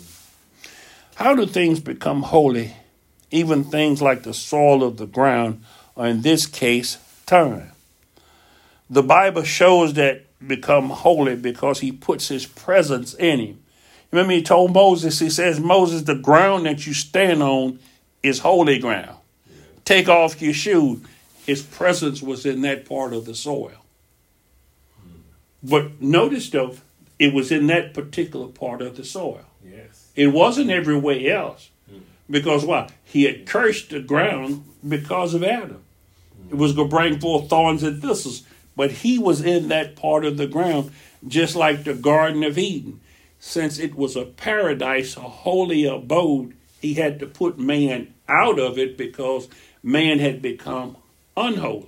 How 1.16 1.36
do 1.36 1.46
things 1.46 1.80
become 1.80 2.24
holy? 2.24 2.76
Even 3.30 3.64
things 3.64 4.02
like 4.02 4.24
the 4.24 4.34
soil 4.34 4.84
of 4.84 4.98
the 4.98 5.06
ground, 5.06 5.64
or 5.96 6.08
in 6.08 6.22
this 6.22 6.46
case, 6.46 6.98
time. 7.26 7.72
The 8.90 9.04
Bible 9.04 9.44
shows 9.44 9.94
that 9.94 10.26
become 10.46 10.90
holy 10.90 11.36
because 11.36 11.80
he 11.80 11.92
puts 11.92 12.28
his 12.28 12.46
presence 12.46 13.14
in 13.14 13.40
him. 13.40 13.64
Remember, 14.12 14.34
he 14.34 14.42
told 14.42 14.74
Moses, 14.74 15.20
he 15.20 15.30
says, 15.30 15.60
Moses, 15.60 16.02
the 16.02 16.16
ground 16.16 16.66
that 16.66 16.86
you 16.86 16.94
stand 16.94 17.42
on 17.42 17.80
is 18.24 18.40
holy 18.40 18.80
ground. 18.80 19.18
Take 19.86 20.10
off 20.10 20.42
your 20.42 20.54
shoe. 20.54 21.02
His 21.46 21.62
presence 21.62 22.22
was 22.22 22.46
in 22.46 22.62
that 22.62 22.86
part 22.86 23.14
of 23.14 23.26
the 23.26 23.36
soil. 23.36 23.72
But 25.64 26.02
notice 26.02 26.50
though, 26.50 26.76
it 27.20 27.34
was 27.34 27.52
in 27.52 27.68
that 27.68 27.94
particular 27.94 28.48
part 28.48 28.82
of 28.82 28.98
the 28.98 29.04
soil. 29.04 29.46
Yes. 29.64 30.12
It 30.16 30.28
wasn't 30.28 30.72
everywhere 30.72 31.36
else. 31.36 31.70
Mm. 31.92 32.02
Because 32.30 32.66
why? 32.66 32.90
He 33.04 33.24
had 33.24 33.46
cursed 33.46 33.90
the 33.90 34.00
ground 34.00 34.66
because 34.88 35.34
of 35.34 35.44
Adam. 35.44 35.84
It 36.50 36.56
was 36.56 36.74
going 36.74 36.90
to 36.90 36.96
bring 36.96 37.20
forth 37.20 37.50
thorns 37.50 37.84
and 37.84 38.02
thistles. 38.02 38.44
But 38.76 38.92
he 38.92 39.20
was 39.20 39.42
in 39.42 39.68
that 39.68 39.96
part 39.96 40.26
of 40.26 40.38
the 40.38 40.48
ground, 40.48 40.92
just 41.28 41.56
like 41.56 41.84
the 41.84 41.94
Garden 41.94 42.44
of 42.44 42.58
Eden. 42.58 43.02
Since 43.40 43.80
it 43.80 43.96
was 43.96 44.16
a 44.16 44.26
paradise, 44.26 45.18
a 45.18 45.22
holy 45.22 45.86
abode, 45.86 46.54
he 46.82 46.96
had 46.96 47.20
to 47.20 47.28
put 47.28 47.60
man 47.60 48.14
out 48.28 48.60
of 48.60 48.78
it 48.78 48.98
because 48.98 49.48
man 49.84 50.20
had 50.20 50.42
become 50.42 50.98
unholy. 51.38 51.88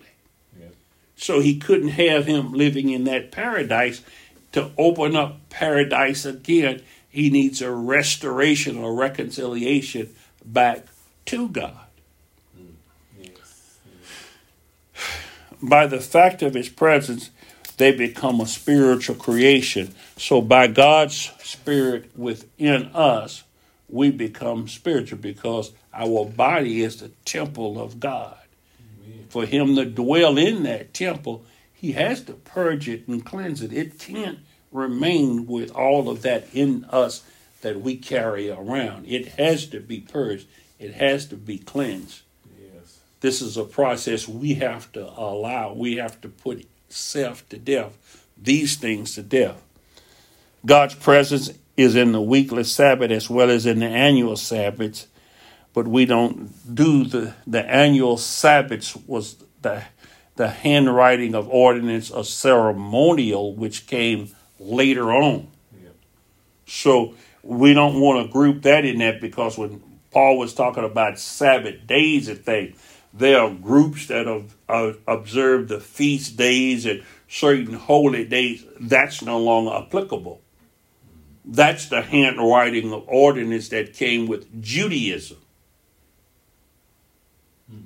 So 1.16 1.40
he 1.40 1.58
couldn't 1.58 1.90
have 1.90 2.26
him 2.26 2.52
living 2.52 2.90
in 2.90 3.06
that 3.06 3.32
paradise. 3.32 4.02
To 4.52 4.72
open 4.78 5.16
up 5.16 5.50
paradise 5.50 6.26
again, 6.26 6.82
he 7.10 7.30
needs 7.30 7.62
a 7.62 7.72
restoration 7.72 8.78
or 8.78 8.94
reconciliation 8.94 10.14
back 10.44 10.86
to 11.28 11.48
God. 11.48 11.80
Mm. 12.60 12.74
By 15.62 15.88
the 15.88 16.02
fact 16.02 16.42
of 16.42 16.56
his 16.56 16.68
presence, 16.68 17.30
they 17.78 17.94
become 17.94 18.42
a 18.42 18.46
spiritual 18.46 19.16
creation. 19.16 19.96
So, 20.18 20.42
by 20.42 20.68
God's 20.68 21.32
Spirit 21.42 22.12
within 22.18 22.88
us, 22.94 23.44
we 23.94 24.10
become 24.10 24.68
spiritual 24.68 25.20
because 25.20 25.72
our 25.94 26.26
body 26.26 26.82
is 26.82 27.00
the 27.00 27.10
temple 27.26 27.80
of 27.80 28.00
God. 28.00 28.38
Amen. 29.06 29.26
For 29.30 29.46
Him 29.46 29.76
to 29.76 29.86
dwell 29.86 30.38
in 30.38 30.64
that 30.64 30.94
temple, 30.94 31.46
He 31.74 31.92
has 31.92 32.24
to 32.24 32.34
purge 32.34 32.90
it 32.90 33.08
and 33.08 33.24
cleanse 33.24 33.62
it. 33.62 33.72
It 33.72 34.00
can't 34.00 34.40
remain 34.72 35.46
with 35.46 35.72
all 35.72 36.10
of 36.10 36.24
that 36.24 36.48
in 36.54 36.86
us 36.86 37.22
that 37.62 37.82
we 37.82 37.96
carry 37.96 38.50
around. 38.50 39.06
It 39.06 39.28
has 39.28 39.68
to 39.68 39.80
be 39.80 40.00
purged, 40.00 40.48
it 40.80 40.96
has 40.96 41.28
to 41.28 41.38
be 41.38 41.60
cleansed. 41.60 42.24
Yes. 42.60 43.00
This 43.22 43.42
is 43.44 43.58
a 43.58 43.64
process 43.64 44.28
we 44.28 44.56
have 44.56 44.92
to 44.94 45.08
allow. 45.08 45.74
We 45.74 45.98
have 45.98 46.20
to 46.22 46.30
put 46.30 46.68
self 46.90 47.48
to 47.50 47.60
death, 47.60 48.26
these 48.42 48.76
things 48.76 49.14
to 49.16 49.22
death. 49.22 49.62
God's 50.66 50.96
presence 50.96 51.52
is 51.76 51.96
in 51.96 52.12
the 52.12 52.22
weekly 52.22 52.64
Sabbath 52.64 53.12
as 53.12 53.30
well 53.30 53.50
as 53.50 53.66
in 53.66 53.80
the 53.80 53.88
annual 53.88 54.36
Sabbaths, 54.36 55.08
but 55.74 55.88
we 55.88 56.06
don't 56.06 56.76
do 56.76 57.04
the, 57.04 57.34
the 57.48 57.64
annual 57.70 58.18
Sabbaths 58.18 58.96
was 59.08 59.38
the 59.62 59.84
the 60.36 60.50
handwriting 60.50 61.36
of 61.36 61.48
ordinance 61.48 62.10
of 62.10 62.28
ceremonial 62.28 63.56
which 63.56 63.86
came 63.88 64.30
later 64.60 65.12
on. 65.12 65.48
Yeah. 65.72 65.90
So 66.66 67.14
we 67.44 67.74
don't 67.74 68.00
want 68.00 68.26
to 68.26 68.32
group 68.32 68.64
that 68.64 68.86
in 68.86 69.00
that 69.00 69.22
because 69.22 69.58
when 69.58 69.82
Paul 70.12 70.38
was 70.38 70.54
talking 70.54 70.84
about 70.84 71.20
Sabbath 71.20 71.86
days 71.86 72.28
and 72.28 72.44
things, 72.44 72.78
there 73.14 73.40
are 73.40 73.52
groups 73.52 74.08
that 74.08 74.26
have 74.26 74.56
uh, 74.68 74.94
observed 75.08 75.70
the 75.70 75.80
feast 75.80 76.36
days 76.36 76.86
and 76.86 77.04
certain 77.28 77.74
holy 77.74 78.26
days. 78.26 78.66
That's 78.80 79.22
no 79.22 79.40
longer 79.40 79.86
applicable. 79.86 80.42
That's 81.46 81.88
the 81.88 82.02
handwriting 82.02 82.94
of 82.94 83.04
ordinance 83.08 83.70
that 83.70 83.94
came 83.94 84.28
with 84.28 84.62
Judaism. 84.62 85.38
Hmm. 87.70 87.82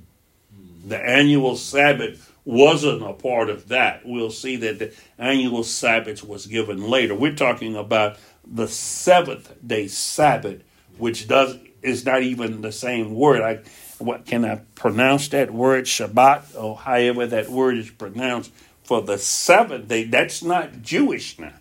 The 0.86 0.97
annual 0.97 1.55
Sabbath 1.55 2.34
wasn't 2.45 3.03
a 3.03 3.14
part 3.14 3.49
of 3.49 3.68
that. 3.68 4.05
We'll 4.05 4.32
see 4.32 4.55
that 4.58 4.80
the 4.80 4.93
annual 5.18 5.64
Sabbath 5.64 6.24
was 6.24 6.45
given 6.47 6.82
later. 6.89 7.16
We're 7.16 7.36
talking 7.36 7.76
about 7.76 8.18
the 8.45 8.68
seventh 8.68 9.53
day 9.66 9.88
Sabbath, 9.88 10.64
which 10.97 11.28
does 11.28 11.58
is 11.82 12.05
not 12.05 12.24
even 12.24 12.62
the 12.62 12.72
same 12.72 13.16
word. 13.16 13.41
I 13.41 13.60
what 13.99 14.26
can 14.26 14.45
I 14.45 14.62
pronounce 14.76 15.28
that 15.30 15.51
word 15.53 15.86
Shabbat 15.86 16.55
or 16.55 16.78
however 16.78 17.26
that 17.28 17.49
word 17.49 17.78
is 17.78 17.89
pronounced 17.89 18.51
for 18.84 19.01
the 19.01 19.18
seventh 19.18 19.88
day? 19.88 20.03
That's 20.05 20.43
not 20.43 20.82
Jewish 20.82 21.39
now. 21.39 21.53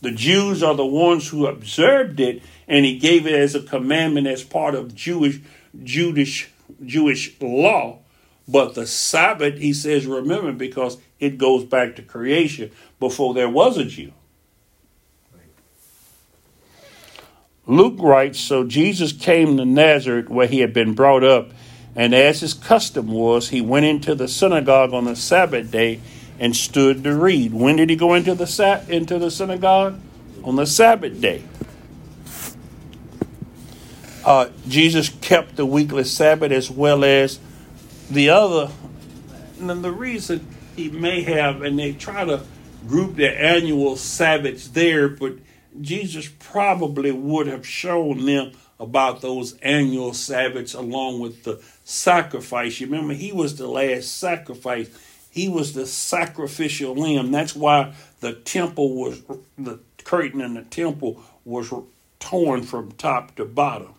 The 0.00 0.10
Jews 0.12 0.62
are 0.62 0.74
the 0.74 0.86
ones 0.86 1.28
who 1.28 1.46
observed 1.46 2.20
it, 2.20 2.42
and 2.68 2.84
he 2.84 2.98
gave 2.98 3.26
it 3.26 3.34
as 3.34 3.54
a 3.54 3.62
commandment 3.62 4.26
as 4.26 4.44
part 4.44 4.74
of 4.74 4.94
Jewish 4.94 5.40
Jewish 5.82 6.50
Jewish 6.84 7.34
law. 7.40 7.98
But 8.46 8.74
the 8.74 8.86
Sabbath, 8.86 9.58
he 9.58 9.72
says, 9.72 10.06
remember, 10.06 10.52
because 10.52 10.98
it 11.20 11.36
goes 11.36 11.64
back 11.64 11.96
to 11.96 12.02
creation 12.02 12.70
before 12.98 13.34
there 13.34 13.48
was 13.48 13.76
a 13.76 13.84
Jew. 13.84 14.12
Luke 17.66 17.96
writes 17.98 18.40
So 18.40 18.64
Jesus 18.64 19.12
came 19.12 19.58
to 19.58 19.64
Nazareth 19.64 20.30
where 20.30 20.46
he 20.46 20.60
had 20.60 20.72
been 20.72 20.94
brought 20.94 21.22
up, 21.22 21.50
and 21.94 22.14
as 22.14 22.40
his 22.40 22.54
custom 22.54 23.08
was, 23.08 23.50
he 23.50 23.60
went 23.60 23.84
into 23.84 24.14
the 24.14 24.28
synagogue 24.28 24.94
on 24.94 25.04
the 25.04 25.16
Sabbath 25.16 25.70
day 25.70 26.00
and 26.38 26.54
stood 26.54 27.04
to 27.04 27.14
read. 27.14 27.52
When 27.52 27.76
did 27.76 27.90
he 27.90 27.96
go 27.96 28.14
into 28.14 28.34
the 28.34 28.46
sa- 28.46 28.82
into 28.88 29.18
the 29.18 29.30
synagogue? 29.30 29.98
On 30.44 30.56
the 30.56 30.66
Sabbath 30.66 31.20
day. 31.20 31.42
Uh, 34.24 34.50
Jesus 34.68 35.08
kept 35.08 35.56
the 35.56 35.66
weekly 35.66 36.04
Sabbath 36.04 36.52
as 36.52 36.70
well 36.70 37.04
as 37.04 37.40
the 38.10 38.30
other. 38.30 38.70
And 39.58 39.82
the 39.82 39.92
reason 39.92 40.46
he 40.76 40.88
may 40.90 41.22
have, 41.22 41.62
and 41.62 41.78
they 41.78 41.92
try 41.92 42.24
to 42.24 42.42
group 42.86 43.16
their 43.16 43.36
annual 43.36 43.96
Sabbaths 43.96 44.68
there, 44.68 45.08
but 45.08 45.34
Jesus 45.80 46.28
probably 46.38 47.10
would 47.10 47.46
have 47.46 47.66
shown 47.66 48.24
them 48.24 48.52
about 48.80 49.20
those 49.20 49.54
annual 49.58 50.14
Sabbaths 50.14 50.74
along 50.74 51.20
with 51.20 51.44
the 51.44 51.60
sacrifice. 51.84 52.80
You 52.80 52.86
remember, 52.86 53.14
he 53.14 53.32
was 53.32 53.56
the 53.56 53.66
last 53.66 54.18
sacrifice 54.18 54.88
he 55.38 55.48
was 55.48 55.72
the 55.72 55.86
sacrificial 55.86 56.96
lamb. 56.96 57.30
That's 57.30 57.54
why 57.54 57.94
the 58.18 58.32
temple 58.32 58.96
was, 58.96 59.22
the 59.56 59.78
curtain 60.02 60.40
in 60.40 60.54
the 60.54 60.62
temple 60.62 61.22
was 61.44 61.72
torn 62.18 62.64
from 62.64 62.90
top 62.92 63.36
to 63.36 63.44
bottom. 63.44 63.94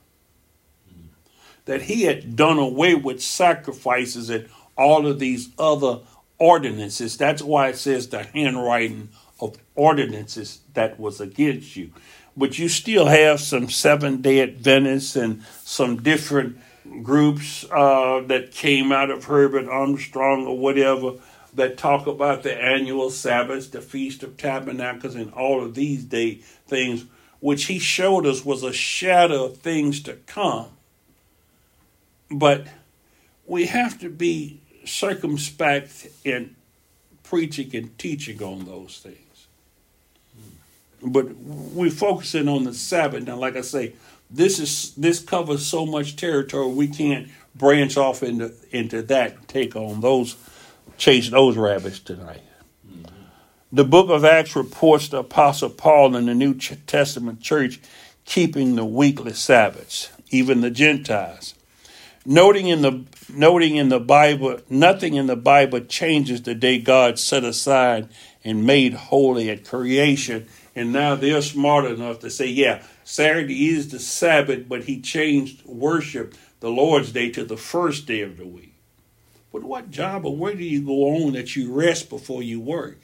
That 1.64 1.84
he 1.84 2.04
had 2.04 2.36
done 2.36 2.58
away 2.58 2.94
with 2.94 3.22
sacrifices 3.22 4.30
and 4.30 4.50
all 4.78 5.08
of 5.08 5.20
these 5.20 5.50
other 5.58 6.00
ordinances. 6.40 7.16
That's 7.16 7.42
why 7.42 7.70
it 7.70 7.78
says 7.78 8.10
the 8.10 8.24
handwriting 8.24 9.08
of 9.40 9.58
ordinances 9.76 10.60
that 10.74 11.00
was 11.00 11.22
against 11.22 11.78
you. 11.78 11.92
But 12.36 12.60
you 12.60 12.68
still 12.68 13.06
have 13.06 13.40
some 13.40 13.70
seven 13.70 14.22
day 14.22 14.42
Adventists 14.42 15.16
and 15.16 15.44
some 15.64 16.02
different 16.02 16.58
groups 17.02 17.64
uh, 17.72 18.24
that 18.28 18.52
came 18.52 18.92
out 18.92 19.10
of 19.10 19.24
Herbert 19.24 19.70
Armstrong 19.70 20.46
or 20.46 20.58
whatever 20.58 21.14
that 21.54 21.78
talk 21.78 22.08
about 22.08 22.44
the 22.44 22.56
annual 22.56 23.10
Sabbaths, 23.10 23.68
the 23.68 23.82
Feast 23.82 24.24
of 24.24 24.38
Tabernacles, 24.38 25.16
and 25.16 25.34
all 25.34 25.64
of 25.64 25.76
these 25.76 26.04
day 26.04 26.36
things, 26.68 27.06
which 27.40 27.66
he 27.66 27.80
showed 27.80 28.26
us 28.26 28.46
was 28.46 28.64
a 28.64 28.74
shadow 28.74 29.46
of 29.46 29.58
things 29.58 30.02
to 30.04 30.14
come. 30.14 30.68
But 32.32 32.68
we 33.46 33.66
have 33.66 34.00
to 34.00 34.10
be 34.10 34.62
circumspect 34.86 36.08
in 36.24 36.56
preaching 37.24 37.76
and 37.76 37.98
teaching 37.98 38.42
on 38.44 38.66
those 38.66 39.00
things. 39.00 39.48
But 41.02 41.36
we're 41.36 41.92
focusing 41.92 42.48
on 42.48 42.66
the 42.66 42.74
Sabbath 42.74 43.24
now. 43.26 43.38
Like 43.38 43.56
I 43.56 43.62
say, 43.62 43.94
this 44.30 44.60
is 44.60 44.94
this 44.96 45.20
covers 45.20 45.66
so 45.66 45.86
much 45.86 46.16
territory 46.16 46.68
we 46.68 46.88
can't 46.88 47.30
branch 47.56 47.98
off 47.98 48.22
into 48.22 48.54
into 48.72 49.02
that 49.04 49.48
take 49.48 49.76
on 49.76 50.02
those 50.02 50.36
chase 51.00 51.30
those 51.30 51.58
rabbits 51.58 52.00
tonight. 52.00 52.42
The 53.72 53.86
book 53.86 54.10
of 54.10 54.26
Acts 54.26 54.56
reports 54.56 55.10
the 55.10 55.20
apostle 55.20 55.70
Paul 55.70 56.16
in 56.16 56.26
the 56.26 56.36
New 56.36 56.56
Testament 56.56 57.40
church 57.42 57.80
keeping 58.26 58.76
the 58.76 58.86
weekly 58.86 59.34
Sabbaths, 59.34 60.12
even 60.30 60.62
the 60.62 60.70
Gentiles. 60.70 61.56
Noting 62.26 62.68
in 62.68 62.82
the 62.82 63.06
noting 63.34 63.76
in 63.76 63.90
the 63.90 64.00
Bible, 64.00 64.60
nothing 64.70 65.14
in 65.16 65.28
the 65.28 65.36
Bible 65.36 65.80
changes 65.82 66.42
the 66.42 66.54
day 66.54 66.80
God 66.80 67.18
set 67.18 67.44
aside 67.44 68.10
and 68.44 68.66
made 68.66 68.94
holy 68.94 69.50
at 69.50 69.66
creation. 69.66 70.48
And 70.76 70.92
now 70.92 71.16
they're 71.16 71.42
smart 71.42 71.86
enough 71.86 72.20
to 72.20 72.30
say, 72.30 72.48
yeah, 72.48 72.84
Saturday 73.04 73.70
is 73.70 73.90
the 73.90 74.00
Sabbath, 74.00 74.68
but 74.68 74.84
he 74.84 75.02
changed 75.02 75.66
worship, 75.66 76.36
the 76.60 76.70
Lord's 76.70 77.12
Day, 77.12 77.32
to 77.32 77.44
the 77.46 77.58
first 77.58 78.06
day 78.06 78.22
of 78.22 78.38
the 78.38 78.46
week. 78.46 78.69
But 79.52 79.64
what 79.64 79.90
job 79.90 80.26
or 80.26 80.36
where 80.36 80.54
do 80.54 80.64
you 80.64 80.82
go 80.82 81.26
on 81.26 81.34
that 81.34 81.56
you 81.56 81.74
rest 81.74 82.10
before 82.10 82.44
you 82.44 82.60
work? 82.60 83.00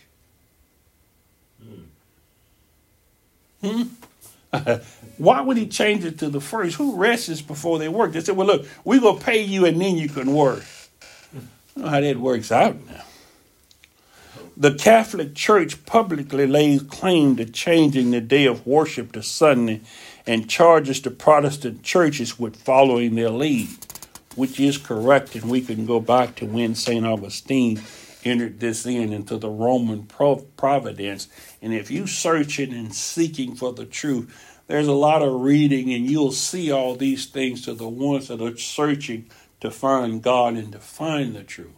Hmm? 3.62 3.84
Why 5.18 5.42
would 5.42 5.58
he 5.58 5.68
change 5.68 6.06
it 6.06 6.20
to 6.20 6.30
the 6.30 6.42
first? 6.42 6.76
Who 6.76 6.96
rests 6.96 7.42
before 7.42 7.80
they 7.80 7.90
work? 7.90 8.12
They 8.14 8.22
said, 8.22 8.36
well, 8.36 8.48
look, 8.48 8.68
we're 8.84 9.00
going 9.00 9.18
to 9.18 9.24
pay 9.24 9.42
you 9.42 9.66
and 9.66 9.82
then 9.82 9.98
you 9.98 10.10
can 10.10 10.34
work. 10.34 10.64
I 11.78 11.82
know 11.82 11.88
how 11.88 12.02
that 12.02 12.18
works 12.18 12.52
out 12.52 12.86
now. 12.88 13.04
The 14.58 14.74
Catholic 14.74 15.36
Church 15.36 15.86
publicly 15.86 16.48
lays 16.48 16.82
claim 16.84 17.36
to 17.36 17.46
changing 17.46 18.12
the 18.12 18.22
day 18.22 18.46
of 18.46 18.66
worship 18.66 19.12
to 19.12 19.22
Sunday 19.22 19.82
and 20.26 20.50
charges 20.50 21.02
the 21.02 21.12
Protestant 21.12 21.84
churches 21.84 22.40
with 22.40 22.56
following 22.56 23.16
their 23.16 23.30
lead, 23.30 23.68
which 24.36 24.60
is 24.60 24.78
correct. 24.78 25.36
And 25.36 25.50
we 25.50 25.62
can 25.62 25.86
go 25.86 26.00
back 26.00 26.36
to 26.36 26.46
when 26.46 26.76
St. 26.76 27.06
Augustine 27.06 27.82
entered 28.24 28.60
this 28.60 28.86
in 28.86 29.14
into 29.14 29.38
the 29.38 29.50
Roman 29.50 30.04
providence. 30.04 31.28
And 31.62 31.74
if 31.74 31.92
you 31.92 32.08
searching 32.08 32.74
and 32.74 32.94
seeking 32.94 33.56
for 33.56 33.72
the 33.72 33.86
truth, 33.86 34.54
there's 34.68 34.88
a 34.88 34.94
lot 34.94 35.22
of 35.22 35.42
reading, 35.42 35.94
and 35.94 36.10
you'll 36.10 36.32
see 36.32 36.72
all 36.72 36.96
these 36.96 37.28
things 37.28 37.64
to 37.66 37.74
the 37.74 37.88
ones 37.88 38.30
that 38.30 38.42
are 38.42 38.58
searching 38.58 39.30
to 39.62 39.70
find 39.70 40.24
God 40.24 40.56
and 40.56 40.72
to 40.72 40.80
find 40.80 41.36
the 41.36 41.44
truth. 41.44 41.70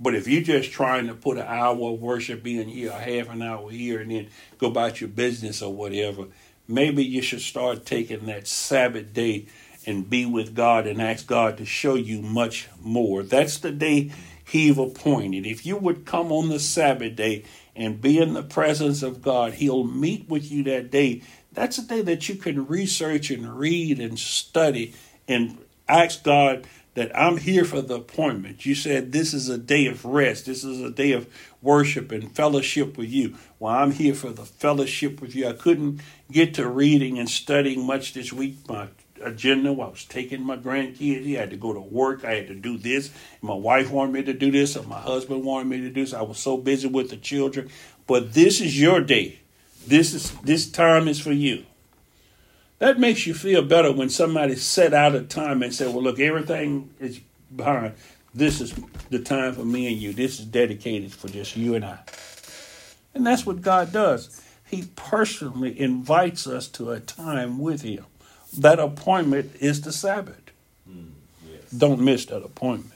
But 0.00 0.14
if 0.14 0.26
you're 0.26 0.42
just 0.42 0.72
trying 0.72 1.06
to 1.06 1.14
put 1.14 1.36
an 1.36 1.46
hour 1.46 1.92
of 1.92 2.00
worship 2.00 2.46
in 2.46 2.68
here, 2.68 2.90
a 2.90 2.98
half 2.98 3.30
an 3.30 3.42
hour 3.42 3.70
here, 3.70 4.00
and 4.00 4.10
then 4.10 4.28
go 4.58 4.68
about 4.68 5.00
your 5.00 5.08
business 5.08 5.62
or 5.62 5.72
whatever, 5.72 6.26
maybe 6.66 7.04
you 7.04 7.22
should 7.22 7.42
start 7.42 7.86
taking 7.86 8.26
that 8.26 8.48
Sabbath 8.48 9.12
day 9.12 9.46
and 9.86 10.08
be 10.08 10.26
with 10.26 10.54
God 10.54 10.86
and 10.86 11.00
ask 11.00 11.26
God 11.26 11.58
to 11.58 11.64
show 11.64 11.94
you 11.94 12.22
much 12.22 12.68
more. 12.80 13.22
That's 13.22 13.58
the 13.58 13.72
day 13.72 14.12
He've 14.46 14.78
appointed. 14.78 15.46
If 15.46 15.64
you 15.64 15.76
would 15.76 16.04
come 16.04 16.30
on 16.30 16.48
the 16.48 16.60
Sabbath 16.60 17.16
day 17.16 17.44
and 17.74 18.00
be 18.00 18.18
in 18.18 18.34
the 18.34 18.42
presence 18.42 19.02
of 19.02 19.22
God, 19.22 19.54
He'll 19.54 19.84
meet 19.84 20.28
with 20.28 20.50
you 20.50 20.62
that 20.64 20.90
day. 20.90 21.22
That's 21.52 21.78
a 21.78 21.86
day 21.86 22.02
that 22.02 22.28
you 22.28 22.36
can 22.36 22.66
research 22.66 23.30
and 23.30 23.58
read 23.58 24.00
and 24.00 24.18
study 24.18 24.94
and 25.26 25.58
ask 25.88 26.22
God 26.22 26.66
that 26.94 27.16
I'm 27.18 27.38
here 27.38 27.64
for 27.64 27.82
the 27.82 27.96
appointment. 27.96 28.64
You 28.64 28.74
said 28.74 29.12
this 29.12 29.34
is 29.34 29.48
a 29.48 29.58
day 29.58 29.86
of 29.86 30.04
rest. 30.04 30.46
This 30.46 30.62
is 30.64 30.80
a 30.80 30.90
day 30.90 31.12
of 31.12 31.28
worship 31.60 32.12
and 32.12 32.34
fellowship 32.34 32.96
with 32.96 33.10
you. 33.10 33.36
Well, 33.58 33.74
I'm 33.74 33.92
here 33.92 34.14
for 34.14 34.30
the 34.30 34.44
fellowship 34.44 35.20
with 35.20 35.34
you. 35.34 35.48
I 35.48 35.54
couldn't 35.54 36.00
get 36.30 36.54
to 36.54 36.68
reading 36.68 37.18
and 37.18 37.28
studying 37.28 37.84
much 37.84 38.12
this 38.12 38.32
week. 38.32 38.58
My 38.68 38.88
agenda. 39.24 39.70
I 39.70 39.88
was 39.88 40.04
taking 40.04 40.42
my 40.42 40.56
grandkids. 40.56 41.24
He 41.24 41.34
had 41.34 41.50
to 41.50 41.56
go 41.56 41.72
to 41.72 41.80
work. 41.80 42.24
I 42.24 42.34
had 42.34 42.48
to 42.48 42.54
do 42.54 42.78
this. 42.78 43.10
My 43.42 43.54
wife 43.54 43.90
wanted 43.90 44.12
me 44.12 44.22
to 44.24 44.32
do 44.32 44.50
this, 44.50 44.76
and 44.76 44.86
my 44.86 45.00
husband 45.00 45.44
wanted 45.44 45.68
me 45.68 45.80
to 45.80 45.88
do 45.90 46.02
this. 46.02 46.14
I 46.14 46.22
was 46.22 46.38
so 46.38 46.56
busy 46.56 46.88
with 46.88 47.10
the 47.10 47.16
children. 47.16 47.70
But 48.06 48.34
this 48.34 48.60
is 48.60 48.80
your 48.80 49.00
day. 49.00 49.40
This 49.86 50.14
is 50.14 50.30
this 50.42 50.70
time 50.70 51.08
is 51.08 51.20
for 51.20 51.32
you. 51.32 51.64
That 52.78 52.98
makes 52.98 53.26
you 53.26 53.34
feel 53.34 53.62
better 53.62 53.92
when 53.92 54.10
somebody 54.10 54.56
set 54.56 54.92
out 54.92 55.14
a 55.14 55.22
time 55.22 55.62
and 55.62 55.74
said, 55.74 55.88
"Well, 55.94 56.02
look, 56.02 56.20
everything 56.20 56.90
is 57.00 57.20
behind. 57.54 57.94
This 58.34 58.60
is 58.60 58.74
the 59.10 59.20
time 59.20 59.54
for 59.54 59.64
me 59.64 59.86
and 59.86 59.96
you. 59.96 60.12
This 60.12 60.40
is 60.40 60.46
dedicated 60.46 61.12
for 61.12 61.28
just 61.28 61.56
you 61.56 61.74
and 61.74 61.84
I." 61.84 61.98
And 63.14 63.26
that's 63.26 63.46
what 63.46 63.62
God 63.62 63.92
does. 63.92 64.42
He 64.66 64.84
personally 64.96 65.78
invites 65.78 66.46
us 66.46 66.66
to 66.68 66.90
a 66.90 66.98
time 66.98 67.58
with 67.58 67.82
Him 67.82 68.06
that 68.58 68.78
appointment 68.78 69.56
is 69.60 69.80
the 69.80 69.92
Sabbath. 69.92 70.40
Mm, 70.88 71.10
yes. 71.50 71.70
Don't 71.70 72.00
miss 72.00 72.26
that 72.26 72.42
appointment. 72.42 72.92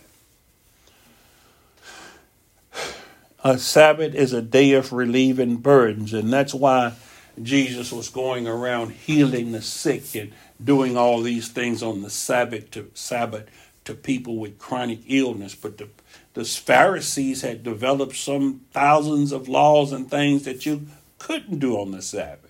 A 3.44 3.56
Sabbath 3.56 4.14
is 4.14 4.32
a 4.32 4.42
day 4.42 4.72
of 4.72 4.92
relieving 4.92 5.56
burdens, 5.56 6.12
and 6.12 6.32
that's 6.32 6.52
why 6.52 6.94
Jesus 7.40 7.92
was 7.92 8.08
going 8.08 8.48
around 8.48 8.90
healing 8.90 9.52
the 9.52 9.62
sick 9.62 10.14
and 10.16 10.32
doing 10.62 10.96
all 10.96 11.22
these 11.22 11.48
things 11.48 11.82
on 11.82 12.02
the 12.02 12.10
Sabbath 12.10 12.70
to 12.72 12.90
Sabbath 12.94 13.48
to 13.84 13.94
people 13.94 14.36
with 14.36 14.58
chronic 14.58 15.00
illness. 15.06 15.54
But 15.54 15.78
the, 15.78 15.88
the 16.34 16.44
Pharisees 16.44 17.42
had 17.42 17.62
developed 17.62 18.16
some 18.16 18.62
thousands 18.72 19.32
of 19.32 19.48
laws 19.48 19.92
and 19.92 20.10
things 20.10 20.44
that 20.44 20.66
you 20.66 20.88
couldn't 21.18 21.58
do 21.58 21.78
on 21.78 21.92
the 21.92 22.02
Sabbath. 22.02 22.47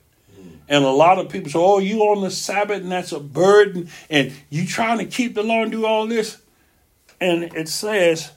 And 0.69 0.85
a 0.85 0.91
lot 0.91 1.19
of 1.19 1.31
people 1.31 1.51
say, 1.51 1.59
oh, 1.59 1.79
you 1.79 2.01
on 2.03 2.23
the 2.23 2.31
Sabbath 2.31 2.83
and 2.83 2.93
that's 2.93 3.12
a 3.12 3.21
burden 3.21 3.89
and 4.11 4.33
you 4.51 4.66
trying 4.66 4.99
to 4.99 5.07
keep 5.07 5.35
the 5.35 5.43
law 5.43 5.62
and 5.62 5.73
do 5.73 5.87
all 5.87 6.07
this. 6.07 6.41
And 7.21 7.45
it 7.55 7.69
says, 7.69 8.33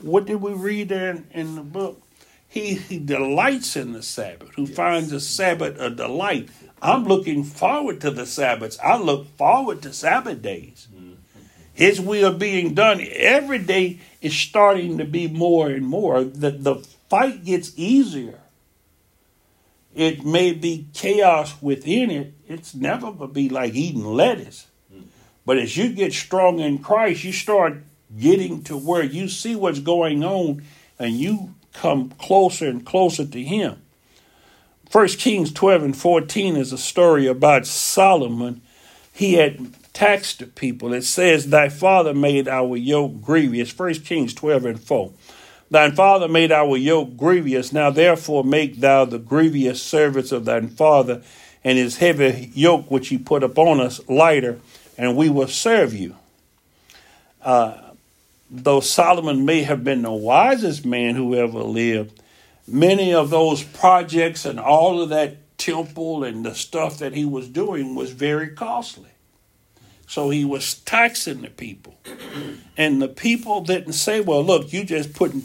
what 0.00 0.26
did 0.26 0.36
we 0.36 0.52
read 0.52 0.88
there 0.88 1.10
in, 1.10 1.26
in 1.32 1.54
the 1.56 1.62
book? 1.62 2.00
He, 2.48 2.74
he 2.74 2.98
delights 2.98 3.74
in 3.74 3.92
the 3.92 4.02
Sabbath, 4.02 4.54
who 4.54 4.66
yes. 4.66 4.76
finds 4.76 5.10
the 5.10 5.18
Sabbath 5.18 5.78
a 5.80 5.90
delight. 5.90 6.48
I'm 6.80 7.04
looking 7.04 7.42
forward 7.42 8.00
to 8.02 8.12
the 8.12 8.26
Sabbaths. 8.26 8.78
I 8.82 8.96
look 8.96 9.26
forward 9.36 9.82
to 9.82 9.92
Sabbath 9.92 10.40
days. 10.40 10.86
Mm-hmm. 10.94 11.14
His 11.72 12.00
will 12.00 12.32
being 12.32 12.74
done 12.74 13.04
every 13.10 13.58
day 13.58 13.98
is 14.22 14.36
starting 14.36 14.98
to 14.98 15.04
be 15.04 15.26
more 15.26 15.68
and 15.68 15.84
more. 15.84 16.22
The, 16.22 16.52
the 16.52 16.76
fight 17.08 17.44
gets 17.44 17.72
easier 17.76 18.38
it 19.94 20.24
may 20.24 20.52
be 20.52 20.88
chaos 20.92 21.54
within 21.62 22.10
it, 22.10 22.34
it's 22.46 22.74
never 22.74 23.12
going 23.12 23.18
to 23.18 23.28
be 23.28 23.48
like 23.48 23.74
eating 23.74 24.04
lettuce. 24.04 24.66
But 25.46 25.58
as 25.58 25.76
you 25.76 25.90
get 25.90 26.12
strong 26.12 26.58
in 26.58 26.78
Christ, 26.78 27.24
you 27.24 27.32
start 27.32 27.82
getting 28.18 28.62
to 28.64 28.76
where 28.76 29.02
you 29.02 29.28
see 29.28 29.54
what's 29.54 29.80
going 29.80 30.24
on 30.24 30.62
and 30.98 31.14
you 31.14 31.54
come 31.72 32.10
closer 32.10 32.68
and 32.68 32.84
closer 32.84 33.26
to 33.26 33.42
Him. 33.42 33.80
First 34.88 35.18
Kings 35.18 35.52
12 35.52 35.82
and 35.82 35.96
14 35.96 36.56
is 36.56 36.72
a 36.72 36.78
story 36.78 37.26
about 37.26 37.66
Solomon. 37.66 38.62
He 39.12 39.34
had 39.34 39.74
taxed 39.92 40.38
the 40.38 40.46
people. 40.46 40.92
It 40.92 41.02
says, 41.02 41.48
Thy 41.48 41.68
father 41.68 42.14
made 42.14 42.48
our 42.48 42.76
yoke 42.76 43.20
grievous. 43.20 43.70
First 43.70 44.04
Kings 44.04 44.32
12 44.34 44.64
and 44.64 44.80
4. 44.80 45.12
Thine 45.70 45.92
father 45.92 46.28
made 46.28 46.52
our 46.52 46.76
yoke 46.76 47.16
grievous. 47.16 47.72
Now 47.72 47.90
therefore 47.90 48.44
make 48.44 48.80
thou 48.80 49.04
the 49.04 49.18
grievous 49.18 49.82
service 49.82 50.32
of 50.32 50.44
thine 50.44 50.68
father, 50.68 51.22
and 51.62 51.78
his 51.78 51.96
heavy 51.96 52.50
yoke 52.54 52.90
which 52.90 53.08
he 53.08 53.18
put 53.18 53.42
upon 53.42 53.80
us 53.80 54.00
lighter, 54.08 54.58
and 54.98 55.16
we 55.16 55.30
will 55.30 55.48
serve 55.48 55.94
you. 55.94 56.16
Uh, 57.42 57.78
though 58.50 58.80
Solomon 58.80 59.44
may 59.44 59.62
have 59.62 59.82
been 59.82 60.02
the 60.02 60.12
wisest 60.12 60.84
man 60.84 61.14
who 61.14 61.34
ever 61.34 61.60
lived, 61.60 62.20
many 62.66 63.12
of 63.12 63.30
those 63.30 63.62
projects 63.62 64.44
and 64.44 64.60
all 64.60 65.00
of 65.00 65.08
that 65.08 65.36
temple 65.56 66.24
and 66.24 66.44
the 66.44 66.54
stuff 66.54 66.98
that 66.98 67.14
he 67.14 67.24
was 67.24 67.48
doing 67.48 67.94
was 67.94 68.10
very 68.10 68.50
costly. 68.50 69.13
So 70.14 70.30
he 70.30 70.44
was 70.44 70.74
taxing 70.74 71.40
the 71.40 71.50
people. 71.50 71.98
And 72.76 73.02
the 73.02 73.08
people 73.08 73.62
didn't 73.62 73.94
say, 73.94 74.20
well, 74.20 74.44
look, 74.44 74.72
you 74.72 74.84
just 74.84 75.12
putting 75.12 75.42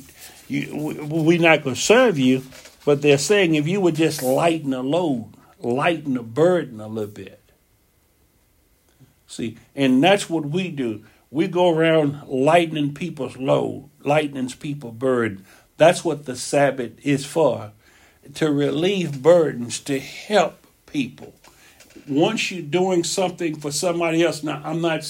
you, 0.47 1.07
we're 1.09 1.41
not 1.41 1.63
going 1.63 1.75
to 1.75 1.81
serve 1.81 2.19
you, 2.19 2.43
but 2.85 3.01
they're 3.01 3.17
saying 3.17 3.55
if 3.55 3.67
you 3.67 3.81
would 3.81 3.95
just 3.95 4.21
lighten 4.21 4.69
the 4.69 4.83
load, 4.83 5.33
lighten 5.59 6.13
the 6.13 6.21
burden 6.21 6.79
a 6.79 6.87
little 6.87 7.09
bit. 7.09 7.41
See, 9.25 9.57
and 9.75 10.03
that's 10.03 10.29
what 10.29 10.45
we 10.45 10.69
do. 10.69 11.03
We 11.31 11.47
go 11.47 11.75
around 11.75 12.27
lightening 12.27 12.93
people's 12.93 13.37
load, 13.37 13.89
lightening 14.03 14.49
people's 14.49 14.93
burden. 14.93 15.47
That's 15.77 16.05
what 16.05 16.27
the 16.27 16.35
Sabbath 16.35 17.03
is 17.03 17.25
for 17.25 17.71
to 18.35 18.51
relieve 18.51 19.23
burdens, 19.23 19.79
to 19.79 19.99
help 19.99 20.63
people. 20.85 21.33
Once 22.07 22.51
you're 22.51 22.61
doing 22.61 23.03
something 23.03 23.59
for 23.59 23.71
somebody 23.71 24.23
else, 24.23 24.43
now 24.43 24.61
I'm 24.63 24.81
not 24.81 25.03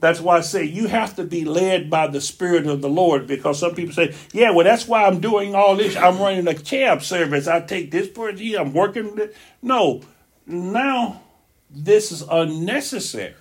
That's 0.00 0.20
why 0.20 0.38
I 0.38 0.40
say 0.42 0.64
you 0.64 0.86
have 0.86 1.16
to 1.16 1.24
be 1.24 1.44
led 1.44 1.90
by 1.90 2.06
the 2.06 2.20
Spirit 2.20 2.66
of 2.66 2.82
the 2.82 2.88
Lord 2.88 3.26
because 3.26 3.58
some 3.58 3.74
people 3.74 3.94
say, 3.94 4.14
yeah, 4.32 4.50
well, 4.50 4.64
that's 4.64 4.86
why 4.86 5.04
I'm 5.04 5.20
doing 5.20 5.54
all 5.54 5.76
this. 5.76 5.96
I'm 5.96 6.18
running 6.18 6.46
a 6.46 6.54
cab 6.54 7.02
service. 7.02 7.48
I 7.48 7.60
take 7.60 7.90
this 7.90 8.08
person 8.08 8.38
here. 8.38 8.60
I'm 8.60 8.72
working. 8.72 9.14
With 9.14 9.36
no, 9.60 10.02
now 10.46 11.22
this 11.70 12.12
is 12.12 12.22
unnecessary. 12.22 13.34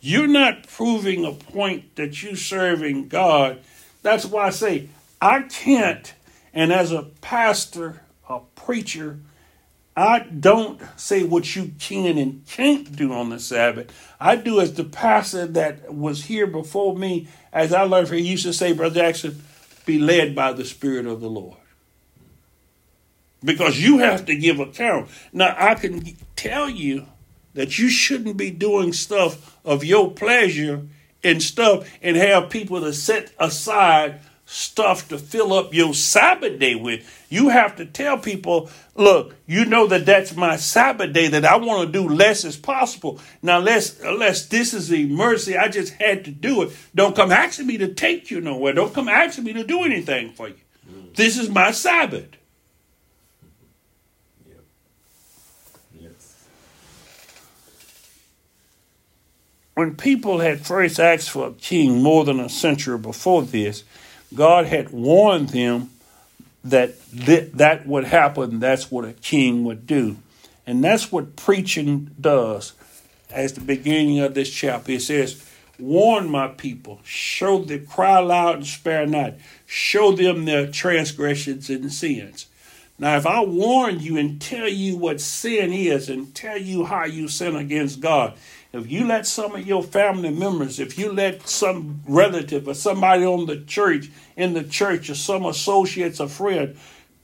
You're 0.00 0.28
not 0.28 0.66
proving 0.68 1.24
a 1.24 1.32
point 1.32 1.96
that 1.96 2.22
you're 2.22 2.36
serving 2.36 3.08
God. 3.08 3.60
That's 4.02 4.24
why 4.24 4.46
I 4.46 4.50
say 4.50 4.88
I 5.20 5.42
can't, 5.42 6.14
and 6.54 6.72
as 6.72 6.92
a 6.92 7.02
pastor, 7.02 8.02
a 8.28 8.40
preacher, 8.54 9.18
I 9.98 10.20
don't 10.20 10.80
say 10.96 11.24
what 11.24 11.56
you 11.56 11.72
can 11.80 12.18
and 12.18 12.46
can't 12.46 12.94
do 12.94 13.12
on 13.12 13.30
the 13.30 13.40
Sabbath. 13.40 13.90
I 14.20 14.36
do 14.36 14.60
as 14.60 14.74
the 14.74 14.84
pastor 14.84 15.44
that 15.48 15.92
was 15.92 16.26
here 16.26 16.46
before 16.46 16.96
me, 16.96 17.26
as 17.52 17.72
I 17.72 17.82
learned 17.82 18.06
from 18.06 18.18
he 18.18 18.28
used 18.28 18.44
to 18.44 18.52
say, 18.52 18.72
Brother 18.72 19.00
Jackson, 19.00 19.42
be 19.86 19.98
led 19.98 20.36
by 20.36 20.52
the 20.52 20.64
Spirit 20.64 21.06
of 21.06 21.20
the 21.20 21.28
Lord. 21.28 21.56
Because 23.42 23.82
you 23.82 23.98
have 23.98 24.24
to 24.26 24.36
give 24.36 24.60
account. 24.60 25.08
Now, 25.32 25.56
I 25.58 25.74
can 25.74 26.16
tell 26.36 26.70
you 26.70 27.06
that 27.54 27.76
you 27.80 27.88
shouldn't 27.88 28.36
be 28.36 28.52
doing 28.52 28.92
stuff 28.92 29.58
of 29.64 29.82
your 29.82 30.12
pleasure 30.12 30.82
and 31.24 31.42
stuff 31.42 31.90
and 32.00 32.16
have 32.16 32.50
people 32.50 32.80
to 32.82 32.92
set 32.92 33.32
aside 33.40 34.20
stuff 34.50 35.06
to 35.08 35.18
fill 35.18 35.52
up 35.52 35.74
your 35.74 35.92
Sabbath 35.92 36.58
day 36.58 36.74
with. 36.74 37.06
You 37.28 37.50
have 37.50 37.76
to 37.76 37.84
tell 37.84 38.16
people, 38.16 38.70
look, 38.96 39.36
you 39.46 39.66
know 39.66 39.86
that 39.88 40.06
that's 40.06 40.34
my 40.34 40.56
Sabbath 40.56 41.12
day 41.12 41.28
that 41.28 41.44
I 41.44 41.56
want 41.56 41.86
to 41.86 41.92
do 41.92 42.08
less 42.08 42.46
as 42.46 42.56
possible. 42.56 43.20
Now, 43.42 43.58
unless, 43.58 44.00
unless 44.00 44.46
this 44.46 44.72
is 44.72 44.90
a 44.90 45.04
mercy, 45.04 45.54
I 45.54 45.68
just 45.68 45.92
had 45.94 46.24
to 46.24 46.30
do 46.30 46.62
it. 46.62 46.70
Don't 46.94 47.14
come 47.14 47.30
asking 47.30 47.66
me 47.66 47.76
to 47.76 47.92
take 47.92 48.30
you 48.30 48.40
nowhere. 48.40 48.72
Don't 48.72 48.94
come 48.94 49.08
asking 49.08 49.44
me 49.44 49.52
to 49.52 49.64
do 49.64 49.82
anything 49.82 50.32
for 50.32 50.48
you. 50.48 50.56
Mm. 50.90 51.14
This 51.14 51.36
is 51.36 51.50
my 51.50 51.70
Sabbath. 51.70 52.30
When 59.74 59.94
people 59.94 60.40
had 60.40 60.66
first 60.66 60.98
asked 60.98 61.30
for 61.30 61.48
a 61.48 61.52
king 61.52 62.02
more 62.02 62.24
than 62.24 62.40
a 62.40 62.48
century 62.48 62.98
before 62.98 63.42
this, 63.42 63.84
God 64.34 64.66
had 64.66 64.90
warned 64.90 65.50
them 65.50 65.90
that 66.64 66.94
th- 67.10 67.52
that 67.52 67.86
would 67.86 68.04
happen. 68.04 68.60
That's 68.60 68.90
what 68.90 69.04
a 69.04 69.12
king 69.12 69.64
would 69.64 69.86
do. 69.86 70.16
And 70.66 70.84
that's 70.84 71.10
what 71.10 71.36
preaching 71.36 72.10
does. 72.20 72.74
As 73.30 73.54
the 73.54 73.60
beginning 73.60 74.20
of 74.20 74.34
this 74.34 74.50
chapter, 74.50 74.92
it 74.92 75.02
says, 75.02 75.44
Warn 75.78 76.28
my 76.28 76.48
people, 76.48 77.00
show 77.04 77.58
them, 77.58 77.86
cry 77.86 78.18
loud 78.18 78.56
and 78.56 78.66
spare 78.66 79.06
not, 79.06 79.34
show 79.64 80.12
them 80.12 80.44
their 80.44 80.66
transgressions 80.66 81.70
and 81.70 81.92
sins. 81.92 82.46
Now, 82.98 83.16
if 83.16 83.26
I 83.26 83.44
warn 83.44 84.00
you 84.00 84.16
and 84.16 84.40
tell 84.40 84.68
you 84.68 84.96
what 84.96 85.20
sin 85.20 85.72
is 85.72 86.08
and 86.08 86.34
tell 86.34 86.58
you 86.58 86.84
how 86.84 87.04
you 87.04 87.28
sin 87.28 87.54
against 87.54 88.00
God, 88.00 88.34
if 88.72 88.90
you 88.90 89.06
let 89.06 89.26
some 89.26 89.54
of 89.54 89.66
your 89.66 89.82
family 89.82 90.30
members, 90.30 90.78
if 90.78 90.98
you 90.98 91.10
let 91.12 91.48
some 91.48 92.02
relative 92.06 92.68
or 92.68 92.74
somebody 92.74 93.24
on 93.24 93.46
the 93.46 93.60
church, 93.60 94.10
in 94.36 94.52
the 94.52 94.64
church, 94.64 95.08
or 95.08 95.14
some 95.14 95.46
associates 95.46 96.20
or 96.20 96.28
friend 96.28 96.76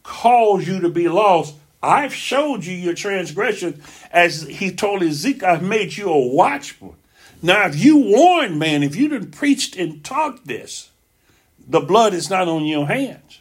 cause 0.02 0.66
you 0.66 0.80
to 0.80 0.88
be 0.88 1.08
lost, 1.08 1.54
I've 1.82 2.14
showed 2.14 2.64
you 2.64 2.74
your 2.74 2.94
transgression. 2.94 3.82
As 4.10 4.42
he 4.42 4.72
told 4.74 5.02
Ezekiel, 5.02 5.48
I've 5.48 5.62
made 5.62 5.96
you 5.96 6.08
a 6.08 6.26
watchman. 6.28 6.94
Now, 7.42 7.66
if 7.66 7.76
you 7.76 7.98
warn 7.98 8.58
man, 8.58 8.82
if 8.82 8.96
you 8.96 9.08
didn't 9.08 9.32
preached 9.32 9.76
and 9.76 10.02
taught 10.02 10.46
this, 10.46 10.90
the 11.66 11.80
blood 11.80 12.14
is 12.14 12.30
not 12.30 12.48
on 12.48 12.64
your 12.64 12.86
hands. 12.86 13.40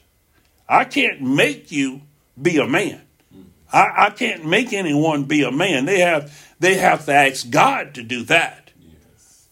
I 0.67 0.83
can't 0.83 1.21
make 1.21 1.71
you 1.71 2.01
be 2.41 2.57
a 2.57 2.67
man. 2.67 3.01
I, 3.71 4.07
I 4.07 4.09
can't 4.09 4.45
make 4.45 4.73
anyone 4.73 5.23
be 5.23 5.43
a 5.43 5.51
man. 5.51 5.85
They 5.85 5.99
have 5.99 6.52
they 6.63 6.75
have 6.75 7.05
to 7.05 7.13
ask 7.13 7.49
God 7.49 7.93
to 7.95 8.03
do 8.03 8.23
that. 8.23 8.71
Yes. 8.79 9.47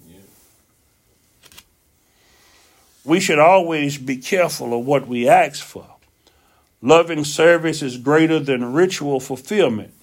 We 3.03 3.19
should 3.19 3.39
always 3.39 3.97
be 3.97 4.17
careful 4.17 4.77
of 4.77 4.85
what 4.85 5.07
we 5.07 5.27
ask 5.27 5.63
for. 5.63 5.85
Loving 6.81 7.23
service 7.23 7.81
is 7.81 7.97
greater 7.97 8.39
than 8.39 8.73
ritual 8.73 9.19
fulfillment. 9.19 9.93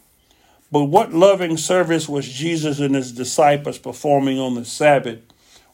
But 0.70 0.84
what 0.84 1.14
loving 1.14 1.56
service 1.56 2.08
was 2.08 2.28
Jesus 2.28 2.78
and 2.78 2.94
his 2.94 3.12
disciples 3.12 3.78
performing 3.78 4.38
on 4.38 4.54
the 4.54 4.66
Sabbath? 4.66 5.20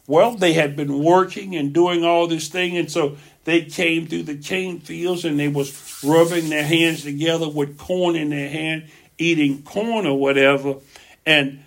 Well, 0.07 0.35
they 0.35 0.53
had 0.53 0.75
been 0.75 1.03
working 1.03 1.55
and 1.55 1.73
doing 1.73 2.05
all 2.05 2.27
this 2.27 2.47
thing, 2.47 2.77
and 2.77 2.89
so 2.89 3.17
they 3.43 3.63
came 3.63 4.07
through 4.07 4.23
the 4.23 4.37
cane 4.37 4.79
fields 4.79 5.25
and 5.25 5.39
they 5.39 5.47
was 5.47 6.01
rubbing 6.03 6.49
their 6.49 6.63
hands 6.63 7.03
together 7.03 7.49
with 7.49 7.77
corn 7.77 8.15
in 8.15 8.29
their 8.29 8.49
hand, 8.49 8.85
eating 9.17 9.63
corn 9.63 10.05
or 10.05 10.17
whatever, 10.17 10.75
and 11.25 11.63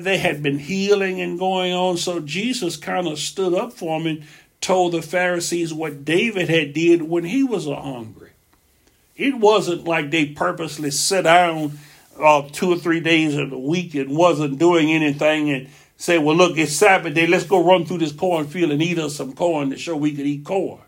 they 0.00 0.18
had 0.18 0.42
been 0.42 0.58
healing 0.58 1.20
and 1.20 1.38
going 1.38 1.72
on. 1.72 1.96
So 1.96 2.20
Jesus 2.20 2.76
kind 2.76 3.06
of 3.06 3.18
stood 3.18 3.54
up 3.54 3.72
for 3.72 3.98
them 3.98 4.06
and 4.06 4.24
told 4.60 4.92
the 4.92 5.02
Pharisees 5.02 5.72
what 5.72 6.04
David 6.04 6.48
had 6.48 6.72
did 6.72 7.02
when 7.02 7.24
he 7.24 7.44
was 7.44 7.66
hungry. 7.66 8.30
It 9.16 9.36
wasn't 9.36 9.84
like 9.84 10.10
they 10.10 10.26
purposely 10.26 10.90
sat 10.90 11.24
down 11.24 11.78
uh, 12.18 12.48
two 12.52 12.72
or 12.72 12.76
three 12.76 13.00
days 13.00 13.36
of 13.36 13.50
the 13.50 13.58
week 13.58 13.94
and 13.94 14.16
wasn't 14.16 14.58
doing 14.58 14.90
anything 14.90 15.50
and 15.50 15.68
say, 15.96 16.18
well, 16.18 16.36
look, 16.36 16.58
it's 16.58 16.72
Sabbath 16.72 17.14
day. 17.14 17.26
Let's 17.26 17.44
go 17.44 17.64
run 17.64 17.86
through 17.86 17.98
this 17.98 18.12
cornfield 18.12 18.72
and 18.72 18.82
eat 18.82 18.98
us 18.98 19.16
some 19.16 19.34
corn 19.34 19.70
to 19.70 19.78
show 19.78 19.96
we 19.96 20.14
could 20.14 20.26
eat 20.26 20.44
corn. 20.44 20.80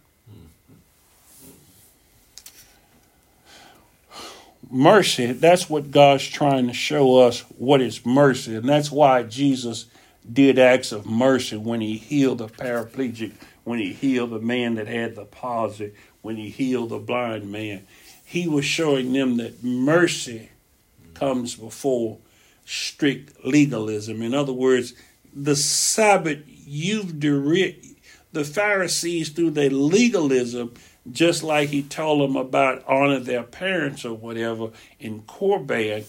Mercy, 4.71 5.33
that's 5.33 5.69
what 5.69 5.91
God's 5.91 6.27
trying 6.27 6.67
to 6.67 6.73
show 6.73 7.17
us 7.19 7.41
what 7.57 7.81
is 7.81 8.05
mercy. 8.05 8.57
And 8.57 8.69
that's 8.69 8.91
why 8.91 9.23
Jesus 9.23 9.87
did 10.31 10.59
acts 10.59 10.93
of 10.93 11.07
mercy 11.07 11.57
when 11.57 11.81
he 11.81 11.97
healed 11.97 12.39
the 12.39 12.49
paraplegic, 12.49 13.33
when 13.65 13.79
he 13.79 13.93
healed 13.93 14.31
the 14.31 14.41
man 14.41 14.75
that 14.75 14.87
had 14.87 15.15
the 15.15 15.25
palsy, 15.25 15.93
when 16.23 16.37
he 16.37 16.51
healed 16.51 16.91
the 16.91 16.99
blind 16.99 17.51
man. 17.51 17.87
He 18.25 18.47
was 18.47 18.65
showing 18.65 19.13
them 19.13 19.39
that 19.39 19.65
mercy 19.65 20.51
comes 21.15 21.55
before 21.55 22.19
strict 22.67 23.45
legalism. 23.45 24.21
In 24.21 24.35
other 24.35 24.53
words, 24.53 24.93
the 25.35 25.57
Sabbath, 25.57 26.41
you've 26.47 27.19
direct, 27.19 27.85
the 28.33 28.45
Pharisees 28.45 29.31
through 29.31 29.53
their 29.53 29.71
legalism 29.71 30.75
just 31.13 31.43
like 31.43 31.69
he 31.69 31.83
told 31.83 32.21
them 32.21 32.37
about 32.37 32.85
honor 32.87 33.21
their 33.21 33.43
parents 33.43 34.05
or 34.05 34.15
whatever 34.15 34.71
in 34.99 35.23
Corban, 35.23 36.05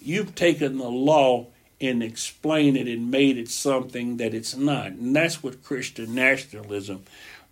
you've 0.00 0.34
taken 0.34 0.78
the 0.78 0.88
law 0.88 1.46
and 1.80 2.02
explained 2.02 2.76
it 2.76 2.88
and 2.88 3.10
made 3.10 3.38
it 3.38 3.48
something 3.48 4.16
that 4.16 4.34
it's 4.34 4.56
not. 4.56 4.86
And 4.86 5.14
that's 5.14 5.42
what 5.42 5.62
Christian 5.62 6.14
nationalism. 6.14 7.04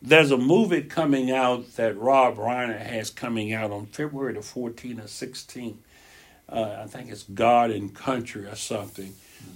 There's 0.02 0.30
a 0.30 0.36
movie 0.36 0.82
coming 0.82 1.30
out 1.30 1.76
that 1.76 1.96
Rob 1.96 2.36
Reiner 2.36 2.78
has 2.78 3.10
coming 3.10 3.52
out 3.52 3.70
on 3.70 3.86
February 3.86 4.34
the 4.34 4.40
14th 4.40 4.98
or 4.98 5.02
16th. 5.02 5.76
Uh, 6.48 6.82
I 6.84 6.86
think 6.86 7.10
it's 7.10 7.24
God 7.24 7.70
and 7.70 7.94
Country 7.94 8.46
or 8.46 8.56
something. 8.56 9.14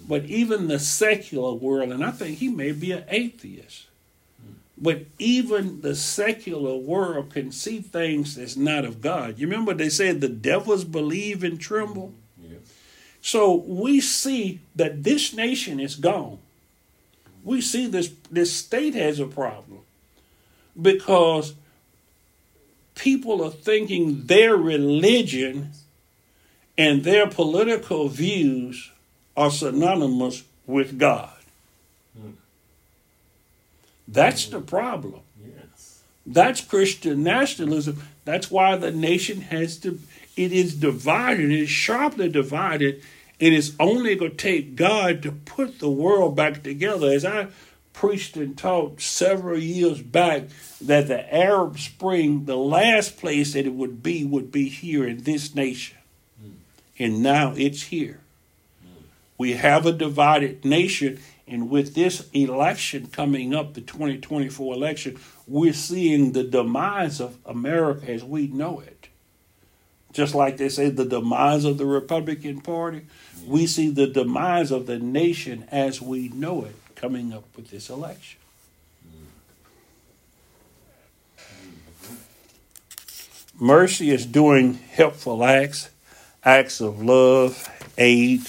But 0.08 0.24
even 0.24 0.68
the 0.68 0.78
secular 0.78 1.52
world, 1.52 1.92
and 1.92 2.04
I 2.04 2.10
think 2.10 2.38
he 2.38 2.48
may 2.48 2.72
be 2.72 2.92
an 2.92 3.04
atheist 3.08 3.86
but 4.80 5.02
even 5.18 5.82
the 5.82 5.94
secular 5.94 6.76
world 6.76 7.32
can 7.34 7.52
see 7.52 7.80
things 7.80 8.36
that's 8.36 8.56
not 8.56 8.84
of 8.84 9.02
God. 9.02 9.38
You 9.38 9.46
remember 9.46 9.74
they 9.74 9.90
said 9.90 10.20
the 10.20 10.28
devils 10.28 10.84
believe 10.84 11.44
and 11.44 11.60
tremble? 11.60 12.14
Yes. 12.40 12.60
So 13.20 13.54
we 13.54 14.00
see 14.00 14.60
that 14.74 15.04
this 15.04 15.34
nation 15.34 15.80
is 15.80 15.96
gone. 15.96 16.38
We 17.44 17.60
see 17.60 17.86
this 17.86 18.10
this 18.30 18.54
state 18.54 18.94
has 18.94 19.20
a 19.20 19.26
problem 19.26 19.80
because 20.80 21.54
people 22.94 23.44
are 23.44 23.50
thinking 23.50 24.26
their 24.26 24.56
religion 24.56 25.72
and 26.78 27.04
their 27.04 27.26
political 27.26 28.08
views 28.08 28.90
are 29.36 29.50
synonymous 29.50 30.44
with 30.66 30.98
God. 30.98 31.32
That's 34.12 34.46
the 34.46 34.60
problem. 34.60 35.20
Yes. 35.40 36.02
That's 36.26 36.60
Christian 36.60 37.22
nationalism. 37.22 38.02
That's 38.24 38.50
why 38.50 38.76
the 38.76 38.90
nation 38.90 39.42
has 39.42 39.76
to, 39.78 40.00
it 40.36 40.52
is 40.52 40.74
divided, 40.74 41.50
it 41.50 41.60
is 41.60 41.70
sharply 41.70 42.28
divided, 42.28 43.02
and 43.40 43.54
it's 43.54 43.72
only 43.78 44.16
going 44.16 44.32
to 44.32 44.36
take 44.36 44.76
God 44.76 45.22
to 45.22 45.32
put 45.32 45.78
the 45.78 45.90
world 45.90 46.36
back 46.36 46.62
together. 46.62 47.08
As 47.08 47.24
I 47.24 47.48
preached 47.92 48.36
and 48.36 48.56
taught 48.56 49.00
several 49.00 49.58
years 49.58 50.02
back, 50.02 50.44
that 50.80 51.08
the 51.08 51.34
Arab 51.34 51.78
Spring, 51.78 52.44
the 52.46 52.56
last 52.56 53.18
place 53.18 53.52
that 53.52 53.66
it 53.66 53.74
would 53.74 54.02
be, 54.02 54.24
would 54.24 54.50
be 54.50 54.68
here 54.68 55.06
in 55.06 55.24
this 55.24 55.54
nation. 55.54 55.98
Mm. 56.42 56.52
And 56.98 57.22
now 57.22 57.54
it's 57.56 57.84
here. 57.84 58.20
Mm. 58.84 59.02
We 59.38 59.52
have 59.54 59.86
a 59.86 59.92
divided 59.92 60.64
nation, 60.64 61.20
and 61.50 61.68
with 61.68 61.96
this 61.96 62.30
election 62.32 63.08
coming 63.08 63.54
up, 63.54 63.74
the 63.74 63.80
2024 63.80 64.72
election, 64.72 65.18
we're 65.48 65.72
seeing 65.72 66.30
the 66.30 66.44
demise 66.44 67.20
of 67.20 67.36
America 67.44 68.08
as 68.08 68.22
we 68.22 68.46
know 68.46 68.78
it. 68.78 69.08
Just 70.12 70.32
like 70.32 70.58
they 70.58 70.68
say 70.68 70.90
the 70.90 71.04
demise 71.04 71.64
of 71.64 71.76
the 71.76 71.86
Republican 71.86 72.60
Party, 72.60 73.02
we 73.44 73.66
see 73.66 73.90
the 73.90 74.06
demise 74.06 74.70
of 74.70 74.86
the 74.86 75.00
nation 75.00 75.66
as 75.72 76.00
we 76.00 76.28
know 76.28 76.64
it 76.64 76.76
coming 76.94 77.32
up 77.32 77.44
with 77.56 77.70
this 77.70 77.90
election. 77.90 78.38
Mercy 83.58 84.10
is 84.10 84.24
doing 84.24 84.74
helpful 84.74 85.44
acts, 85.44 85.90
acts 86.44 86.80
of 86.80 87.02
love, 87.02 87.68
aid, 87.98 88.40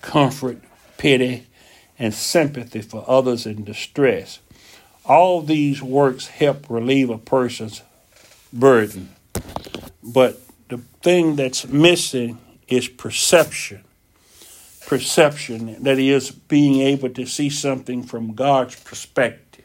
comfort, 0.00 0.58
pity, 0.96 1.46
and 1.98 2.12
sympathy 2.12 2.82
for 2.82 3.04
others 3.08 3.46
in 3.46 3.64
distress. 3.64 4.40
All 5.04 5.40
these 5.40 5.82
works 5.82 6.26
help 6.28 6.68
relieve 6.68 7.10
a 7.10 7.18
person's 7.18 7.82
burden. 8.52 9.10
But 10.02 10.40
the 10.68 10.78
thing 11.02 11.36
that's 11.36 11.66
missing 11.68 12.38
is 12.68 12.88
perception. 12.88 13.82
Perception, 14.86 15.82
that 15.82 15.98
is, 15.98 16.30
being 16.30 16.80
able 16.80 17.10
to 17.10 17.26
see 17.26 17.50
something 17.50 18.02
from 18.02 18.34
God's 18.34 18.78
perspective. 18.80 19.64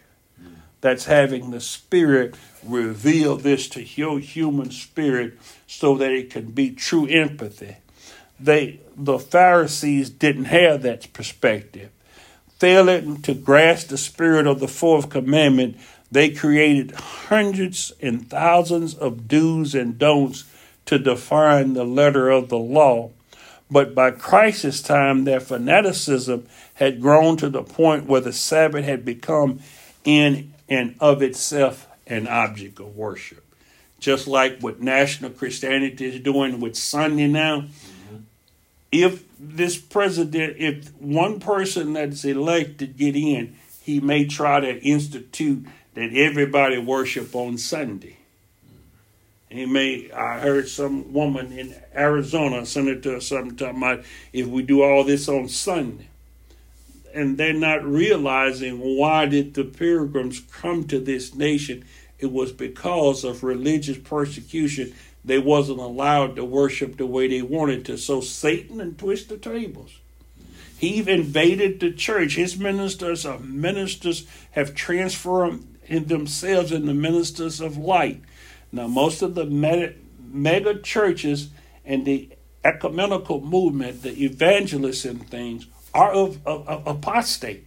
That's 0.82 1.06
having 1.06 1.52
the 1.52 1.62
Spirit 1.62 2.36
reveal 2.64 3.38
this 3.38 3.68
to 3.70 3.84
your 3.84 4.20
human 4.20 4.72
spirit 4.72 5.38
so 5.68 5.96
that 5.98 6.12
it 6.12 6.30
can 6.30 6.52
be 6.52 6.72
true 6.72 7.08
empathy. 7.08 7.78
They, 8.40 8.80
the 8.96 9.20
Pharisees 9.20 10.10
didn't 10.10 10.46
have 10.46 10.82
that 10.82 11.14
perspective. 11.14 11.92
Failing 12.62 13.24
to 13.24 13.34
grasp 13.34 13.88
the 13.88 13.98
spirit 13.98 14.46
of 14.46 14.60
the 14.60 14.68
fourth 14.68 15.10
commandment, 15.10 15.78
they 16.12 16.30
created 16.30 16.92
hundreds 16.92 17.92
and 18.00 18.30
thousands 18.30 18.94
of 18.94 19.28
do's 19.28 19.74
and 19.74 19.98
don'ts 19.98 20.44
to 20.86 21.00
define 21.00 21.74
the 21.74 21.84
letter 21.84 22.30
of 22.30 22.50
the 22.50 22.60
law. 22.60 23.10
But 23.72 23.96
by 23.96 24.12
Christ's 24.12 24.84
time, 24.84 25.24
their 25.24 25.40
fanaticism 25.40 26.46
had 26.76 27.02
grown 27.02 27.36
to 27.38 27.50
the 27.50 27.64
point 27.64 28.06
where 28.06 28.22
the 28.22 28.32
Sabbath 28.32 28.86
had 28.86 29.04
become 29.04 29.62
in 30.04 30.54
and 30.70 30.94
of 31.00 31.24
itself 31.24 31.88
an 32.06 32.28
object 32.28 32.80
of 32.80 32.96
worship. 32.96 33.44
Just 34.00 34.28
like 34.28 34.60
what 34.60 34.80
national 34.80 35.32
Christianity 35.32 36.06
is 36.06 36.20
doing 36.20 36.60
with 36.60 36.76
Sunday 36.76 37.26
now. 37.26 37.66
If 38.92 39.24
this 39.44 39.78
president, 39.78 40.58
if 40.58 40.94
one 41.00 41.40
person 41.40 41.94
that's 41.94 42.24
elected 42.24 42.96
get 42.96 43.16
in, 43.16 43.56
he 43.82 44.00
may 44.00 44.26
try 44.26 44.60
to 44.60 44.80
institute 44.84 45.66
that 45.96 46.14
everybody 46.14 46.78
worship 46.78 47.36
on 47.36 47.58
Sunday. 47.58 48.18
He 49.50 49.66
may, 49.66 50.12
I 50.12 50.40
heard 50.40 50.70
some 50.70 51.12
woman 51.12 51.52
in 51.52 51.76
Arizona, 51.94 52.66
senator 52.66 53.18
or 53.18 53.22
something, 53.22 53.58
talking 53.58 53.78
about 53.78 54.06
if 54.32 54.48
we 54.48 54.62
do 54.62 54.84
all 54.84 55.04
this 55.04 55.28
on 55.28 55.50
Sunday. 55.50 56.08
And 57.14 57.38
they're 57.38 57.52
not 57.52 57.84
realizing 57.84 58.80
why 58.80 59.26
did 59.26 59.56
the 59.56 59.66
pilgrims 59.66 60.40
come 60.40 60.86
to 60.88 61.00
this 61.00 61.36
nation. 61.36 61.84
It 62.22 62.32
was 62.32 62.52
because 62.52 63.24
of 63.24 63.44
religious 63.44 63.98
persecution. 63.98 64.94
They 65.26 65.40
wasn't 65.40 65.80
allowed 65.80 66.36
to 66.36 66.46
worship 66.46 66.98
the 66.98 67.06
way 67.06 67.28
they 67.28 67.42
wanted 67.42 67.86
to. 67.86 67.98
So 67.98 68.22
Satan 68.22 68.80
and 68.80 68.98
twist 68.98 69.30
the 69.30 69.38
tables. 69.38 69.98
He 70.78 71.00
invaded 71.08 71.80
the 71.80 71.92
church. 71.92 72.36
His 72.36 72.58
ministers 72.58 73.26
of 73.26 73.48
ministers 73.48 74.26
have 74.52 74.74
transformed 74.74 75.78
themselves 75.90 76.72
into 76.72 76.94
ministers 76.94 77.60
of 77.60 77.78
light. 77.78 78.22
Now, 78.72 78.88
most 78.88 79.22
of 79.22 79.36
the 79.36 79.46
mega, 79.46 80.80
churches 80.80 81.50
and 81.86 82.06
the 82.06 82.30
ecumenical 82.64 83.42
movement, 83.42 84.02
the 84.02 84.24
evangelists 84.24 85.06
and 85.06 85.28
things, 85.30 85.68
are 85.94 86.12
of, 86.14 86.46
of, 86.48 86.68
of 86.68 86.88
apostate. 86.88 87.66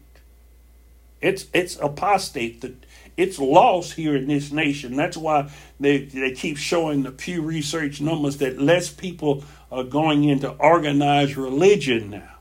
It's 1.21 1.47
it's 1.55 1.77
apostate. 1.77 2.61
That 2.61 2.84
it's 3.17 3.39
lost 3.39 3.95
here 3.95 4.17
in 4.17 4.27
this 4.27 4.51
nation. 4.51 4.97
That's 4.97 5.17
why 5.17 5.51
they 5.79 6.05
they 6.05 6.33
keep 6.33 6.57
showing 6.57 7.03
the 7.03 7.11
Pew 7.11 7.43
Research 7.43 8.01
numbers 8.01 8.39
that 8.39 8.61
less 8.61 8.91
people 8.91 9.45
are 9.71 9.85
going 9.85 10.25
into 10.25 10.51
organized 10.51 11.37
religion 11.37 12.11
now, 12.11 12.39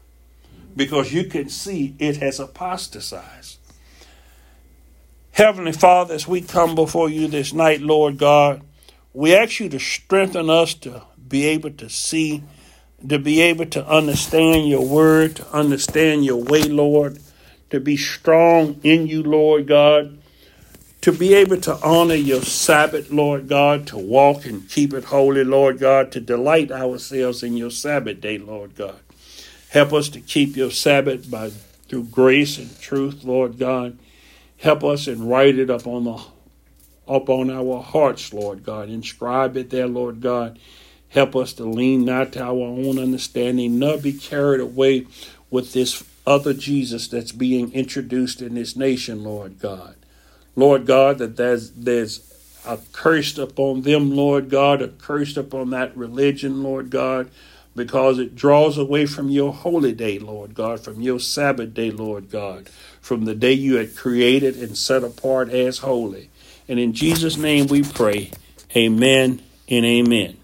because 0.75 1.13
you 1.13 1.25
can 1.25 1.49
see 1.49 1.95
it 1.99 2.17
has 2.17 2.39
apostatized. 2.39 3.57
Heavenly 5.31 5.71
Father, 5.71 6.13
as 6.13 6.27
we 6.27 6.41
come 6.41 6.75
before 6.75 7.09
you 7.09 7.27
this 7.27 7.53
night, 7.53 7.81
Lord 7.81 8.19
God, 8.19 8.61
we 9.13 9.35
ask 9.35 9.59
you 9.59 9.69
to 9.69 9.79
strengthen 9.79 10.49
us 10.49 10.75
to 10.75 11.03
be 11.27 11.45
able 11.45 11.71
to 11.71 11.89
see, 11.89 12.43
to 13.07 13.17
be 13.17 13.41
able 13.41 13.65
to 13.65 13.87
understand 13.87 14.69
your 14.69 14.85
word, 14.85 15.37
to 15.37 15.51
understand 15.51 16.23
your 16.23 16.43
way, 16.43 16.63
Lord, 16.63 17.19
to 17.71 17.79
be 17.79 17.97
strong 17.97 18.79
in 18.83 19.07
you, 19.07 19.23
Lord 19.23 19.67
God, 19.67 20.19
to 21.03 21.11
be 21.11 21.33
able 21.33 21.57
to 21.57 21.75
honor 21.83 22.15
your 22.15 22.41
Sabbath, 22.41 23.11
Lord 23.11 23.49
God, 23.49 23.87
to 23.87 23.97
walk 23.97 24.45
and 24.45 24.69
keep 24.69 24.93
it 24.93 25.03
holy, 25.03 25.43
Lord 25.43 25.77
God, 25.77 26.13
to 26.13 26.21
delight 26.21 26.71
ourselves 26.71 27.43
in 27.43 27.57
your 27.57 27.71
Sabbath 27.71 28.21
day, 28.21 28.37
Lord 28.37 28.77
God. 28.77 29.01
Help 29.67 29.91
us 29.91 30.07
to 30.07 30.21
keep 30.21 30.55
your 30.55 30.71
Sabbath 30.71 31.29
by 31.29 31.49
through 31.89 32.05
grace 32.05 32.57
and 32.57 32.79
truth, 32.79 33.25
Lord 33.25 33.59
God. 33.59 33.97
Help 34.59 34.85
us 34.85 35.07
and 35.07 35.29
write 35.29 35.59
it 35.59 35.69
up 35.69 35.85
on 35.87 36.05
the 36.05 36.23
up 37.05 37.27
on 37.27 37.51
our 37.51 37.83
hearts, 37.83 38.31
Lord 38.31 38.63
God. 38.63 38.87
Inscribe 38.87 39.57
it 39.57 39.71
there, 39.71 39.87
Lord 39.87 40.21
God. 40.21 40.57
Help 41.09 41.35
us 41.35 41.51
to 41.55 41.65
lean 41.65 42.05
not 42.05 42.31
to 42.31 42.41
our 42.41 42.53
own 42.53 42.97
understanding, 42.97 43.77
nor 43.77 43.97
be 43.97 44.13
carried 44.13 44.61
away 44.61 45.05
with 45.49 45.73
this 45.73 46.01
other 46.25 46.53
Jesus 46.53 47.09
that's 47.09 47.33
being 47.33 47.73
introduced 47.73 48.41
in 48.41 48.55
this 48.55 48.77
nation, 48.77 49.25
Lord 49.25 49.59
God. 49.59 49.97
Lord 50.55 50.85
God, 50.85 51.17
that 51.17 51.37
there's 51.37 51.71
there's 51.71 52.29
a 52.65 52.79
curse 52.91 53.37
upon 53.37 53.81
them, 53.81 54.15
Lord 54.15 54.49
God, 54.49 54.81
a 54.81 54.87
curse 54.87 55.35
upon 55.35 55.71
that 55.71 55.95
religion, 55.97 56.63
Lord 56.63 56.89
God, 56.89 57.29
because 57.75 58.19
it 58.19 58.35
draws 58.35 58.77
away 58.77 59.05
from 59.05 59.29
your 59.29 59.51
holy 59.53 59.93
day, 59.93 60.19
Lord 60.19 60.55
God, 60.55 60.79
from 60.79 61.01
your 61.01 61.19
Sabbath 61.19 61.73
day, 61.73 61.91
Lord 61.91 62.29
God 62.29 62.69
from 63.03 63.25
the 63.25 63.35
day 63.35 63.51
you 63.51 63.75
had 63.75 63.95
created 63.97 64.55
and 64.55 64.77
set 64.77 65.03
apart 65.03 65.49
as 65.49 65.79
holy. 65.79 66.29
And 66.69 66.79
in 66.79 66.93
Jesus' 66.93 67.35
name 67.35 67.67
we 67.67 67.83
pray. 67.83 68.31
Amen 68.75 69.41
and 69.67 69.85
amen. 69.85 70.37